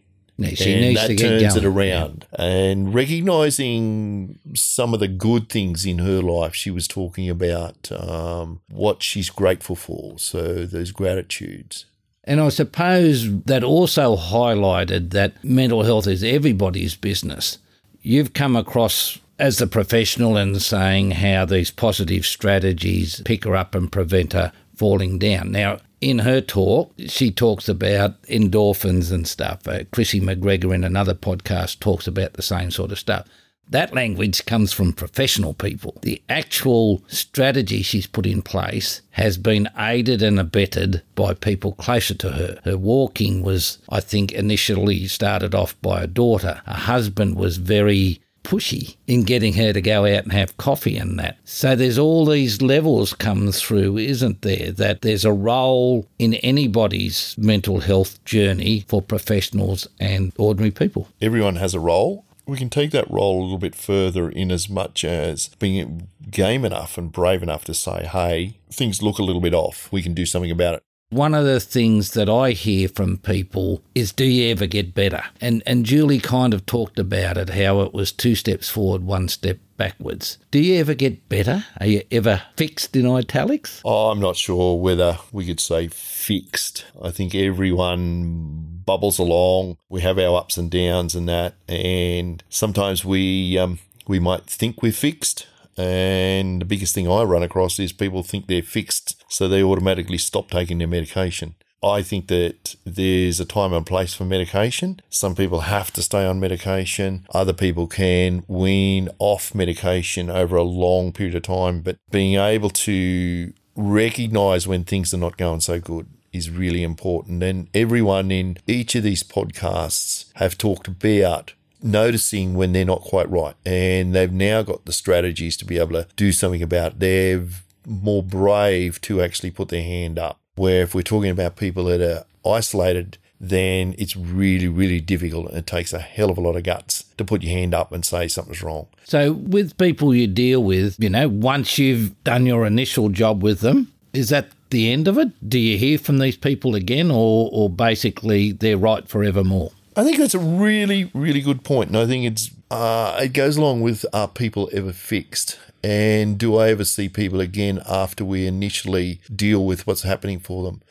She 0.55 0.73
and 0.73 0.81
needs 0.81 1.01
that 1.01 1.07
to 1.09 1.15
get 1.15 1.41
turns 1.41 1.57
it 1.57 1.65
around. 1.65 2.27
And 2.37 2.93
recognizing 2.93 4.39
some 4.55 4.93
of 4.93 5.01
the 5.01 5.09
good 5.09 5.49
things 5.49 5.87
in 5.87 5.99
her 5.99 6.21
life, 6.21 6.55
she 6.55 6.71
was 6.71 6.89
talking 6.89 7.31
about 7.31 7.91
um, 7.93 8.61
what 8.69 9.03
she's 9.03 9.31
grateful 9.31 9.77
for. 9.77 10.19
So 10.19 10.67
those 10.67 10.91
gratitudes. 10.91 11.87
And 12.25 12.41
I 12.41 12.49
suppose 12.49 13.43
that 13.43 13.63
also 13.63 14.17
highlighted 14.17 15.11
that 15.11 15.43
mental 15.45 15.85
health 15.85 16.07
is 16.07 16.25
everybody's 16.25 16.97
business. 16.97 17.59
You've 18.03 18.33
come 18.33 18.57
across 18.57 19.21
as 19.39 19.59
the 19.59 19.67
professional 19.67 20.37
and 20.37 20.61
saying 20.61 21.13
how 21.13 21.45
these 21.45 21.71
positive 21.71 22.25
strategies 22.25 23.21
pick 23.25 23.45
her 23.45 23.57
up 23.57 23.75
and 23.75 23.91
prevent 23.91 24.33
her 24.33 24.53
falling 24.77 25.19
down. 25.19 25.51
Now, 25.51 25.79
in 26.01 26.21
her 26.21 26.41
talk, 26.41 26.93
she 27.07 27.31
talks 27.31 27.69
about 27.69 28.21
endorphins 28.25 29.11
and 29.11 29.27
stuff. 29.27 29.67
Uh, 29.67 29.85
Chrissy 29.93 30.21
McGregor 30.21 30.75
in 30.75 30.85
another 30.85 31.15
podcast 31.15 31.81
talks 31.81 32.07
about 32.07 32.35
the 32.35 32.43
same 32.43 32.71
sort 32.71 32.93
of 32.93 32.99
stuff. 32.99 33.27
That 33.71 33.95
language 33.95 34.45
comes 34.45 34.75
from 34.75 34.93
professional 34.93 35.55
people. 35.55 35.97
The 36.03 36.23
actual 36.29 37.03
strategy 37.09 37.81
she's 37.81 38.07
put 38.07 38.27
in 38.27 38.43
place 38.43 39.01
has 39.13 39.39
been 39.39 39.71
aided 39.79 40.23
and 40.23 40.39
abetted 40.39 41.03
by 41.15 41.33
people 41.33 41.73
closer 41.73 42.13
to 42.15 42.33
her. 42.33 42.59
Her 42.65 42.77
walking 42.77 43.43
was, 43.43 43.79
I 43.89 44.01
think, 44.01 44.33
initially 44.33 45.07
started 45.07 45.55
off 45.55 45.81
by 45.81 46.03
a 46.03 46.07
daughter. 46.07 46.61
Her 46.67 46.75
husband 46.75 47.37
was 47.37 47.57
very 47.57 48.21
pushy 48.45 48.97
in 49.09 49.25
getting 49.25 49.55
her 49.55 49.73
to 49.73 49.81
go 49.81 50.05
out 50.05 50.23
and 50.23 50.33
have 50.33 50.57
coffee 50.57 50.97
and 50.97 51.19
that. 51.19 51.39
So 51.45 51.75
there's 51.75 51.99
all 51.99 52.25
these 52.25 52.63
levels 52.63 53.13
come 53.13 53.51
through, 53.51 53.99
isn't 53.99 54.43
there? 54.43 54.71
That 54.71 55.03
there's 55.03 55.25
a 55.25 55.33
role 55.33 56.07
in 56.19 56.35
anybody's 56.35 57.35
mental 57.37 57.81
health 57.81 58.25
journey 58.25 58.85
for 58.87 59.03
professionals 59.03 59.89
and 59.99 60.33
ordinary 60.39 60.71
people. 60.71 61.09
Everyone 61.21 61.57
has 61.57 61.75
a 61.75 61.81
role. 61.81 62.25
We 62.47 62.59
can 62.59 62.69
take 62.69 62.91
that 62.91 63.11
role 63.11 63.41
a 63.41 63.43
little 63.43 63.59
bit 63.59 63.75
further 63.75 64.29
in 64.29 64.53
as 64.53 64.69
much 64.69 65.03
as 65.03 65.49
being 65.59 66.09
game 66.31 66.65
enough 66.65 66.99
and 66.99 67.11
brave 67.11 67.43
enough 67.43 67.65
to 67.65 67.75
say, 67.75 68.05
hey, 68.05 68.59
things 68.71 69.03
look 69.03 69.19
a 69.19 69.23
little 69.23 69.41
bit 69.41 69.55
off. 69.55 69.91
We 69.91 70.03
can 70.03 70.13
do 70.13 70.27
something 70.27 70.51
about 70.51 70.75
it. 70.75 70.84
One 71.15 71.33
of 71.33 71.45
the 71.45 71.61
things 71.61 72.11
that 72.15 72.29
I 72.29 72.51
hear 72.51 72.89
from 72.89 73.19
people 73.19 73.81
is, 73.95 74.11
do 74.11 74.25
you 74.25 74.51
ever 74.51 74.67
get 74.67 74.97
better? 74.97 75.23
And, 75.41 75.63
and 75.65 75.87
Julie 75.87 76.19
kind 76.19 76.53
of 76.53 76.67
talked 76.67 76.99
about 76.99 77.37
it, 77.37 77.51
how 77.51 77.83
it 77.83 77.95
was 77.95 78.11
two 78.11 78.35
steps 78.35 78.69
forward, 78.69 79.05
one 79.05 79.29
step 79.29 79.59
backwards. 79.77 80.39
Do 80.51 80.59
you 80.59 80.81
ever 80.81 80.93
get 80.93 81.29
better? 81.29 81.67
Are 81.79 81.87
you 81.87 82.03
ever 82.11 82.43
fixed 82.57 82.97
in 82.97 83.07
italics? 83.07 83.81
Oh, 83.85 84.11
I'm 84.11 84.19
not 84.19 84.37
sure 84.37 84.77
whether 84.77 85.19
we 85.31 85.47
could 85.47 85.61
say 85.61 85.87
fixed. 85.87 86.85
I 87.01 87.13
think 87.13 87.33
everyone 87.33 88.83
bubbles 88.85 89.21
along. 89.21 89.77
We 89.89 90.01
have 90.01 90.19
our 90.19 90.37
ups 90.37 90.57
and 90.57 90.69
downs 90.69 91.15
and 91.15 91.29
that, 91.29 91.55
and 91.69 92.43
sometimes 92.49 93.05
we 93.05 93.57
um, 93.57 93.79
we 94.09 94.19
might 94.19 94.47
think 94.47 94.83
we're 94.83 94.91
fixed. 94.91 95.47
And 95.77 96.61
the 96.61 96.67
biggest 96.67 96.95
thing 96.95 97.11
I 97.11 97.23
run 97.23 97.43
across 97.43 97.79
is 97.79 97.93
people 97.93 98.23
think 98.23 98.47
they're 98.47 98.63
fixed, 98.63 99.23
so 99.29 99.49
they 99.49 99.63
automatically 99.63 100.19
stop 100.19 100.51
taking 100.51 100.79
their 100.79 100.89
medication. 100.89 101.55
I 101.83 102.03
think 102.03 102.29
that 102.29 102.77
there's 102.85 103.41
a 103.41 103.45
time 103.45 103.75
and 103.75 103.85
place 103.85 104.15
for 104.15 104.25
medication. 104.25 105.01
Some 105.11 105.35
people 105.35 105.61
have 105.61 105.93
to 105.93 106.03
stay 106.03 106.25
on 106.25 106.41
medication. 106.41 107.27
Other 107.35 107.53
people 107.53 107.87
can 107.87 108.43
wean 108.49 109.11
off 109.19 109.55
medication 109.55 110.31
over 110.31 110.57
a 110.57 110.63
long 110.63 111.13
period 111.13 111.35
of 111.35 111.43
time. 111.43 111.83
But 111.83 111.99
being 112.11 112.37
able 112.37 112.71
to 112.71 113.53
recognize 113.77 114.67
when 114.67 114.85
things 114.85 115.13
are 115.13 115.19
not 115.19 115.37
going 115.37 115.61
so 115.61 115.79
good 115.79 116.07
is 116.33 116.51
really 116.51 116.83
important. 116.83 117.43
And 117.43 117.69
everyone 117.75 118.31
in 118.31 118.57
each 118.67 118.95
of 118.95 119.03
these 119.03 119.23
podcasts 119.23 120.33
have 120.37 120.57
talked 120.57 120.89
about 120.89 121.53
noticing 121.85 122.55
when 122.55 122.73
they're 122.73 122.85
not 122.85 123.03
quite 123.03 123.31
right. 123.31 123.55
And 123.65 124.15
they've 124.15 124.33
now 124.33 124.63
got 124.63 124.87
the 124.87 124.93
strategies 124.93 125.57
to 125.59 125.65
be 125.65 125.79
able 125.79 125.93
to 125.93 126.09
do 126.17 126.33
something 126.33 126.63
about 126.63 126.93
it. 126.93 127.01
They're 127.01 127.45
more 127.87 128.23
brave 128.23 129.01
to 129.03 129.23
actually 129.23 129.51
put 129.51 129.69
their 129.69 129.83
hand 129.83 130.19
up. 130.19 130.41
Where 130.57 130.83
if 130.83 130.95
we're 130.95 131.03
talking 131.03 131.31
about 131.31 131.57
people 131.57 131.85
that 131.85 132.01
are 132.01 132.25
isolated, 132.49 133.19
then 133.41 133.95
it's 133.99 134.17
really, 134.17 134.69
really 134.69 135.01
difficult. 135.01 135.49
and 135.49 135.59
It 135.59 135.67
takes 135.67 135.93
a 135.93 135.99
hell 135.99 136.31
of 136.31 136.39
a 136.39 136.41
lot 136.41 136.57
of 136.57 136.63
guts 136.63 137.05
to 137.19 137.25
put 137.25 137.43
your 137.43 137.53
hand 137.53 137.75
up 137.75 137.93
and 137.93 138.05
say 138.05 138.29
something's 138.29 138.63
wrong. 138.63 138.87
So, 139.05 139.33
with 139.33 139.77
people 139.77 140.15
you 140.15 140.27
deal 140.27 140.63
with, 140.63 140.97
you 140.99 141.11
know, 141.11 141.29
once 141.29 141.79
you've 141.79 142.23
done 142.25 142.47
your 142.47 142.65
initial 142.65 143.09
job 143.09 143.43
with 143.43 143.61
them, 143.61 143.93
is 144.13 144.29
that 144.31 144.49
the 144.71 144.91
end 144.91 145.09
of 145.09 145.19
it? 145.19 145.49
Do 145.49 145.59
you 145.59 145.77
hear 145.77 145.99
from 145.99 146.19
these 146.19 146.37
people 146.37 146.75
again, 146.75 147.11
or, 147.11 147.51
or 147.53 147.69
basically 147.69 148.53
they're 148.53 148.79
right 148.79 149.07
forevermore? 149.09 149.73
I 149.97 150.03
think 150.03 150.19
that's 150.19 150.35
a 150.35 150.41
really, 150.41 151.11
really 151.15 151.41
good 151.41 151.63
point, 151.63 151.91
and 151.91 151.97
I 151.97 152.05
think 152.07 152.25
it's 152.25 152.51
uh, 152.69 153.17
it 153.23 153.33
goes 153.33 153.57
along 153.57 153.81
with 153.81 154.05
are 154.13 154.27
people 154.27 154.69
ever 154.73 154.93
fixed, 154.93 155.57
and 155.85 156.37
do 156.37 156.57
I 156.57 156.71
ever 156.71 156.85
see 156.85 157.09
people 157.09 157.41
again 157.41 157.81
after 157.89 158.25
we 158.25 158.49
initially 158.49 159.21
deal 159.35 159.65
with 159.65 159.87
what's 159.87 160.03
happening 160.03 160.41
for 160.41 160.65
them? 160.65 160.83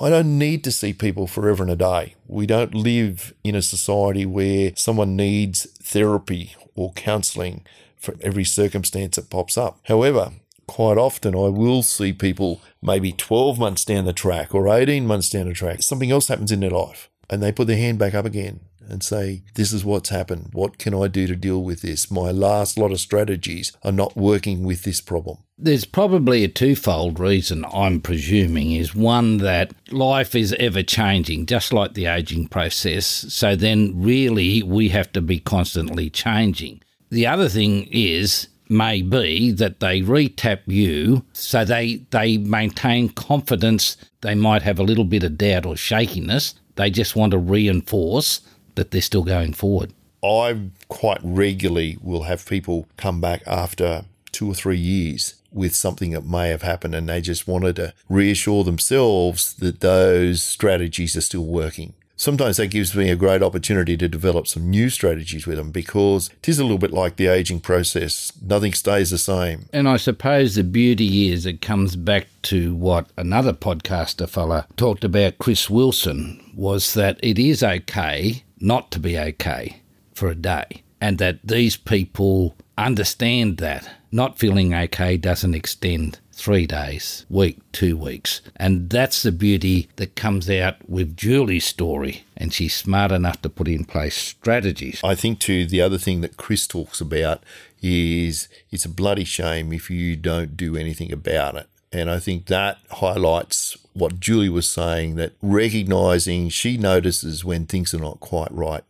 I 0.00 0.08
don't 0.08 0.38
need 0.38 0.64
to 0.64 0.72
see 0.72 0.94
people 0.94 1.26
forever 1.26 1.62
and 1.62 1.72
a 1.72 1.76
day. 1.76 2.14
We 2.26 2.46
don't 2.46 2.72
live 2.74 3.34
in 3.44 3.54
a 3.54 3.60
society 3.60 4.24
where 4.24 4.72
someone 4.76 5.14
needs 5.14 5.66
therapy 5.82 6.54
or 6.74 6.92
counselling 6.92 7.66
for 7.96 8.14
every 8.22 8.44
circumstance 8.44 9.16
that 9.16 9.28
pops 9.28 9.58
up. 9.58 9.80
However, 9.84 10.32
quite 10.66 10.96
often 10.96 11.34
I 11.34 11.48
will 11.48 11.82
see 11.82 12.14
people 12.14 12.62
maybe 12.80 13.12
12 13.12 13.58
months 13.58 13.84
down 13.84 14.06
the 14.06 14.12
track 14.14 14.54
or 14.54 14.68
18 14.68 15.06
months 15.06 15.28
down 15.28 15.48
the 15.48 15.52
track, 15.52 15.82
something 15.82 16.12
else 16.12 16.28
happens 16.28 16.52
in 16.52 16.60
their 16.60 16.70
life 16.70 17.10
and 17.30 17.42
they 17.42 17.52
put 17.52 17.66
their 17.66 17.76
hand 17.76 17.98
back 17.98 18.14
up 18.14 18.24
again 18.24 18.60
and 18.88 19.02
say, 19.02 19.42
This 19.54 19.72
is 19.72 19.84
what's 19.84 20.08
happened. 20.08 20.50
What 20.52 20.78
can 20.78 20.94
I 20.94 21.08
do 21.08 21.26
to 21.26 21.36
deal 21.36 21.62
with 21.62 21.82
this? 21.82 22.10
My 22.10 22.30
last 22.30 22.78
lot 22.78 22.90
of 22.90 23.00
strategies 23.00 23.72
are 23.82 23.92
not 23.92 24.16
working 24.16 24.64
with 24.64 24.82
this 24.82 25.00
problem. 25.00 25.38
There's 25.58 25.84
probably 25.84 26.44
a 26.44 26.48
twofold 26.48 27.18
reason, 27.18 27.64
I'm 27.72 28.00
presuming, 28.00 28.72
is 28.72 28.94
one 28.94 29.38
that 29.38 29.72
life 29.90 30.34
is 30.34 30.54
ever 30.58 30.82
changing, 30.82 31.46
just 31.46 31.72
like 31.72 31.94
the 31.94 32.06
aging 32.06 32.48
process. 32.48 33.06
So 33.06 33.56
then, 33.56 34.00
really, 34.00 34.62
we 34.62 34.88
have 34.90 35.12
to 35.12 35.20
be 35.20 35.40
constantly 35.40 36.10
changing. 36.10 36.82
The 37.10 37.26
other 37.26 37.48
thing 37.48 37.88
is, 37.90 38.48
may 38.70 39.02
be 39.02 39.50
that 39.52 39.80
they 39.80 40.00
retap 40.00 40.60
you 40.66 41.24
so 41.32 41.64
they 41.64 41.96
they 42.10 42.38
maintain 42.38 43.08
confidence. 43.08 43.96
They 44.20 44.34
might 44.34 44.62
have 44.62 44.78
a 44.78 44.82
little 44.82 45.04
bit 45.04 45.22
of 45.22 45.38
doubt 45.38 45.66
or 45.66 45.76
shakiness. 45.76 46.54
They 46.76 46.90
just 46.90 47.16
want 47.16 47.32
to 47.32 47.38
reinforce 47.38 48.40
that 48.74 48.90
they're 48.90 49.00
still 49.00 49.24
going 49.24 49.52
forward. 49.52 49.92
I 50.22 50.70
quite 50.88 51.20
regularly 51.22 51.98
will 52.00 52.24
have 52.24 52.46
people 52.46 52.88
come 52.96 53.20
back 53.20 53.42
after 53.46 54.04
two 54.32 54.50
or 54.50 54.54
three 54.54 54.78
years 54.78 55.34
with 55.52 55.74
something 55.74 56.10
that 56.10 56.26
may 56.26 56.48
have 56.48 56.62
happened 56.62 56.94
and 56.94 57.08
they 57.08 57.20
just 57.20 57.48
wanted 57.48 57.76
to 57.76 57.94
reassure 58.08 58.64
themselves 58.64 59.54
that 59.54 59.80
those 59.80 60.42
strategies 60.42 61.16
are 61.16 61.22
still 61.22 61.44
working. 61.44 61.94
Sometimes 62.20 62.56
that 62.56 62.66
gives 62.66 62.96
me 62.96 63.10
a 63.10 63.16
great 63.16 63.44
opportunity 63.44 63.96
to 63.96 64.08
develop 64.08 64.48
some 64.48 64.68
new 64.68 64.90
strategies 64.90 65.46
with 65.46 65.56
them 65.56 65.70
because 65.70 66.30
it 66.42 66.48
is 66.48 66.58
a 66.58 66.64
little 66.64 66.76
bit 66.76 66.90
like 66.90 67.14
the 67.14 67.28
aging 67.28 67.60
process. 67.60 68.32
Nothing 68.42 68.72
stays 68.72 69.10
the 69.10 69.18
same. 69.18 69.68
And 69.72 69.88
I 69.88 69.98
suppose 69.98 70.56
the 70.56 70.64
beauty 70.64 71.30
is 71.30 71.46
it 71.46 71.62
comes 71.62 71.94
back 71.94 72.26
to 72.42 72.74
what 72.74 73.06
another 73.16 73.52
podcaster 73.52 74.28
fella 74.28 74.66
talked 74.76 75.04
about, 75.04 75.38
Chris 75.38 75.70
Wilson, 75.70 76.52
was 76.56 76.92
that 76.94 77.20
it 77.22 77.38
is 77.38 77.62
okay 77.62 78.42
not 78.58 78.90
to 78.90 78.98
be 78.98 79.16
okay 79.16 79.80
for 80.12 80.28
a 80.28 80.34
day. 80.34 80.82
And 81.00 81.18
that 81.18 81.38
these 81.44 81.76
people 81.76 82.56
understand 82.76 83.58
that 83.58 83.88
not 84.10 84.40
feeling 84.40 84.74
okay 84.74 85.16
doesn't 85.16 85.54
extend 85.54 86.18
three 86.38 86.66
days, 86.66 87.26
week, 87.28 87.58
two 87.72 87.96
weeks. 87.96 88.40
And 88.56 88.88
that's 88.88 89.22
the 89.22 89.32
beauty 89.32 89.88
that 89.96 90.14
comes 90.14 90.48
out 90.48 90.76
with 90.88 91.16
Julie's 91.16 91.66
story. 91.66 92.24
And 92.36 92.54
she's 92.54 92.74
smart 92.74 93.10
enough 93.10 93.42
to 93.42 93.50
put 93.50 93.66
in 93.66 93.84
place 93.84 94.16
strategies. 94.16 95.00
I 95.02 95.16
think, 95.16 95.40
too, 95.40 95.66
the 95.66 95.82
other 95.82 95.98
thing 95.98 96.20
that 96.20 96.36
Chris 96.36 96.66
talks 96.66 97.00
about 97.00 97.42
is 97.82 98.48
it's 98.70 98.84
a 98.84 98.88
bloody 98.88 99.24
shame 99.24 99.72
if 99.72 99.90
you 99.90 100.14
don't 100.16 100.56
do 100.56 100.76
anything 100.76 101.12
about 101.12 101.56
it. 101.56 101.66
And 101.90 102.08
I 102.10 102.18
think 102.20 102.46
that 102.46 102.78
highlights 102.92 103.76
what 103.94 104.20
Julie 104.20 104.48
was 104.48 104.68
saying 104.68 105.16
that 105.16 105.32
recognizing 105.42 106.50
she 106.50 106.76
notices 106.76 107.44
when 107.44 107.66
things 107.66 107.92
are 107.92 107.98
not 107.98 108.20
quite 108.20 108.52
right 108.52 108.84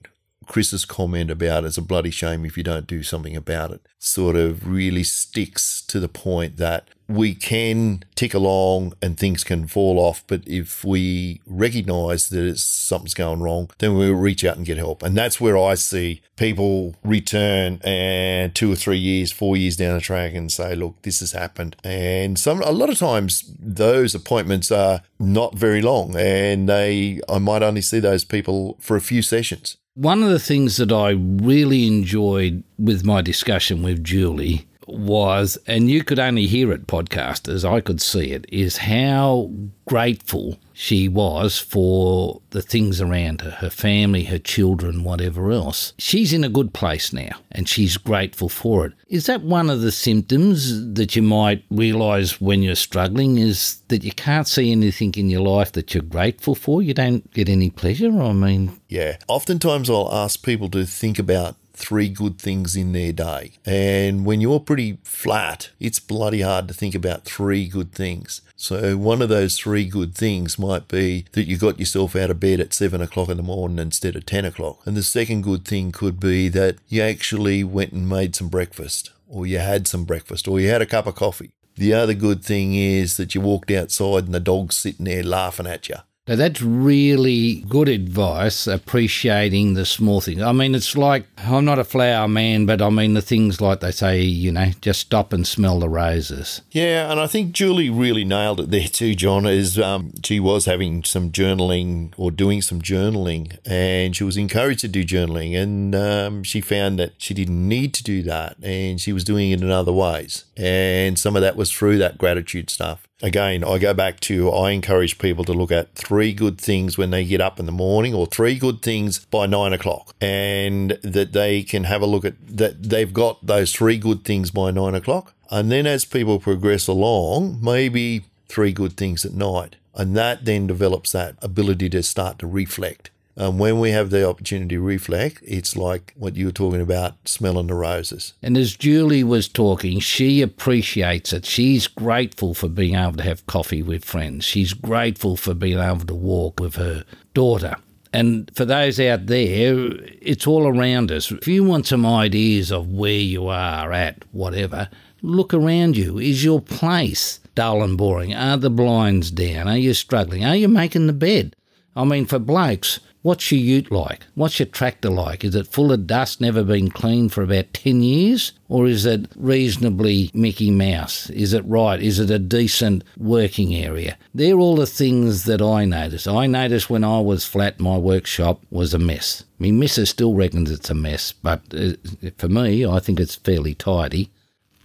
Chris's 0.46 0.84
comment 0.84 1.30
about 1.30 1.64
it's 1.64 1.78
a 1.78 1.82
bloody 1.82 2.11
shame 2.11 2.44
if 2.44 2.57
you 2.57 2.62
don't 2.64 2.86
do 2.86 3.03
something 3.03 3.36
about 3.36 3.70
it 3.70 3.82
sort 3.99 4.34
of 4.34 4.66
really 4.66 5.05
sticks 5.05 5.82
to 5.82 6.01
the 6.01 6.09
point 6.09 6.57
that 6.57 6.88
we 7.09 7.34
can 7.34 8.04
tick 8.14 8.34
along 8.34 8.92
and 9.00 9.16
things 9.16 9.42
can 9.42 9.66
fall 9.66 9.98
off, 9.98 10.22
but 10.26 10.42
if 10.46 10.84
we 10.84 11.40
recognize 11.46 12.28
that 12.28 12.59
something's 12.59 13.14
going 13.14 13.40
wrong, 13.40 13.70
then 13.78 13.94
we'll 13.94 14.12
reach 14.12 14.44
out 14.44 14.56
and 14.56 14.66
get 14.66 14.76
help. 14.76 15.02
And 15.02 15.16
that's 15.16 15.40
where 15.40 15.56
I 15.56 15.74
see 15.74 16.20
people 16.36 16.94
return 17.02 17.80
and 17.82 18.54
two 18.54 18.70
or 18.70 18.76
three 18.76 18.98
years, 18.98 19.32
four 19.32 19.56
years 19.56 19.76
down 19.76 19.94
the 19.94 20.00
track 20.00 20.34
and 20.34 20.52
say, 20.52 20.74
look, 20.74 21.00
this 21.02 21.20
has 21.20 21.32
happened. 21.32 21.76
And 21.82 22.38
some 22.38 22.62
a 22.62 22.72
lot 22.72 22.90
of 22.90 22.98
times 22.98 23.54
those 23.59 24.14
appointments 24.14 24.70
are 24.70 25.00
not 25.18 25.54
very 25.54 25.80
long 25.80 26.14
and 26.16 26.68
they 26.68 27.20
I 27.28 27.38
might 27.38 27.62
only 27.62 27.80
see 27.80 28.00
those 28.00 28.24
people 28.24 28.76
for 28.80 28.96
a 28.96 29.00
few 29.00 29.22
sessions. 29.22 29.78
One 29.94 30.22
of 30.22 30.30
the 30.30 30.38
things 30.38 30.76
that 30.76 30.92
I 30.92 31.11
really 31.11 31.86
enjoyed 31.86 32.62
with 32.78 33.04
my 33.04 33.22
discussion 33.22 33.82
with 33.82 34.04
Julie 34.04 34.68
was, 34.89 35.59
and 35.66 35.91
you 35.91 36.05
could 36.05 36.18
only 36.18 36.47
hear 36.47 36.72
it, 36.72 36.86
podcasters, 36.86 37.68
I 37.68 37.80
could 37.80 38.01
see 38.01 38.32
it, 38.32 38.47
is 38.49 38.78
how 38.78 39.51
grateful 39.86 40.59
she 40.72 41.09
was 41.09 41.59
for 41.59 42.41
the 42.51 42.62
things 42.62 43.01
around 43.01 43.41
her, 43.41 43.51
her 43.51 43.70
family, 43.70 44.24
her 44.24 44.39
children, 44.39 45.03
whatever 45.03 45.51
else. 45.51 45.93
She's 45.99 46.32
in 46.32 46.45
a 46.45 46.49
good 46.49 46.72
place 46.72 47.12
now 47.12 47.30
and 47.51 47.68
she's 47.68 47.97
grateful 47.97 48.49
for 48.49 48.86
it. 48.86 48.93
Is 49.09 49.26
that 49.26 49.43
one 49.43 49.70
of 49.70 49.80
the 49.80 49.91
symptoms 49.91 50.95
that 50.95 51.16
you 51.16 51.22
might 51.22 51.64
realise 51.70 52.41
when 52.41 52.62
you're 52.62 52.76
struggling 52.76 53.39
is 53.39 53.80
that 53.89 54.05
you 54.05 54.12
can't 54.12 54.47
see 54.47 54.70
anything 54.70 55.14
in 55.16 55.30
your 55.30 55.41
life 55.41 55.72
that 55.72 55.95
you're 55.95 56.03
grateful 56.03 56.55
for? 56.55 56.80
You 56.80 56.95
don't 56.95 57.28
get 57.32 57.49
any 57.49 57.70
pleasure? 57.70 58.11
I 58.11 58.32
mean, 58.32 58.78
yeah. 58.89 59.16
Oftentimes 59.26 59.91
I'll 59.91 60.12
ask 60.12 60.45
people 60.45 60.68
to 60.70 60.84
think 60.84 61.18
about 61.18 61.57
three 61.79 62.09
good 62.09 62.39
things 62.39 62.76
in 62.76 62.93
their 62.93 63.12
day. 63.12 63.53
And 63.64 64.26
when 64.26 64.41
you're 64.41 64.61
pretty 64.61 64.99
flat, 65.05 65.70
it's 65.81 66.01
bloody 66.01 66.43
hard 66.43 66.68
to 66.68 66.74
think 66.74 66.95
about 66.95 67.24
three 67.24 67.68
good 67.68 67.93
things. 67.93 68.43
So, 68.57 68.97
one 68.97 69.22
of 69.22 69.29
those 69.29 69.57
three 69.57 69.87
good 69.87 70.14
things 70.14 70.59
might 70.59 70.89
be 70.89 71.26
that 71.33 71.47
you 71.47 71.57
got 71.57 71.79
yourself 71.79 72.16
out 72.16 72.31
of 72.31 72.41
bed 72.41 72.61
at 72.61 72.74
seven 72.74 73.01
o'clock 73.01 73.29
in 73.29 73.37
the 73.37 73.43
morning 73.43 73.79
instead 73.79 74.16
of 74.16 74.26
10 74.26 74.45
o'clock. 74.45 74.81
And 74.85 74.97
the 74.97 75.03
second 75.03 75.43
good 75.43 75.64
thing 75.64 75.93
could 75.93 76.18
be 76.18 76.49
that 76.49 76.76
you 76.89 77.03
actually 77.03 77.62
went 77.62 77.93
and 77.93 78.09
made 78.09 78.35
some 78.35 78.49
breakfast, 78.49 79.12
or 79.29 79.47
you 79.47 79.59
had 79.59 79.87
some 79.87 80.05
breakfast, 80.05 80.49
or 80.49 80.59
you 80.59 80.68
had 80.68 80.83
a 80.83 80.87
cup 80.87 81.07
of 81.07 81.14
coffee. 81.14 81.53
The 81.76 81.95
other 81.95 82.14
good 82.14 82.45
thing 82.45 82.74
is 82.74 83.16
that 83.18 83.37
you 83.37 83.41
walked 83.41 83.70
outside 83.70 84.24
and 84.24 84.35
the 84.35 84.41
dog's 84.41 84.76
sitting 84.76 85.05
there 85.05 85.22
laughing 85.22 85.68
at 85.68 85.89
you. 85.89 85.97
Now, 86.29 86.37
that's 86.37 86.61
really 86.61 87.64
good 87.70 87.89
advice, 87.89 88.66
appreciating 88.66 89.72
the 89.72 89.87
small 89.87 90.20
things. 90.20 90.43
I 90.43 90.53
mean, 90.53 90.74
it's 90.74 90.95
like 90.95 91.24
I'm 91.39 91.64
not 91.64 91.79
a 91.79 91.85
flower 91.85 92.29
man, 92.29 92.66
but 92.66 92.83
I 92.83 92.91
mean, 92.91 93.14
the 93.14 93.22
things 93.22 93.62
like 93.62 93.81
they 93.81 93.93
say, 93.93 94.20
you 94.20 94.53
know, 94.53 94.72
just 94.83 95.01
stop 95.01 95.33
and 95.33 95.47
smell 95.47 95.81
the 95.81 95.89
roses. 95.89 96.61
Yeah, 96.70 97.11
and 97.11 97.18
I 97.18 97.29
think 97.29 97.53
Julie 97.53 97.89
really 97.89 98.24
nailed 98.24 98.61
it 98.61 98.70
there 98.70 98.89
too, 98.89 99.14
John, 99.14 99.47
is 99.47 99.79
um, 99.79 100.12
she 100.22 100.39
was 100.39 100.66
having 100.66 101.03
some 101.03 101.31
journaling 101.33 102.12
or 102.18 102.31
doing 102.31 102.61
some 102.61 102.83
journaling, 102.83 103.57
and 103.64 104.14
she 104.14 104.24
was 104.24 104.37
encouraged 104.37 104.81
to 104.81 104.89
do 104.89 105.05
journaling, 105.05 105.57
and 105.57 105.95
um, 105.95 106.43
she 106.43 106.61
found 106.61 106.99
that 106.99 107.14
she 107.16 107.33
didn't 107.33 107.66
need 107.66 107.95
to 107.95 108.03
do 108.03 108.22
that, 108.24 108.59
and 108.62 109.01
she 109.01 109.14
was 109.14 109.24
doing 109.24 109.51
it 109.51 109.62
in 109.62 109.70
other 109.70 109.95
ways. 109.95 110.45
And 110.59 111.18
some 111.18 111.37
of 111.37 111.43
that 111.43 111.57
was 111.57 111.72
through 111.72 111.97
that 111.99 112.18
gratitude 112.18 112.68
stuff 112.68 113.09
again, 113.22 113.64
I 113.64 113.78
go 113.78 113.94
back 113.94 114.20
to 114.20 114.50
I 114.50 114.70
encourage 114.70 115.18
people 115.18 115.44
to 115.44 115.52
look 115.52 115.72
at 115.72 115.94
three 115.94 116.32
good 116.32 116.58
things 116.58 116.96
when 116.96 117.10
they 117.10 117.24
get 117.24 117.40
up 117.40 117.58
in 117.58 117.66
the 117.66 117.72
morning 117.72 118.14
or 118.14 118.26
three 118.26 118.58
good 118.58 118.82
things 118.82 119.24
by 119.26 119.46
nine 119.46 119.72
o'clock 119.72 120.14
and 120.20 120.92
that 121.02 121.32
they 121.32 121.62
can 121.62 121.84
have 121.84 122.02
a 122.02 122.06
look 122.06 122.24
at 122.24 122.34
that 122.46 122.82
they've 122.82 123.12
got 123.12 123.44
those 123.44 123.72
three 123.72 123.98
good 123.98 124.24
things 124.24 124.50
by 124.50 124.70
nine 124.70 124.94
o'clock. 124.94 125.34
And 125.50 125.70
then 125.72 125.86
as 125.86 126.04
people 126.04 126.38
progress 126.38 126.86
along, 126.86 127.58
maybe 127.62 128.24
three 128.48 128.72
good 128.72 128.96
things 128.96 129.24
at 129.24 129.32
night. 129.32 129.76
And 129.94 130.16
that 130.16 130.44
then 130.44 130.66
develops 130.66 131.12
that 131.12 131.36
ability 131.42 131.88
to 131.90 132.02
start 132.02 132.38
to 132.40 132.46
reflect 132.46 133.10
um, 133.39 133.57
when 133.57 133.78
we 133.78 133.93
have 133.93 134.11
the 134.11 134.28
opportunity 134.28 134.74
to 134.74 134.82
reflect, 134.82 135.41
it's 135.47 135.76
like 135.76 136.12
what 136.16 136.34
you 136.34 136.47
were 136.47 136.53
talking 136.53 136.80
about, 136.80 137.14
smelling 137.26 137.68
the 137.68 137.74
roses. 137.74 138.34
And 138.43 138.57
as 138.57 138.76
Julie 138.76 139.22
was 139.22 139.47
talking, 139.47 140.01
she 140.01 140.43
appreciates 140.43 141.32
it. 141.32 141.47
She's 141.47 141.86
grateful 141.86 142.53
for 142.53 142.68
being 142.68 142.97
able 142.97 143.12
to 143.14 143.22
have 143.22 143.47
coffee 143.47 143.82
with 143.82 144.05
friends. 144.05 144.45
She's 144.45 144.74
grateful 144.74 145.36
for 145.36 145.55
being 145.55 145.78
able 145.78 146.05
to 146.07 146.14
walk 146.16 146.59
with 146.59 146.74
her 146.74 147.05
daughter. 147.32 147.76
And 148.12 148.51
for 148.57 148.64
those 148.64 148.99
out 148.99 149.26
there, 149.26 149.91
it's 150.20 150.47
all 150.47 150.66
around 150.66 151.12
us. 151.12 151.30
If 151.30 151.47
you 151.47 151.62
want 151.62 151.86
some 151.86 152.05
ideas 152.05 152.72
of 152.72 152.91
where 152.91 153.12
you 153.12 153.47
are 153.47 153.93
at, 153.93 154.24
whatever, 154.32 154.89
look 155.22 155.55
around 155.55 155.97
you. 155.97 156.18
Is 156.18 156.43
your 156.43 156.61
place 156.61 157.39
dull 157.55 157.82
and 157.82 157.97
boring? 157.97 158.34
Are 158.34 158.57
the 158.57 158.70
blinds 158.70 159.30
down? 159.30 159.68
Are 159.68 159.76
you 159.76 159.95
struggling? 159.95 160.45
Are 160.45 160.57
you 160.57 160.68
making 160.68 161.07
the 161.07 161.12
bed? 161.12 161.55
I 161.99 162.05
mean, 162.05 162.24
for 162.24 162.38
blokes, 162.38 163.01
What's 163.22 163.51
your 163.51 163.61
ute 163.61 163.90
like? 163.90 164.24
What's 164.36 164.61
your 164.61 164.66
tractor 164.66 165.11
like? 165.11 165.44
Is 165.44 165.57
it 165.57 165.66
full 165.66 165.90
of 165.90 166.07
dust, 166.07 166.40
never 166.40 166.62
been 166.62 166.88
cleaned 166.88 167.32
for 167.32 167.42
about 167.42 167.74
10 167.74 168.01
years? 168.01 168.53
Or 168.68 168.86
is 168.86 169.05
it 169.05 169.26
reasonably 169.34 170.30
Mickey 170.32 170.70
Mouse? 170.70 171.28
Is 171.30 171.53
it 171.53 171.64
right? 171.66 172.01
Is 172.01 172.20
it 172.20 172.30
a 172.30 172.38
decent 172.38 173.03
working 173.16 173.74
area? 173.74 174.16
They're 174.32 174.59
all 174.59 174.76
the 174.76 174.86
things 174.86 175.44
that 175.44 175.61
I 175.61 175.84
notice. 175.84 176.28
I 176.28 176.46
noticed 176.46 176.88
when 176.88 177.03
I 177.03 177.20
was 177.20 177.44
flat, 177.44 177.80
my 177.80 177.99
workshop 177.99 178.62
was 178.70 178.94
a 178.94 178.99
mess. 179.01 179.42
I 179.59 179.64
mean, 179.64 179.80
missus 179.80 180.11
still 180.11 180.34
reckons 180.34 180.70
it's 180.70 180.90
a 180.90 180.94
mess, 180.94 181.32
but 181.32 181.61
uh, 181.74 181.94
for 182.36 182.49
me, 182.49 182.86
I 182.86 183.01
think 183.01 183.18
it's 183.18 183.34
fairly 183.34 183.74
tidy. 183.74 184.30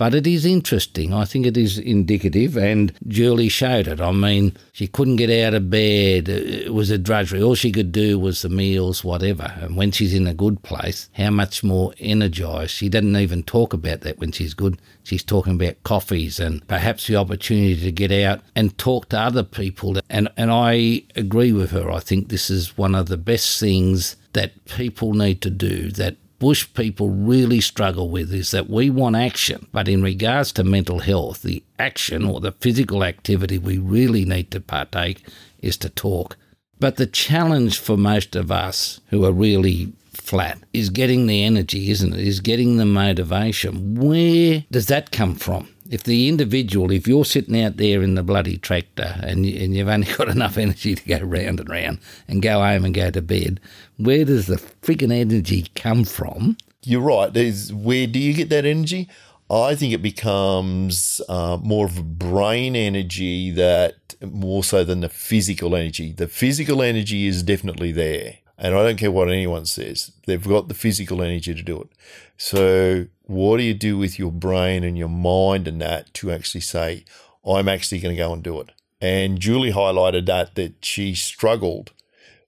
But 0.04 0.16
it 0.16 0.28
is 0.28 0.45
interesting. 0.45 1.14
I 1.14 1.24
think 1.24 1.45
it 1.45 1.56
is 1.56 1.78
indicative, 1.78 2.58
and 2.58 2.91
Julie 3.08 3.47
showed 3.47 3.88
it. 3.88 4.01
I 4.01 4.12
mean, 4.12 4.51
she 4.74 4.86
couldn't 4.86 5.16
get 5.16 5.30
out 5.30 5.54
of 5.54 5.70
bed. 5.70 6.28
It 6.28 6.74
was 6.74 6.89
a 6.91 6.97
drudgery. 6.97 7.41
All 7.41 7.56
she 7.56 7.72
could 7.72 7.93
do 7.93 8.20
was 8.20 8.41
the 8.41 8.49
meals, 8.49 9.06
whatever. 9.06 9.54
And 9.62 9.78
when 9.78 9.93
she's 9.93 10.14
in 10.14 10.28
a 10.28 10.34
good 10.34 10.62
place, 10.62 11.10
how 11.14 11.30
much 11.30 11.64
more 11.64 11.93
energised. 11.99 12.72
She 12.72 12.89
doesn't 12.89 13.16
even 13.16 13.43
talk 13.43 13.72
about 13.72 14.01
that 14.01 14.20
when 14.20 14.34
she's 14.34 14.54
good. 14.54 14.78
She's 15.04 15.24
talking 15.24 15.56
about 15.56 15.82
coffees 15.84 16.38
and 16.38 16.68
perhaps 16.68 17.08
the 17.08 17.16
opportunity 17.16 17.80
to 17.80 17.91
get 17.93 18.12
out 18.12 18.41
and 18.58 18.78
talk 18.78 19.08
to 19.08 19.18
other 19.18 19.43
people. 19.43 19.99
And, 20.10 20.28
and 20.36 20.51
I 20.51 21.04
agree 21.16 21.54
with 21.54 21.72
her. 21.72 21.89
I 21.89 22.01
think 22.01 22.28
this 22.28 22.49
is 22.49 22.78
one 22.78 22.93
of 22.93 23.08
the 23.08 23.16
best 23.16 23.58
things 23.58 24.18
that 24.34 24.66
people 24.66 25.14
need 25.14 25.41
to 25.43 25.49
do 25.49 25.91
that 25.91 26.18
bush 26.44 26.68
people 26.74 27.10
really 27.10 27.62
struggle 27.62 28.10
with 28.10 28.34
is 28.34 28.52
that 28.52 28.70
we 28.70 28.89
want 28.89 29.16
action, 29.16 29.66
but 29.72 29.88
in 29.88 30.04
regards 30.04 30.52
to 30.52 30.62
mental 30.62 31.00
health, 31.00 31.41
the 31.41 31.64
action 31.80 32.26
or 32.26 32.41
the 32.41 32.52
physical 32.52 33.02
activity 33.02 33.58
we 33.58 33.78
really 33.78 34.26
need 34.26 34.52
to 34.52 34.60
partake 34.60 35.26
is 35.62 35.78
to 35.78 35.88
talk. 35.88 36.36
But 36.82 36.98
the 36.98 37.08
challenge 37.08 37.80
for 37.80 37.96
most 37.96 38.36
of 38.36 38.52
us 38.52 39.00
who 39.08 39.24
are 39.24 39.32
really 39.32 39.94
flat 40.12 40.60
is 40.74 40.89
getting 40.89 41.28
the 41.28 41.46
energy, 41.46 41.89
isn't 41.91 42.14
it? 42.14 42.20
Is 42.20 42.41
getting 42.41 42.76
the 42.76 42.86
motivation. 42.86 43.96
Where 43.96 44.66
does 44.70 44.88
that 44.88 45.14
come 45.14 45.36
from? 45.36 45.70
If 45.94 46.04
the 46.06 46.28
individual, 46.28 46.91
if 46.91 47.08
you're 47.08 47.24
sitting 47.24 47.62
out 47.62 47.78
there 47.78 48.02
in 48.02 48.16
the 48.16 48.24
bloody 48.24 48.58
tractor 48.58 49.16
and, 49.22 49.46
and 49.46 49.76
you've 49.76 49.88
only 49.88 50.12
got 50.18 50.28
enough 50.28 50.58
energy 50.58 50.96
to 50.96 51.08
go 51.08 51.20
round 51.20 51.60
and 51.60 51.70
round 51.70 52.00
and 52.28 52.41
go 52.41 52.64
home 52.64 52.84
and 52.84 52.96
go 52.96 53.12
to 53.12 53.22
bed, 53.22 53.60
where 53.98 54.26
does 54.26 54.48
the 54.48 54.56
freaking 54.82 55.14
energy 55.14 55.68
come 55.76 56.04
from? 56.04 56.58
You're 56.82 57.00
right. 57.00 57.32
Where 57.72 58.08
do 58.08 58.20
you 58.20 58.34
get 58.34 58.50
that 58.50 58.66
energy? 58.66 59.08
I 59.52 59.76
think 59.76 59.94
it 59.94 60.02
becomes 60.02 61.22
uh, 61.30 61.60
more 61.62 61.86
of 61.86 62.00
a 62.00 62.04
brain 62.04 62.76
energy 62.76 63.52
that 63.52 64.16
more 64.20 64.64
so 64.64 64.84
than 64.84 65.02
the 65.02 65.10
physical 65.10 65.76
energy. 65.76 66.12
The 66.12 66.28
physical 66.28 66.82
energy 66.82 67.28
is 67.28 67.44
definitely 67.44 67.91
there. 67.91 68.39
And 68.58 68.74
I 68.74 68.82
don't 68.82 68.98
care 68.98 69.12
what 69.12 69.30
anyone 69.30 69.68
says, 69.68 70.12
they've 70.26 70.48
got 70.48 70.70
the 70.70 70.74
physical 70.74 71.22
energy 71.22 71.54
to 71.54 71.62
do 71.62 71.82
it. 71.82 71.89
So, 72.38 73.08
what 73.24 73.57
do 73.57 73.63
you 73.63 73.74
do 73.74 73.97
with 73.97 74.19
your 74.19 74.32
brain 74.32 74.84
and 74.84 74.97
your 74.97 75.09
mind 75.09 75.67
and 75.67 75.82
that 75.82 76.13
to 76.15 76.32
actually 76.32 76.61
say, 76.61 77.05
I'm 77.45 77.67
actually 77.67 77.99
going 77.99 78.15
to 78.15 78.21
go 78.21 78.34
and 78.34 78.43
do 78.43 78.59
it? 78.59 78.71
And 79.01 79.39
Julie 79.39 79.71
highlighted 79.71 80.26
that, 80.28 80.55
that 80.55 80.86
she 80.86 81.13
struggled 81.13 81.91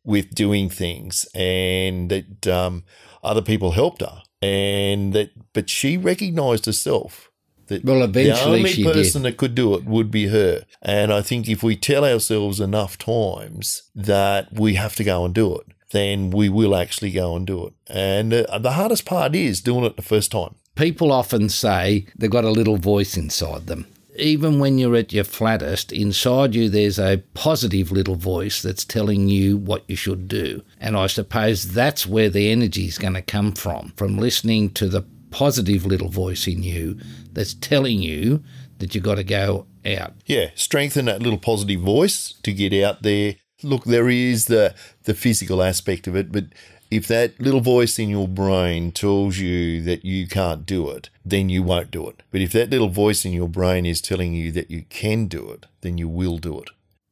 with 0.03 0.35
doing 0.35 0.69
things 0.69 1.25
and 1.33 2.09
that 2.09 2.47
um, 2.47 2.83
other 3.23 3.41
people 3.41 3.71
helped 3.71 4.01
her. 4.01 4.21
And 4.41 5.13
that, 5.13 5.31
but 5.53 5.69
she 5.69 5.97
recognized 5.97 6.65
herself 6.65 7.31
that 7.67 7.83
well, 7.83 8.03
eventually 8.03 8.61
the 8.63 8.83
only 8.83 8.83
person 8.83 9.23
did. 9.23 9.33
that 9.33 9.37
could 9.37 9.55
do 9.55 9.73
it 9.73 9.85
would 9.85 10.11
be 10.11 10.27
her. 10.27 10.63
And 10.81 11.11
I 11.11 11.21
think 11.21 11.49
if 11.49 11.63
we 11.63 11.75
tell 11.75 12.05
ourselves 12.05 12.59
enough 12.59 12.97
times 12.97 13.89
that 13.95 14.53
we 14.53 14.75
have 14.75 14.95
to 14.97 15.03
go 15.03 15.25
and 15.25 15.33
do 15.33 15.55
it, 15.57 15.67
then 15.91 16.29
we 16.29 16.49
will 16.49 16.75
actually 16.75 17.11
go 17.11 17.35
and 17.35 17.47
do 17.47 17.67
it. 17.67 17.73
And 17.87 18.33
uh, 18.33 18.59
the 18.59 18.73
hardest 18.73 19.05
part 19.05 19.35
is 19.35 19.61
doing 19.61 19.85
it 19.85 19.95
the 19.95 20.01
first 20.01 20.31
time. 20.31 20.55
People 20.75 21.11
often 21.11 21.49
say 21.49 22.05
they've 22.17 22.29
got 22.29 22.43
a 22.43 22.51
little 22.51 22.77
voice 22.77 23.17
inside 23.17 23.67
them. 23.67 23.87
even 24.17 24.59
when 24.59 24.77
you're 24.77 24.95
at 24.95 25.13
your 25.13 25.23
flattest, 25.23 25.91
inside 25.91 26.55
you 26.55 26.69
there's 26.69 26.99
a 26.99 27.23
positive 27.33 27.91
little 27.91 28.15
voice 28.15 28.61
that's 28.61 28.85
telling 28.85 29.27
you 29.27 29.57
what 29.57 29.83
you 29.87 29.95
should 29.95 30.27
do. 30.27 30.61
And 30.79 30.95
I 30.95 31.07
suppose 31.07 31.73
that's 31.73 32.05
where 32.07 32.29
the 32.29 32.51
energy 32.51 32.85
is 32.85 32.97
going 32.97 33.13
to 33.15 33.21
come 33.21 33.51
from, 33.53 33.93
from 33.95 34.17
listening 34.17 34.71
to 34.71 34.87
the 34.87 35.03
positive 35.31 35.85
little 35.85 36.09
voice 36.09 36.47
in 36.47 36.63
you 36.63 36.97
that's 37.33 37.53
telling 37.53 38.01
you 38.01 38.43
that 38.77 38.95
you've 38.95 39.03
got 39.03 39.15
to 39.15 39.23
go 39.23 39.67
out. 39.85 40.13
Yeah, 40.25 40.51
strengthen 40.55 41.05
that 41.05 41.21
little 41.21 41.39
positive 41.39 41.81
voice 41.81 42.33
to 42.43 42.53
get 42.53 42.73
out 42.73 43.03
there. 43.03 43.35
Look, 43.63 43.85
there 43.85 44.09
is 44.09 44.45
the 44.45 44.75
the 45.03 45.13
physical 45.13 45.63
aspect 45.63 46.07
of 46.07 46.15
it, 46.15 46.31
but 46.31 46.45
if 46.91 47.07
that 47.07 47.39
little 47.39 47.61
voice 47.61 47.99
in 47.99 48.09
your 48.09 48.27
brain 48.27 48.91
tells 48.91 49.37
you 49.37 49.81
that 49.81 50.05
you 50.05 50.27
can't 50.27 50.65
do 50.65 50.89
it, 50.89 51.09
then 51.23 51.49
you 51.49 51.63
won't 51.63 51.91
do 51.91 52.07
it. 52.07 52.21
But 52.31 52.41
if 52.41 52.51
that 52.53 52.69
little 52.69 52.89
voice 52.89 53.25
in 53.25 53.33
your 53.33 53.49
brain 53.49 53.85
is 53.85 54.01
telling 54.01 54.33
you 54.33 54.51
that 54.51 54.69
you 54.69 54.83
can 54.89 55.27
do 55.27 55.49
it, 55.51 55.65
then 55.81 55.97
you 55.97 56.07
will 56.07 56.37
do 56.37 56.59
it. 56.59 56.69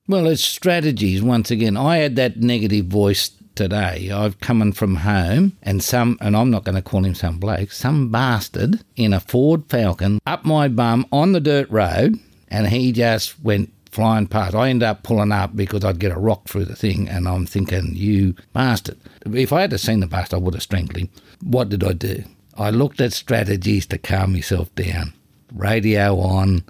Well, 0.07 0.27
it's 0.27 0.43
strategies. 0.43 1.21
Once 1.21 1.49
again, 1.49 1.77
I 1.77 1.97
had 1.97 2.15
that 2.17 2.37
negative 2.37 2.87
voice 2.87 3.31
today. 3.55 4.11
I've 4.11 4.39
come 4.39 4.61
in 4.61 4.73
from 4.73 4.97
home 4.97 5.57
and 5.61 5.83
some, 5.83 6.17
and 6.21 6.35
I'm 6.35 6.49
not 6.49 6.63
going 6.63 6.75
to 6.75 6.81
call 6.81 7.05
him 7.05 7.15
some 7.15 7.39
bloke, 7.39 7.71
some 7.71 8.09
bastard 8.11 8.81
in 8.95 9.13
a 9.13 9.19
Ford 9.19 9.63
Falcon 9.69 10.19
up 10.25 10.45
my 10.45 10.67
bum 10.67 11.05
on 11.11 11.31
the 11.31 11.39
dirt 11.39 11.69
road, 11.69 12.19
and 12.49 12.67
he 12.67 12.91
just 12.91 13.41
went 13.41 13.71
flying 13.93 14.27
past. 14.27 14.55
I 14.55 14.69
ended 14.69 14.87
up 14.87 15.03
pulling 15.03 15.31
up 15.31 15.55
because 15.55 15.85
I'd 15.85 15.99
get 15.99 16.11
a 16.11 16.19
rock 16.19 16.47
through 16.47 16.65
the 16.65 16.75
thing, 16.75 17.07
and 17.07 17.27
I'm 17.27 17.45
thinking, 17.45 17.91
you 17.93 18.35
bastard. 18.51 18.97
If 19.25 19.53
I 19.53 19.61
had 19.61 19.79
seen 19.79 19.99
the 19.99 20.07
bastard, 20.07 20.37
I 20.39 20.41
would 20.41 20.55
have 20.55 20.63
strangled 20.63 20.97
him. 20.97 21.09
What 21.41 21.69
did 21.69 21.83
I 21.83 21.93
do? 21.93 22.23
I 22.57 22.69
looked 22.69 23.01
at 23.01 23.13
strategies 23.13 23.85
to 23.87 23.97
calm 23.97 24.33
myself 24.33 24.73
down. 24.75 25.13
Radio 25.53 26.19
on, 26.19 26.63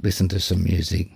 listen 0.00 0.28
to 0.28 0.40
some 0.40 0.64
music, 0.64 1.10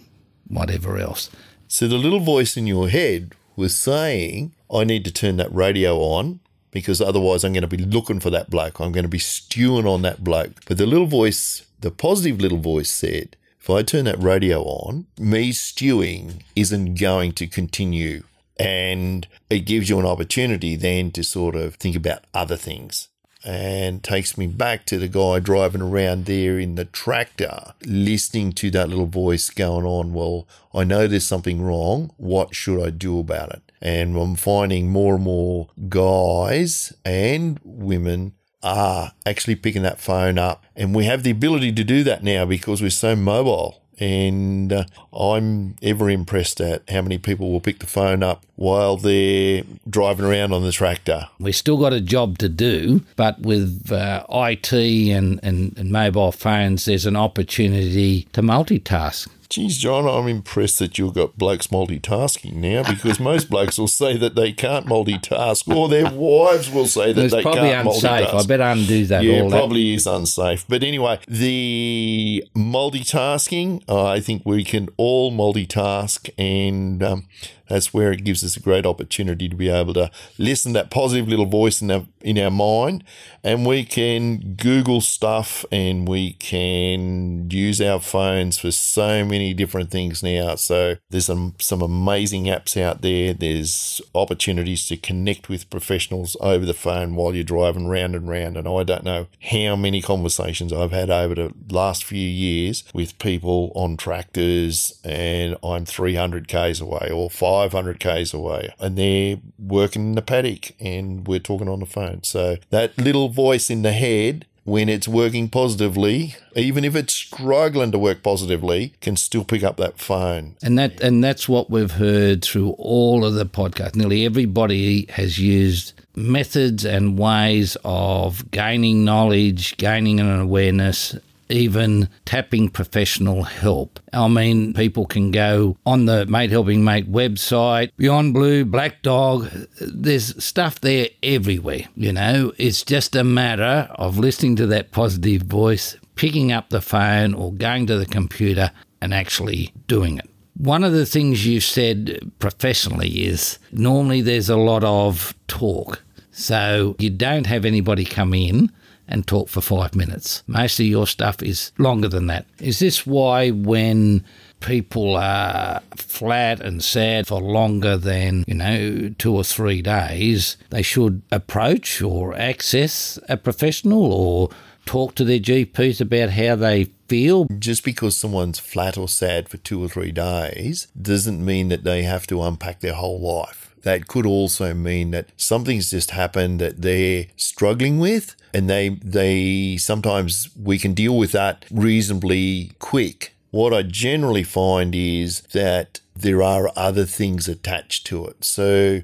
whatever 0.49 0.99
else. 0.99 1.31
So 1.69 1.89
the 1.89 1.97
little 1.97 2.21
voice 2.21 2.57
in 2.57 2.67
your 2.67 2.89
head 2.89 3.35
was 3.57 3.77
saying, 3.77 4.53
I 4.73 4.85
need 4.85 5.05
to 5.05 5.13
turn 5.13 5.37
that 5.39 5.55
radio 5.55 5.99
on 5.99 6.41
because 6.71 7.01
otherwise 7.01 7.45
I'm 7.45 7.53
going 7.53 7.63
to 7.63 7.69
be 7.69 7.77
looking 7.77 8.21
for 8.21 8.31
that 8.31 8.51
bloke. 8.51 8.81
I'm 8.81 8.93
going 8.93 9.05
to 9.05 9.09
be 9.09 9.19
stewing 9.19 9.87
on 9.87 10.03
that 10.03 10.23
bloke. 10.23 10.65
But 10.67 10.79
the 10.79 10.87
little 10.87 11.07
voice, 11.07 11.67
the 11.81 11.91
positive 11.91 12.41
little 12.41 12.59
voice 12.59 12.91
said, 12.91 13.37
if 13.61 13.69
I 13.69 13.83
turn 13.83 14.07
that 14.07 14.23
radio 14.23 14.63
on, 14.63 15.07
me 15.19 15.53
stewing 15.53 16.43
isn't 16.57 16.95
going 16.95 17.33
to 17.33 17.47
continue. 17.47 18.23
And 18.59 19.27
it 19.49 19.61
gives 19.61 19.89
you 19.89 19.99
an 19.99 20.07
opportunity 20.07 20.77
then 20.77 21.11
to 21.13 21.23
sort 21.23 21.55
of 21.55 21.75
think 21.75 21.97
about 21.97 22.25
other 22.33 22.57
things. 22.57 23.09
And 23.43 24.03
takes 24.03 24.37
me 24.37 24.47
back 24.47 24.85
to 24.87 24.99
the 24.99 25.09
guy 25.09 25.41
driving 25.41 25.81
around 25.81 26.27
there 26.27 26.59
in 26.59 26.75
the 26.75 26.85
tractor, 26.85 27.73
listening 27.87 28.53
to 28.55 28.71
that 28.73 28.91
little 28.91 29.07
voice 29.07 29.49
going 29.49 29.87
on. 29.87 30.13
Well, 30.13 30.47
I 30.75 30.85
know 30.85 31.07
there's 31.07 31.27
something 31.27 31.63
wrong. 31.63 32.13
What 32.19 32.55
should 32.55 32.85
I 32.85 32.91
do 32.91 33.19
about 33.19 33.51
it? 33.51 33.63
And 33.81 34.17
I'm 34.17 34.37
finding 34.37 34.91
more 34.91 35.15
and 35.15 35.25
more 35.25 35.69
guys 35.89 36.93
and 37.03 37.59
women 37.65 38.35
are 38.63 39.13
actually 39.25 39.57
picking 39.57 39.83
that 39.83 40.01
phone 40.01 40.39
up. 40.39 40.65
And 40.77 40.95
we 40.95 41.05
have 41.05 41.23
the 41.23 41.31
ability 41.31 41.73
to 41.73 41.85
do 41.85 42.03
that 42.05 42.23
now 42.23 42.45
because 42.45 42.83
we're 42.83 42.91
so 42.91 43.17
mobile. 43.17 43.81
And 43.99 44.73
uh, 44.73 44.85
I'm 45.13 45.77
ever 45.83 46.09
impressed 46.09 46.59
at 46.61 46.89
how 46.89 47.03
many 47.03 47.19
people 47.19 47.53
will 47.53 47.61
pick 47.61 47.81
the 47.81 47.87
phone 47.87 48.23
up 48.23 48.47
while 48.57 48.97
they're 48.97 49.63
driving 49.89 50.25
around 50.25 50.55
on 50.55 50.63
the 50.63 50.73
tractor. 50.73 51.29
We've 51.39 51.55
still 51.55 51.77
got 51.77 51.93
a 51.93 52.01
job 52.01 52.39
to 52.39 52.49
do, 52.49 53.03
but 53.17 53.41
with 53.41 53.93
uh, 53.93 54.25
IT 54.31 54.73
and, 54.73 55.39
and, 55.43 55.77
and 55.77 55.91
mobile 55.91 56.33
phones, 56.33 56.87
there's 56.87 57.05
an 57.05 57.17
opportunity 57.17 58.23
to 58.33 58.41
multitask. 58.41 59.29
Geez, 59.51 59.79
John, 59.79 60.07
I'm 60.07 60.29
impressed 60.29 60.79
that 60.79 60.97
you've 60.97 61.13
got 61.15 61.37
blokes 61.37 61.67
multitasking 61.67 62.55
now 62.55 62.85
because 62.89 63.19
most 63.19 63.51
blokes 63.51 63.79
will 63.81 63.89
say 63.89 64.17
that 64.17 64.37
they 64.37 64.53
can't 64.53 64.87
multitask, 64.87 65.67
or 65.75 65.89
their 65.89 66.09
wives 66.09 66.71
will 66.71 66.87
say 66.87 67.13
that 67.13 67.25
It's 67.25 67.35
they 67.35 67.43
probably 67.43 67.63
can't 67.71 67.89
unsafe. 67.89 68.29
multitask. 68.29 68.45
I 68.45 68.47
better 68.47 68.63
undo 68.63 69.07
that. 69.07 69.25
yeah, 69.25 69.49
probably 69.49 69.95
is 69.95 70.07
unsafe. 70.07 70.65
But 70.69 70.85
anyway, 70.85 71.19
the 71.27 72.45
multitasking, 72.57 73.83
I 73.91 74.21
think 74.21 74.43
we 74.45 74.63
can 74.63 74.89
all 74.97 75.33
multitask, 75.33 76.31
and 76.39 77.03
um, 77.03 77.27
that's 77.71 77.95
where 77.95 78.11
it 78.11 78.25
gives 78.25 78.43
us 78.43 78.57
a 78.57 78.61
great 78.61 78.85
opportunity 78.85 79.49
to 79.49 79.55
be 79.55 79.69
able 79.69 79.95
to 79.95 80.11
listen 80.39 80.73
to 80.73 80.81
that 80.81 80.91
positive 80.91 81.29
little 81.29 81.47
voice 81.47 81.81
in 81.81 81.91
our, 81.91 82.05
in 82.21 82.37
our 82.37 82.51
mind, 82.51 83.05
and 83.45 83.65
we 83.65 83.85
can 83.85 84.55
Google 84.57 85.01
stuff 85.01 85.65
and 85.71 86.07
we 86.07 86.33
can 86.35 87.49
use 87.49 87.81
our 87.81 88.01
phones 88.01 88.59
for 88.59 88.73
so 88.73 89.25
many 89.25 89.55
different 89.55 89.91
things 89.91 90.23
now. 90.23 90.57
So 90.57 90.97
there's 91.11 91.27
some, 91.27 91.55
some 91.61 91.81
amazing 91.81 92.45
apps 92.45 92.81
out 92.81 93.03
there. 93.03 93.33
There's 93.33 94.01
opportunities 94.15 94.87
to 94.89 94.97
connect 94.97 95.49
with 95.49 95.71
professionals 95.71 96.37
over 96.41 96.67
the 96.67 96.75
phone 96.75 97.15
while 97.15 97.35
you're 97.35 97.45
driving 97.45 97.87
round 97.87 98.17
and 98.17 98.29
round. 98.29 98.57
And 98.57 98.67
I 98.67 98.83
don't 98.83 99.05
know 99.05 99.29
how 99.51 99.77
many 99.77 100.03
conversations 100.03 100.73
I've 100.73 100.93
had 100.93 101.09
over 101.09 101.35
the 101.35 101.55
last 101.71 102.03
few 102.03 102.19
years 102.19 102.83
with 102.93 103.19
people 103.19 103.71
on 103.77 103.97
tractors 103.97 105.01
and 105.05 105.57
I'm 105.63 105.85
300 105.85 106.49
Ks 106.49 106.81
away 106.81 107.11
or 107.13 107.31
500 107.69 108.01
Ks 108.01 108.33
away 108.33 108.73
and 108.79 108.97
they're 108.97 109.37
working 109.59 110.03
in 110.03 110.15
the 110.15 110.23
paddock 110.23 110.73
and 110.81 111.27
we're 111.27 111.39
talking 111.39 111.69
on 111.69 111.81
the 111.81 111.87
phone. 111.87 112.23
So 112.23 112.57
that 112.71 112.97
little 112.97 113.29
voice 113.29 113.71
in 113.71 113.83
the 113.83 113.93
head 113.93 114.47
when 114.65 114.89
it's 114.89 115.09
working 115.09 115.49
positively, 115.49 116.37
even 116.55 116.85
if 116.85 116.95
it's 116.95 117.13
struggling 117.13 117.91
to 117.93 117.99
work 117.99 118.23
positively, 118.23 118.95
can 119.01 119.17
still 119.17 119.45
pick 119.45 119.63
up 119.63 119.77
that 119.79 119.99
phone. 119.99 120.57
And 120.63 120.79
that 120.79 121.01
and 121.01 121.25
that's 121.25 121.49
what 121.49 121.71
we've 121.71 121.91
heard 121.91 122.45
through 122.45 122.71
all 122.79 123.25
of 123.25 123.35
the 123.35 123.47
podcasts. 123.47 123.97
Nearly 123.97 124.25
everybody 124.25 125.07
has 125.11 125.39
used 125.39 125.93
methods 126.15 126.85
and 126.85 127.19
ways 127.19 127.77
of 127.85 128.51
gaining 128.51 129.05
knowledge, 129.05 129.77
gaining 129.77 130.21
an 130.21 130.41
awareness, 130.41 131.17
even 131.51 132.09
tapping 132.25 132.69
professional 132.69 133.43
help. 133.45 134.01
I 134.13 134.29
mean, 134.29 134.73
people 134.75 135.07
can 135.07 135.31
go 135.31 135.77
on 135.85 136.07
the 136.07 136.27
Mate 136.27 136.51
Helping 136.51 136.85
Mate 136.85 137.11
website, 137.11 137.91
Beyond 137.97 138.35
Blue, 138.35 138.65
Black 138.65 139.03
Dog. 139.03 139.51
There's 139.81 140.43
stuff 140.43 140.81
there 140.81 141.09
everywhere, 141.23 141.83
you 141.95 142.13
know. 142.13 142.53
It's 142.57 142.83
just 142.83 143.17
a 143.17 143.25
matter 143.25 143.89
of 143.97 144.19
listening 144.19 144.57
to 144.57 144.67
that 144.69 144.93
positive 144.93 145.43
voice, 145.43 145.97
picking 146.15 146.53
up 146.53 146.71
the 146.71 146.81
phone 146.81 147.35
or 147.35 147.53
going 147.53 147.87
to 147.87 147.99
the 147.99 148.07
computer 148.07 148.71
and 149.01 149.15
actually 149.15 149.73
doing 149.87 150.19
it. 150.19 150.29
One 150.57 150.85
of 150.85 150.93
the 150.93 151.07
things 151.07 151.47
you 151.47 151.61
said 151.61 152.33
professionally 152.39 153.25
is 153.25 153.59
normally 153.73 154.21
there's 154.21 154.51
a 154.51 154.57
lot 154.57 154.85
of 154.85 155.35
talk. 155.49 156.03
So 156.33 156.97
you 156.99 157.11
don't 157.11 157.47
have 157.47 157.65
anybody 157.65 158.05
come 158.05 158.35
in 158.35 158.71
and 159.11 159.27
talk 159.27 159.49
for 159.49 159.61
five 159.61 159.95
minutes. 159.95 160.43
Most 160.47 160.81
of 160.81 160.87
your 160.87 161.07
stuff 161.07 161.43
is 161.43 161.73
longer 161.77 162.09
than 162.09 162.29
that. 162.29 162.47
Is 162.61 162.79
this 162.79 163.07
why 163.07 163.51
when 163.51 164.25
people 164.61 165.17
are 165.17 165.81
flat 165.97 166.61
and 166.61 166.83
sad 166.83 167.27
for 167.27 167.41
longer 167.41 167.97
than, 167.97 168.45
you 168.47 168.55
know, 168.55 169.15
two 169.19 169.35
or 169.35 169.45
three 169.45 169.83
days, 169.83 170.57
they 170.71 170.83
should 170.83 171.23
approach 171.33 172.01
or 172.01 172.37
access 172.37 173.19
a 173.29 173.37
professional 173.37 174.13
or 174.13 174.51
talk 174.87 175.15
to 175.17 175.25
their 175.25 175.39
GPs 175.39 176.01
about 176.01 176.31
how 176.31 176.57
they 176.57 176.85
feel? 177.09 177.47
Just 177.59 177.85
because 177.85 178.17
someone's 178.17 178.59
flat 178.59 178.97
or 178.97 179.09
sad 179.09 179.49
for 179.49 179.57
two 179.59 179.83
or 179.83 179.89
three 179.89 180.13
days 180.13 180.89
doesn't 181.01 181.45
mean 181.45 181.69
that 181.69 181.85
they 181.85 182.03
have 182.05 182.27
to 182.29 182.43
unpack 182.43 182.81
their 182.81 182.95
whole 182.95 183.21
life. 183.21 183.60
That 183.83 184.09
could 184.09 184.27
also 184.27 184.75
mean 184.75 185.11
that 185.13 185.31
something's 185.37 185.91
just 185.91 186.11
happened 186.11 186.61
that 186.61 186.83
they're 186.83 187.27
struggling 187.37 187.99
with 187.99 188.37
and 188.53 188.69
they 188.69 188.91
they 189.03 189.77
sometimes 189.77 190.51
we 190.61 190.79
can 190.79 190.93
deal 190.93 191.17
with 191.17 191.33
that 191.33 191.65
reasonably 191.71 192.73
quick. 192.79 193.35
What 193.51 193.75
I 193.75 193.83
generally 193.83 194.45
find 194.45 194.95
is 194.95 195.41
that 195.53 196.01
there 196.15 196.43
are 196.43 196.71
other 196.77 197.05
things 197.05 197.49
attached 197.49 198.07
to 198.07 198.27
it. 198.27 198.45
So 198.45 199.01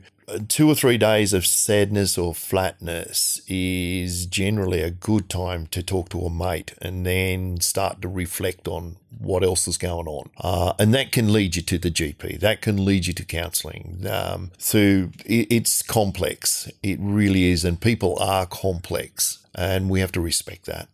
two 0.48 0.68
or 0.68 0.74
three 0.74 0.98
days 0.98 1.32
of 1.32 1.46
sadness 1.46 2.18
or 2.18 2.34
flatness 2.34 3.40
is 3.46 4.26
generally 4.26 4.82
a 4.82 4.90
good 4.90 5.30
time 5.30 5.66
to 5.68 5.82
talk 5.82 6.08
to 6.10 6.20
a 6.20 6.30
mate 6.30 6.74
and 6.82 7.06
then 7.06 7.60
start 7.60 8.02
to 8.02 8.08
reflect 8.08 8.66
on 8.66 8.96
what 9.18 9.42
else 9.42 9.68
is 9.68 9.78
going 9.78 10.06
on. 10.06 10.30
Uh, 10.38 10.72
and 10.78 10.92
that 10.94 11.12
can 11.12 11.32
lead 11.32 11.56
you 11.56 11.62
to 11.62 11.78
the 11.78 11.90
GP, 11.90 12.40
that 12.40 12.60
can 12.60 12.84
lead 12.84 13.06
you 13.06 13.12
to 13.14 13.24
counselling. 13.24 14.04
Um, 14.08 14.50
so 14.58 15.10
it, 15.24 15.46
it's 15.50 15.82
complex, 15.82 16.70
it 16.82 16.98
really 17.00 17.50
is. 17.50 17.64
And 17.64 17.80
people 17.80 18.18
are 18.18 18.46
complex, 18.46 19.46
and 19.54 19.88
we 19.88 20.00
have 20.00 20.12
to 20.12 20.20
respect 20.20 20.66
that. 20.66 20.88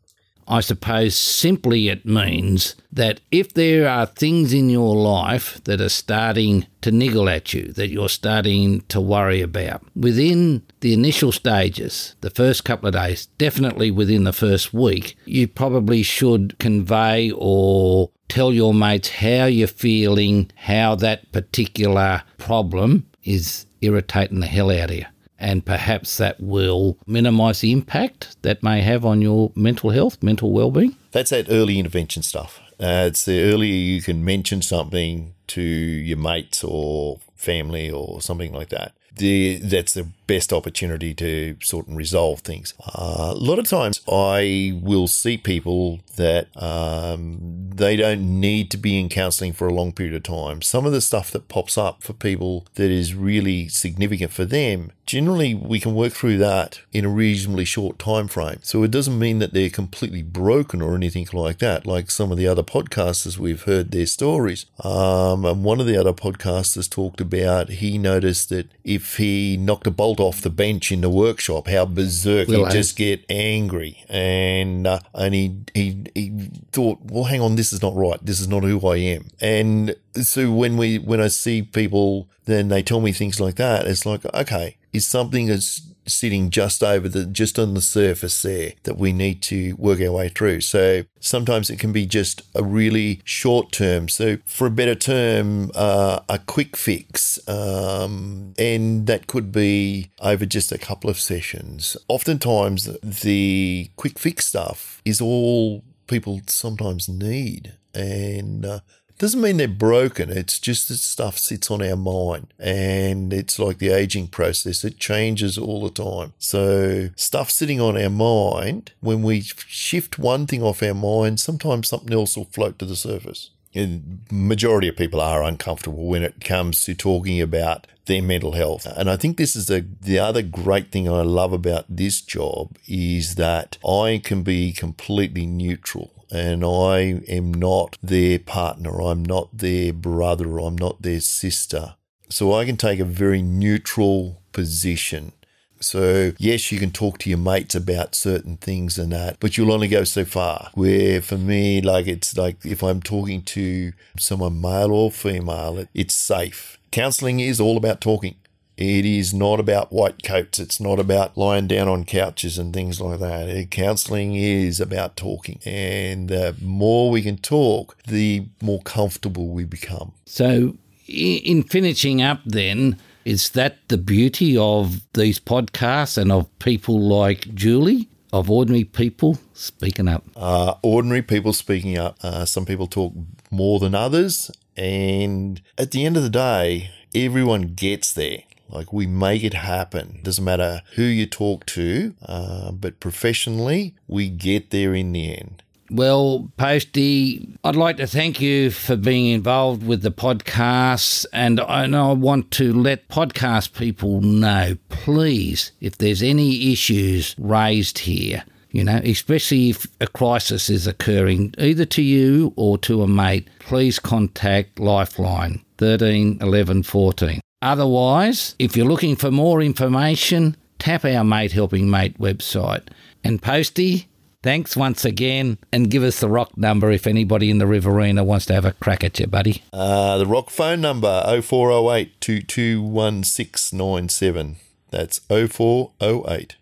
I 0.49 0.61
suppose 0.61 1.15
simply 1.15 1.89
it 1.89 2.05
means 2.05 2.75
that 2.93 3.21
if 3.31 3.55
there 3.55 3.89
are 3.89 4.07
things 4.07 4.53
in 4.53 4.69
your 4.69 4.95
life 4.95 5.63
that 5.65 5.81
are 5.81 5.89
starting 5.89 6.67
to 6.83 6.91
niggle 6.91 7.29
at 7.29 7.55
you, 7.55 7.73
that 7.73 7.91
you're 7.91 8.09
starting 8.09 8.83
to 8.89 9.01
worry 9.01 9.41
about, 9.41 9.85
within 9.97 10.63
the 10.81 10.93
initial 10.93 11.33
stages, 11.33 12.17
the 12.21 12.31
first 12.31 12.65
couple 12.65 12.89
of 12.89 12.95
days, 12.95 13.27
definitely 13.39 13.91
within 13.91 14.25
the 14.25 14.33
first 14.33 14.75
week, 14.75 15.17
you 15.25 15.49
probably 15.49 16.03
should 16.03 16.59
convey 16.59 17.31
or 17.35 18.11
tell 18.29 18.53
your 18.53 18.75
mates 18.75 19.09
how 19.09 19.47
you're 19.47 19.69
feeling, 19.69 20.51
how 20.57 20.95
that 20.97 21.31
particular 21.33 22.23
problem 22.39 23.07
is 23.25 23.67
irritating 23.81 24.41
the 24.41 24.47
hell 24.47 24.71
out 24.71 24.91
of 24.91 24.97
you 24.97 25.05
and 25.43 25.67
perhaps 25.67 26.17
that 26.19 26.41
will 26.41 26.97
minimise 27.07 27.61
the 27.61 27.73
impact 27.73 28.37
that 28.43 28.63
may 28.63 28.81
have 28.81 29.05
on 29.05 29.21
your 29.21 29.53
mental 29.57 29.91
health, 29.91 30.23
mental 30.23 30.53
well-being. 30.53 30.97
That's 31.11 31.31
that 31.31 31.47
early 31.51 31.79
intervention 31.79 32.23
stuff. 32.23 32.61
Uh, 32.81 33.07
it's 33.09 33.25
the 33.25 33.43
earlier 33.43 33.75
you 33.75 34.01
can 34.01 34.25
mention 34.25 34.63
something 34.63 35.35
to 35.49 35.61
your 35.61 36.17
mates 36.17 36.65
or 36.65 37.19
family 37.35 37.91
or 37.91 38.23
something 38.23 38.53
like 38.53 38.71
that. 38.71 38.95
The, 39.15 39.57
that's 39.57 39.95
the 39.95 40.09
best 40.27 40.53
opportunity 40.53 41.15
to 41.15 41.57
sort 41.61 41.87
and 41.87 41.97
resolve 41.97 42.41
things. 42.41 42.75
Uh, 42.95 43.33
a 43.33 43.35
lot 43.35 43.59
of 43.59 43.69
times 43.69 44.01
I 44.09 44.79
will 44.83 45.09
see 45.09 45.37
people 45.37 46.01
that 46.17 46.49
um, 46.61 47.71
they 47.75 47.97
don't 47.97 48.41
need 48.41 48.71
to 48.71 48.77
be 48.77 48.99
in 48.99 49.09
counselling 49.09 49.53
for 49.53 49.67
a 49.67 49.75
long 49.75 49.93
period 49.93 50.15
of 50.15 50.23
time. 50.23 50.63
Some 50.63 50.87
of 50.87 50.93
the 50.93 51.01
stuff 51.01 51.31
that 51.31 51.49
pops 51.49 51.77
up 51.77 52.03
for 52.03 52.13
people 52.13 52.67
that 52.75 52.91
is 52.91 53.15
really 53.15 53.69
significant 53.69 54.33
for 54.33 54.45
them, 54.45 54.93
generally 55.07 55.55
we 55.55 55.81
can 55.81 55.95
work 55.95 56.13
through 56.13 56.39
that 56.39 56.81
in 56.93 57.05
a 57.05 57.09
reasonably 57.09 57.65
short 57.65 57.99
time 57.99 58.29
frame. 58.29 58.59
So 58.63 58.83
it 58.83 58.91
doesn't 58.91 59.19
mean 59.19 59.39
that 59.41 59.53
they're 59.53 59.71
completely 59.71 60.23
broken 60.23 60.81
or 60.83 60.95
anything 60.95 61.27
like 61.33 61.59
that, 61.59 61.87
like 61.87 62.11
some 62.11 62.31
of 62.31 62.39
the 62.39 62.47
other 62.47 62.63
podcasters 62.63 63.39
we've 63.39 63.63
heard 63.63 63.91
their 63.91 64.07
stories. 64.07 64.67
Um, 64.83 65.45
and 65.45 65.65
one 65.65 65.81
of 65.81 65.87
the 65.87 65.97
other 65.97 66.13
podcasters 66.13 66.89
talked 66.89 67.21
about 67.21 67.71
he 67.71 67.99
noticed 67.99 68.49
that 68.51 68.71
if 68.85 69.17
he 69.17 69.57
knocked 69.57 69.87
a 69.87 69.91
bolt 69.91 70.21
off 70.23 70.41
the 70.41 70.51
bench 70.51 70.91
in 70.91 71.01
the 71.01 71.11
workshop, 71.11 71.69
how 71.69 71.85
berserk 71.85 72.49
Will 72.49 72.67
I? 72.67 72.71
just 72.71 72.97
get 72.97 73.25
angry, 73.29 74.05
and 74.09 74.87
uh, 74.87 75.01
and 75.15 75.35
he 75.35 75.57
he 75.75 76.05
he 76.15 76.49
thought, 76.73 76.99
well, 77.03 77.25
hang 77.25 77.41
on, 77.41 77.57
this 77.57 77.73
is 77.73 77.83
not 77.83 77.95
right. 77.95 78.19
This 78.25 78.41
is 78.41 78.49
not 78.49 78.63
who 78.63 78.87
I 78.87 78.97
am. 78.97 79.29
And 79.41 79.95
so 80.15 80.51
when 80.51 80.77
we 80.77 80.99
when 80.99 81.21
I 81.21 81.29
see 81.29 81.63
people, 81.63 82.29
then 82.47 82.69
they 82.69 82.83
tell 82.83 83.01
me 83.01 83.13
things 83.13 83.41
like 83.41 83.57
that. 83.57 83.87
It's 83.87 84.07
like, 84.07 84.25
okay, 84.35 84.77
is 84.93 85.07
something 85.07 85.47
that's 85.47 85.83
sitting 86.07 86.51
just 86.51 86.83
over 86.83 87.09
the 87.09 87.25
just 87.25 87.59
on 87.59 87.75
the 87.75 87.81
surface 87.81 88.43
there 88.43 88.73
that 88.83 88.97
we 88.97 89.13
need 89.13 89.43
to 89.43 89.75
work 89.75 90.01
our 90.01 90.13
way 90.13 90.29
through. 90.29 90.61
So 90.61 91.05
sometimes 91.21 91.71
it 91.71 91.79
can 91.79 91.93
be 91.93 92.07
just 92.07 92.43
a 92.55 92.63
really 92.63 93.21
short 93.25 93.73
term. 93.73 94.09
So 94.09 94.39
for 94.47 94.67
a 94.67 94.71
better 94.71 94.95
term, 94.95 95.71
uh, 95.75 96.21
a 96.29 96.39
quick 96.39 96.77
fix, 96.77 97.39
um, 97.49 98.55
and 98.59 99.07
that 99.07 99.27
could 99.27 99.53
be 99.53 100.11
over 100.21 100.47
just 100.47 100.73
a 100.73 100.79
couple 100.79 101.11
of 101.11 101.19
sessions. 101.19 101.97
Oftentimes, 102.09 102.97
the 103.03 103.91
quick 103.97 104.19
fix 104.19 104.47
stuff 104.47 105.01
is 105.05 105.21
all 105.21 105.85
people 106.07 106.41
sometimes 106.47 107.09
need, 107.09 107.75
and. 107.95 108.65
Uh, 108.65 108.81
doesn't 109.19 109.41
mean 109.41 109.57
they're 109.57 109.69
broken. 109.69 110.31
It's 110.31 110.59
just 110.59 110.89
that 110.89 110.99
stuff 110.99 111.39
sits 111.39 111.71
on 111.71 111.83
our 111.83 111.97
mind 111.97 112.49
and 112.59 113.33
it's 113.33 113.59
like 113.59 113.79
the 113.79 113.91
aging 113.91 114.29
process. 114.29 114.85
It 114.85 114.99
changes 114.99 115.57
all 115.59 115.83
the 115.83 115.91
time. 115.91 116.33
So 116.39 117.11
stuff 117.17 117.51
sitting 117.51 117.81
on 117.81 117.97
our 117.97 118.11
mind, 118.11 118.93
when 119.01 119.23
we 119.23 119.43
shift 119.43 120.19
one 120.19 120.47
thing 120.47 120.63
off 120.63 120.83
our 120.83 120.95
mind, 120.95 121.41
sometimes 121.41 121.89
something 121.89 122.13
else 122.13 122.37
will 122.37 122.47
float 122.47 122.79
to 122.81 122.85
the 122.85 122.97
surface. 122.97 123.51
And 123.75 124.21
majority 124.31 124.89
of 124.89 124.97
people 124.97 125.21
are 125.21 125.43
uncomfortable 125.43 126.07
when 126.07 126.23
it 126.23 126.45
comes 126.45 126.85
to 126.85 126.95
talking 126.95 127.41
about 127.41 127.87
their 128.07 128.23
mental 128.23 128.53
health. 128.53 128.87
And 128.87 129.09
I 129.09 129.17
think 129.17 129.37
this 129.37 129.57
is 129.57 129.67
the 129.67 129.87
the 130.01 130.19
other 130.19 130.43
great 130.43 130.91
thing 130.91 131.09
I 131.09 131.23
love 131.23 131.53
about 131.53 131.85
this 131.89 132.21
job 132.21 132.77
is 132.87 133.37
that 133.37 133.79
I 133.87 134.21
can 134.23 134.43
be 134.43 134.73
completely 134.73 135.47
neutral 135.47 136.11
and 136.33 136.65
I 136.65 137.21
am 137.29 137.53
not 137.53 137.99
their 138.03 138.39
partner, 138.39 139.03
I'm 139.03 139.23
not 139.23 139.59
their 139.59 139.93
brother, 139.93 140.59
I'm 140.59 140.77
not 140.77 141.03
their 141.03 141.21
sister. 141.21 141.95
So 142.31 142.55
I 142.55 142.65
can 142.65 142.79
take 142.79 142.99
a 142.99 143.05
very 143.05 143.43
neutral 143.43 144.43
position. 144.53 145.33
So, 145.79 146.33
yes, 146.39 146.73
you 146.73 146.79
can 146.79 146.91
talk 146.93 147.19
to 147.19 147.29
your 147.29 147.39
mates 147.39 147.75
about 147.75 148.15
certain 148.15 148.57
things 148.57 148.99
and 148.99 149.13
that, 149.13 149.39
but 149.41 149.59
you'll 149.59 149.73
only 149.73 149.89
go 149.89 150.05
so 150.05 150.25
far. 150.25 150.71
Where 150.75 151.21
for 151.21 151.37
me, 151.37 151.83
like, 151.83 152.07
it's 152.07 152.37
like 152.37 152.65
if 152.65 152.83
I'm 152.83 153.03
talking 153.03 153.43
to 153.43 153.93
someone 154.17 154.61
male 154.61 154.93
or 154.93 155.11
female, 155.11 155.85
it's 155.93 156.15
safe. 156.15 156.79
Counseling 156.93 157.41
is 157.41 157.61
all 157.61 157.77
about 157.77 158.01
talking. 158.01 158.37
It 158.77 159.05
is 159.05 159.35
not 159.35 159.61
about 159.61 159.93
white 159.93 160.23
coats. 160.23 160.59
It's 160.59 160.81
not 160.81 160.99
about 160.99 161.37
lying 161.37 161.67
down 161.67 161.89
on 161.89 162.05
couches 162.05 162.59
and 162.59 162.73
things 162.73 163.01
like 163.01 163.21
that. 163.21 163.71
Counseling 163.71 164.35
is 164.35 164.81
about 164.81 165.17
talking. 165.17 165.61
And 165.65 166.29
the 166.29 166.57
more 166.61 167.11
we 167.11 167.23
can 167.23 167.37
talk, 167.37 167.97
the 168.05 168.47
more 168.63 168.81
comfortable 168.83 169.49
we 169.49 169.65
become. 169.65 170.13
So, 170.25 170.77
in 171.07 171.63
finishing 171.65 172.23
up, 172.23 172.41
then, 172.47 172.99
is 173.25 173.51
that 173.51 173.77
the 173.89 173.99
beauty 173.99 174.57
of 174.57 175.03
these 175.13 175.39
podcasts 175.39 176.17
and 176.17 176.33
of 176.33 176.49
people 176.59 176.99
like 176.99 177.55
Julie, 177.55 178.09
of 178.33 178.51
ordinary 178.51 178.85
people 178.85 179.39
speaking 179.53 180.09
up? 180.09 180.25
uh, 180.37 180.75
ordinary 180.83 181.23
people 181.23 181.53
speaking 181.53 181.99
up. 181.99 182.17
Uh, 182.23 182.47
some 182.47 182.65
people 182.65 182.87
talk 182.87 183.13
more 183.51 183.79
than 183.79 183.95
others. 183.95 184.51
And 184.77 185.61
at 185.77 185.91
the 185.91 186.07
end 186.07 186.17
of 186.17 186.23
the 186.23 186.31
day, 186.31 186.91
everyone 187.15 187.75
gets 187.75 188.13
there. 188.15 188.39
Like 188.73 188.93
we 188.93 189.07
make 189.07 189.45
it 189.45 189.55
happen. 189.55 190.21
Doesn't 190.23 190.45
matter 190.45 190.83
who 190.95 191.03
you 191.03 191.27
talk 191.27 191.67
to, 191.67 192.15
uh, 192.27 192.73
but 192.73 193.01
professionally, 193.01 193.95
we 194.09 194.29
get 194.29 194.71
there 194.71 194.95
in 194.95 195.13
the 195.13 195.37
end. 195.37 195.63
Well, 195.91 196.51
Posty, 196.57 197.59
I'd 197.63 197.77
like 197.77 197.99
to 197.99 198.07
thank 198.07 198.41
you 198.41 198.71
for 198.71 198.97
being 198.97 199.27
involved 199.27 199.87
with 199.87 200.01
the 200.01 200.11
podcast. 200.11 201.27
And 201.35 201.61
I 201.61 201.87
know 201.87 202.11
I 202.11 202.15
want 202.15 202.51
to 202.53 202.73
let 202.73 203.09
podcast 203.09 203.75
people 203.75 204.23
know, 204.23 204.79
please, 204.89 205.73
if 205.83 205.99
there's 205.99 206.23
any 206.23 206.73
issues 206.73 207.35
raised 207.39 207.99
here, 207.99 208.45
you 208.71 208.85
know, 208.85 209.03
especially 209.05 209.69
if 209.69 209.87
a 210.01 210.07
crisis 210.07 210.71
is 210.71 210.87
occurring 210.87 211.55
either 211.59 211.85
to 211.85 212.01
you 212.01 212.55
or 212.57 212.79
to 212.79 213.03
a 213.03 213.07
mate, 213.07 213.49
please 213.59 213.99
contact 213.99 214.81
Lifeline 214.81 215.63
13 215.77 216.39
11 216.41 216.85
14. 216.85 217.41
Otherwise, 217.63 218.55
if 218.59 218.77
you're 218.77 218.87
looking 218.87 219.15
for 219.15 219.31
more 219.31 219.63
information, 219.63 220.57
tap 220.81 221.05
our 221.05 221.23
Mate 221.23 221.53
Helping 221.53 221.89
Mate 221.89 222.19
website. 222.19 222.89
And 223.23 223.41
Posty, 223.41 224.09
thanks 224.43 224.77
once 224.77 225.05
again, 225.05 225.59
and 225.73 225.89
give 225.89 226.03
us 226.03 226.19
the 226.19 226.29
ROC 226.29 226.59
number 226.59 226.91
if 226.91 227.07
anybody 227.07 227.51
in 227.51 227.59
the 227.59 227.69
Riverina 227.69 228.25
wants 228.25 228.47
to 228.47 228.55
have 228.55 228.65
a 228.65 228.73
crack 228.73 229.05
at 229.05 229.21
you, 229.21 229.29
buddy. 229.29 229.63
Uh, 229.73 230.19
the 230.19 230.27
ROC 230.27 230.51
phone 230.51 230.81
number 230.81 231.23
0408 231.41 232.21
221697. 232.21 234.57
That's 234.91 235.21
0408 235.21 236.57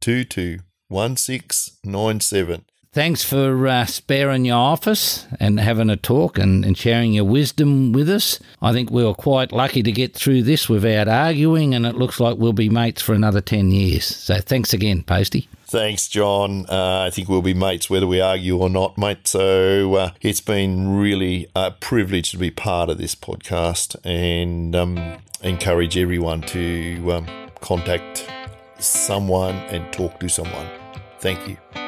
221697. 0.00 2.64
Thanks 2.94 3.24
for 3.24 3.66
uh, 3.66 3.86
sparing 3.86 4.44
your 4.44 4.54
office 4.54 5.26
and 5.40 5.58
having 5.58 5.90
a 5.90 5.96
talk 5.96 6.38
and, 6.38 6.64
and 6.64 6.78
sharing 6.78 7.12
your 7.12 7.24
wisdom 7.24 7.90
with 7.90 8.08
us. 8.08 8.38
I 8.62 8.72
think 8.72 8.88
we 8.88 9.02
were 9.02 9.14
quite 9.14 9.50
lucky 9.50 9.82
to 9.82 9.90
get 9.90 10.14
through 10.14 10.44
this 10.44 10.68
without 10.68 11.08
arguing, 11.08 11.74
and 11.74 11.86
it 11.86 11.96
looks 11.96 12.20
like 12.20 12.38
we'll 12.38 12.52
be 12.52 12.68
mates 12.68 13.02
for 13.02 13.12
another 13.12 13.40
10 13.40 13.72
years. 13.72 14.04
So 14.04 14.36
thanks 14.36 14.72
again, 14.72 15.02
Posty. 15.02 15.48
Thanks, 15.64 16.06
John. 16.06 16.66
Uh, 16.68 17.00
I 17.00 17.10
think 17.10 17.28
we'll 17.28 17.42
be 17.42 17.52
mates 17.52 17.90
whether 17.90 18.06
we 18.06 18.20
argue 18.20 18.58
or 18.58 18.70
not, 18.70 18.96
mate. 18.96 19.26
So 19.26 19.96
uh, 19.96 20.10
it's 20.20 20.40
been 20.40 20.96
really 20.96 21.48
a 21.56 21.72
privilege 21.72 22.30
to 22.30 22.38
be 22.38 22.52
part 22.52 22.90
of 22.90 22.98
this 22.98 23.16
podcast 23.16 23.96
and 24.04 24.76
um, 24.76 25.18
encourage 25.42 25.98
everyone 25.98 26.42
to 26.42 27.10
um, 27.10 27.26
contact 27.60 28.30
someone 28.78 29.56
and 29.56 29.92
talk 29.92 30.20
to 30.20 30.28
someone. 30.28 30.68
Thank 31.18 31.48
you. 31.48 31.83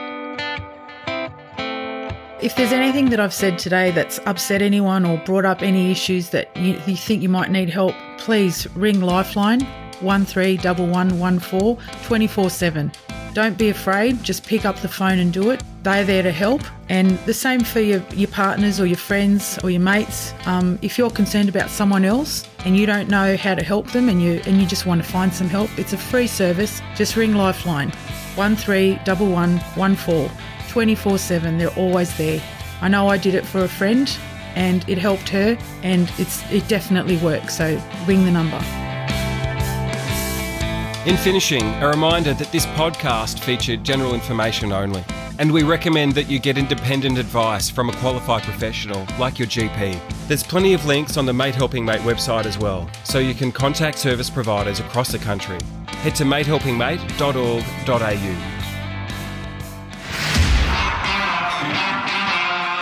If 2.47 2.55
there's 2.55 2.71
anything 2.71 3.11
that 3.11 3.19
I've 3.19 3.35
said 3.35 3.59
today 3.59 3.91
that's 3.91 4.21
upset 4.25 4.63
anyone 4.63 5.05
or 5.05 5.19
brought 5.19 5.45
up 5.45 5.63
any 5.63 5.91
issues 5.91 6.31
that 6.31 6.57
you, 6.57 6.81
you 6.87 6.95
think 6.95 7.21
you 7.21 7.29
might 7.29 7.51
need 7.51 7.69
help, 7.69 7.97
please 8.19 8.69
ring 8.77 9.01
Lifeline 9.01 9.63
131114 10.01 11.77
24 12.05 12.51
7. 12.51 12.93
Don't 13.35 13.59
be 13.59 13.69
afraid, 13.71 14.23
just 14.23 14.47
pick 14.47 14.65
up 14.65 14.77
the 14.77 14.87
phone 14.87 15.19
and 15.19 15.33
do 15.33 15.51
it. 15.51 15.61
They're 15.83 16.05
there 16.05 16.23
to 16.23 16.31
help. 16.31 16.63
And 16.89 17.19
the 17.27 17.35
same 17.35 17.63
for 17.63 17.81
your, 17.81 18.01
your 18.15 18.29
partners 18.29 18.79
or 18.79 18.87
your 18.87 18.97
friends 18.97 19.59
or 19.65 19.71
your 19.71 19.81
mates. 19.81 20.33
Um, 20.47 20.79
if 20.83 20.99
you're 20.99 21.11
concerned 21.11 21.49
about 21.49 21.69
someone 21.69 22.05
else 22.05 22.49
and 22.65 22.77
you 22.77 22.87
don't 22.87 23.09
know 23.09 23.37
how 23.37 23.57
to 23.57 23.65
help 23.65 23.91
them 23.91 24.09
and 24.09 24.23
you, 24.23 24.41
and 24.47 24.61
you 24.61 24.69
just 24.69 24.87
want 24.87 25.03
to 25.03 25.09
find 25.09 25.35
some 25.35 25.49
help, 25.49 25.77
it's 25.77 25.95
a 25.95 25.99
free 25.99 26.29
service. 26.29 26.81
Just 26.95 27.17
ring 27.17 27.35
Lifeline 27.35 27.91
131114 28.37 30.31
24 30.77 31.17
7. 31.17 31.57
They're 31.57 31.71
always 31.71 32.15
there. 32.19 32.39
I 32.83 32.89
know 32.89 33.09
I 33.09 33.17
did 33.17 33.35
it 33.35 33.47
for 33.47 33.65
a 33.65 33.69
friend 33.69 34.15
and 34.57 34.87
it 34.87 34.99
helped 34.99 35.31
her 35.31 35.57
and 35.83 36.13
it's 36.19 36.43
it 36.53 36.69
definitely 36.69 37.17
works. 37.17 37.57
So 37.57 37.81
ring 38.07 38.27
the 38.27 38.31
number. 38.31 38.59
In 41.07 41.17
finishing, 41.17 41.63
a 41.83 41.89
reminder 41.89 42.35
that 42.35 42.53
this 42.53 42.67
podcast 42.67 43.41
featured 43.41 43.85
general 43.85 44.13
information 44.13 44.71
only, 44.71 45.03
and 45.39 45.51
we 45.51 45.63
recommend 45.63 46.13
that 46.13 46.29
you 46.29 46.39
get 46.39 46.59
independent 46.59 47.17
advice 47.17 47.71
from 47.71 47.89
a 47.89 47.93
qualified 47.95 48.43
professional 48.43 49.07
like 49.19 49.39
your 49.39 49.49
GP. 49.49 49.99
There's 50.29 50.43
plenty 50.43 50.75
of 50.75 50.85
links 50.85 51.17
on 51.17 51.25
the 51.25 51.33
Mate 51.33 51.55
Helping 51.55 51.87
Mate 51.87 52.03
website 52.03 52.45
as 52.45 52.59
well, 52.59 52.87
so 53.03 53.19
you 53.19 53.33
can 53.33 53.51
contact 53.51 53.97
service 53.97 54.29
providers 54.29 54.79
across 54.79 55.11
the 55.11 55.19
country. 55.19 55.57
Head 55.87 56.15
to 56.17 56.25
matehelpingmate.org.au. 56.25 58.56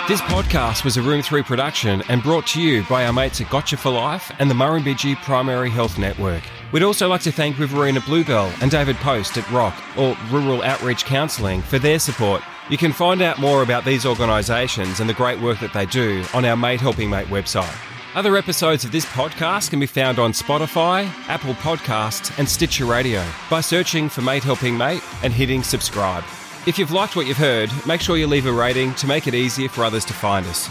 This 0.06 0.20
podcast 0.20 0.84
was 0.84 0.98
a 0.98 1.02
Room 1.02 1.22
3 1.22 1.42
production 1.44 2.02
and 2.10 2.22
brought 2.22 2.46
to 2.48 2.60
you 2.60 2.84
by 2.90 3.06
our 3.06 3.12
mates 3.14 3.40
at 3.40 3.48
Gotcha 3.48 3.78
for 3.78 3.90
Life 3.90 4.30
and 4.38 4.50
the 4.50 4.54
Murrumbidgee 4.54 5.16
Primary 5.22 5.70
Health 5.70 5.96
Network. 5.98 6.42
We'd 6.72 6.82
also 6.82 7.08
like 7.08 7.22
to 7.22 7.32
thank 7.32 7.58
Riverina 7.58 8.02
Bluebell 8.02 8.52
and 8.60 8.70
David 8.70 8.96
Post 8.96 9.38
at 9.38 9.50
ROC, 9.50 9.74
or 9.96 10.14
Rural 10.30 10.60
Outreach 10.60 11.06
Counselling, 11.06 11.62
for 11.62 11.78
their 11.78 11.98
support. 11.98 12.42
You 12.68 12.76
can 12.76 12.92
find 12.92 13.22
out 13.22 13.38
more 13.38 13.62
about 13.62 13.86
these 13.86 14.04
organisations 14.04 15.00
and 15.00 15.08
the 15.08 15.14
great 15.14 15.40
work 15.40 15.58
that 15.60 15.72
they 15.72 15.86
do 15.86 16.22
on 16.34 16.44
our 16.44 16.56
Mate 16.56 16.82
Helping 16.82 17.08
Mate 17.08 17.28
website. 17.28 17.74
Other 18.14 18.36
episodes 18.36 18.84
of 18.84 18.92
this 18.92 19.06
podcast 19.06 19.70
can 19.70 19.80
be 19.80 19.86
found 19.86 20.18
on 20.18 20.32
Spotify, 20.32 21.06
Apple 21.28 21.54
Podcasts, 21.54 22.38
and 22.38 22.46
Stitcher 22.46 22.84
Radio 22.84 23.24
by 23.48 23.62
searching 23.62 24.10
for 24.10 24.20
Mate 24.20 24.44
Helping 24.44 24.76
Mate 24.76 25.02
and 25.22 25.32
hitting 25.32 25.62
subscribe. 25.62 26.24
If 26.66 26.78
you've 26.78 26.92
liked 26.92 27.14
what 27.14 27.26
you've 27.26 27.36
heard, 27.36 27.70
make 27.86 28.00
sure 28.00 28.16
you 28.16 28.26
leave 28.26 28.46
a 28.46 28.52
rating 28.52 28.94
to 28.94 29.06
make 29.06 29.26
it 29.26 29.34
easier 29.34 29.68
for 29.68 29.84
others 29.84 30.02
to 30.06 30.14
find 30.14 30.46
us. 30.46 30.70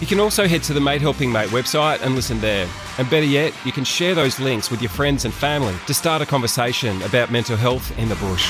You 0.00 0.06
can 0.06 0.20
also 0.20 0.46
head 0.46 0.62
to 0.64 0.72
the 0.72 0.80
Mate 0.80 1.00
Helping 1.00 1.32
Mate 1.32 1.48
website 1.48 2.00
and 2.02 2.14
listen 2.14 2.40
there. 2.40 2.68
And 2.96 3.10
better 3.10 3.26
yet, 3.26 3.52
you 3.64 3.72
can 3.72 3.82
share 3.82 4.14
those 4.14 4.38
links 4.38 4.70
with 4.70 4.80
your 4.80 4.88
friends 4.88 5.24
and 5.24 5.34
family 5.34 5.74
to 5.88 5.94
start 5.94 6.22
a 6.22 6.26
conversation 6.26 7.02
about 7.02 7.32
mental 7.32 7.56
health 7.56 7.90
in 7.98 8.08
the 8.08 8.14
bush. 8.14 8.46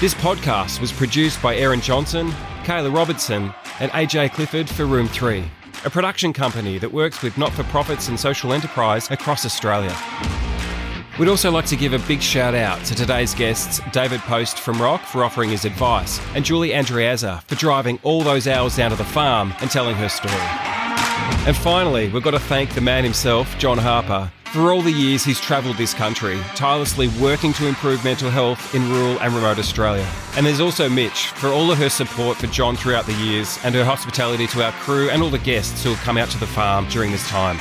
This 0.00 0.14
podcast 0.14 0.80
was 0.80 0.90
produced 0.90 1.40
by 1.40 1.54
Aaron 1.54 1.80
Johnson, 1.80 2.30
Kayla 2.64 2.92
Robertson, 2.92 3.54
and 3.78 3.92
AJ 3.92 4.32
Clifford 4.32 4.68
for 4.68 4.86
Room 4.86 5.06
3, 5.06 5.44
a 5.84 5.90
production 5.90 6.32
company 6.32 6.78
that 6.78 6.92
works 6.92 7.22
with 7.22 7.38
not 7.38 7.52
for 7.52 7.62
profits 7.64 8.08
and 8.08 8.18
social 8.18 8.52
enterprise 8.52 9.08
across 9.12 9.46
Australia. 9.46 9.96
We'd 11.16 11.28
also 11.28 11.52
like 11.52 11.66
to 11.66 11.76
give 11.76 11.92
a 11.92 12.00
big 12.08 12.20
shout 12.20 12.56
out 12.56 12.84
to 12.86 12.94
today's 12.94 13.36
guests, 13.36 13.80
David 13.92 14.18
Post 14.22 14.58
from 14.58 14.82
ROC 14.82 15.00
for 15.00 15.22
offering 15.22 15.48
his 15.48 15.64
advice, 15.64 16.20
and 16.34 16.44
Julie 16.44 16.70
Andreazza 16.70 17.40
for 17.44 17.54
driving 17.54 18.00
all 18.02 18.22
those 18.22 18.48
hours 18.48 18.74
down 18.74 18.90
to 18.90 18.96
the 18.96 19.04
farm 19.04 19.54
and 19.60 19.70
telling 19.70 19.94
her 19.94 20.08
story. 20.08 20.34
And 21.46 21.56
finally, 21.56 22.08
we've 22.08 22.24
got 22.24 22.32
to 22.32 22.40
thank 22.40 22.74
the 22.74 22.80
man 22.80 23.04
himself, 23.04 23.56
John 23.58 23.78
Harper, 23.78 24.28
for 24.46 24.72
all 24.72 24.82
the 24.82 24.90
years 24.90 25.24
he's 25.24 25.40
travelled 25.40 25.76
this 25.76 25.94
country, 25.94 26.36
tirelessly 26.56 27.06
working 27.20 27.52
to 27.54 27.68
improve 27.68 28.02
mental 28.02 28.28
health 28.28 28.74
in 28.74 28.90
rural 28.90 29.20
and 29.20 29.32
remote 29.34 29.60
Australia. 29.60 30.08
And 30.36 30.44
there's 30.44 30.60
also 30.60 30.88
Mitch 30.88 31.28
for 31.28 31.50
all 31.50 31.70
of 31.70 31.78
her 31.78 31.90
support 31.90 32.38
for 32.38 32.48
John 32.48 32.74
throughout 32.74 33.06
the 33.06 33.14
years 33.14 33.56
and 33.62 33.72
her 33.76 33.84
hospitality 33.84 34.48
to 34.48 34.64
our 34.64 34.72
crew 34.72 35.10
and 35.10 35.22
all 35.22 35.30
the 35.30 35.38
guests 35.38 35.84
who 35.84 35.90
have 35.90 36.04
come 36.04 36.18
out 36.18 36.30
to 36.30 36.38
the 36.40 36.46
farm 36.46 36.88
during 36.88 37.12
this 37.12 37.28
time. 37.28 37.60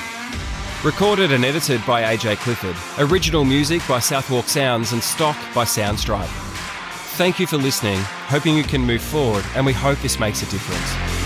Recorded 0.84 1.32
and 1.32 1.46
edited 1.46 1.80
by 1.86 2.04
AJ 2.14 2.40
Clifford. 2.40 2.76
Original 3.10 3.46
music 3.46 3.82
by 3.88 4.00
Southwark 4.00 4.50
Sounds 4.50 4.92
and 4.92 5.02
stock 5.02 5.38
by 5.56 5.64
Soundstripe. 5.64 6.28
Thank 7.16 7.40
you 7.40 7.48
for 7.48 7.56
listening, 7.56 8.00
hoping 8.02 8.58
you 8.58 8.66
can 8.66 8.82
move 8.82 9.02
forward, 9.02 9.46
and 9.56 9.66
we 9.66 9.72
hope 9.72 9.98
this 10.00 10.20
makes 10.20 10.42
a 10.42 10.46
difference. 10.48 11.23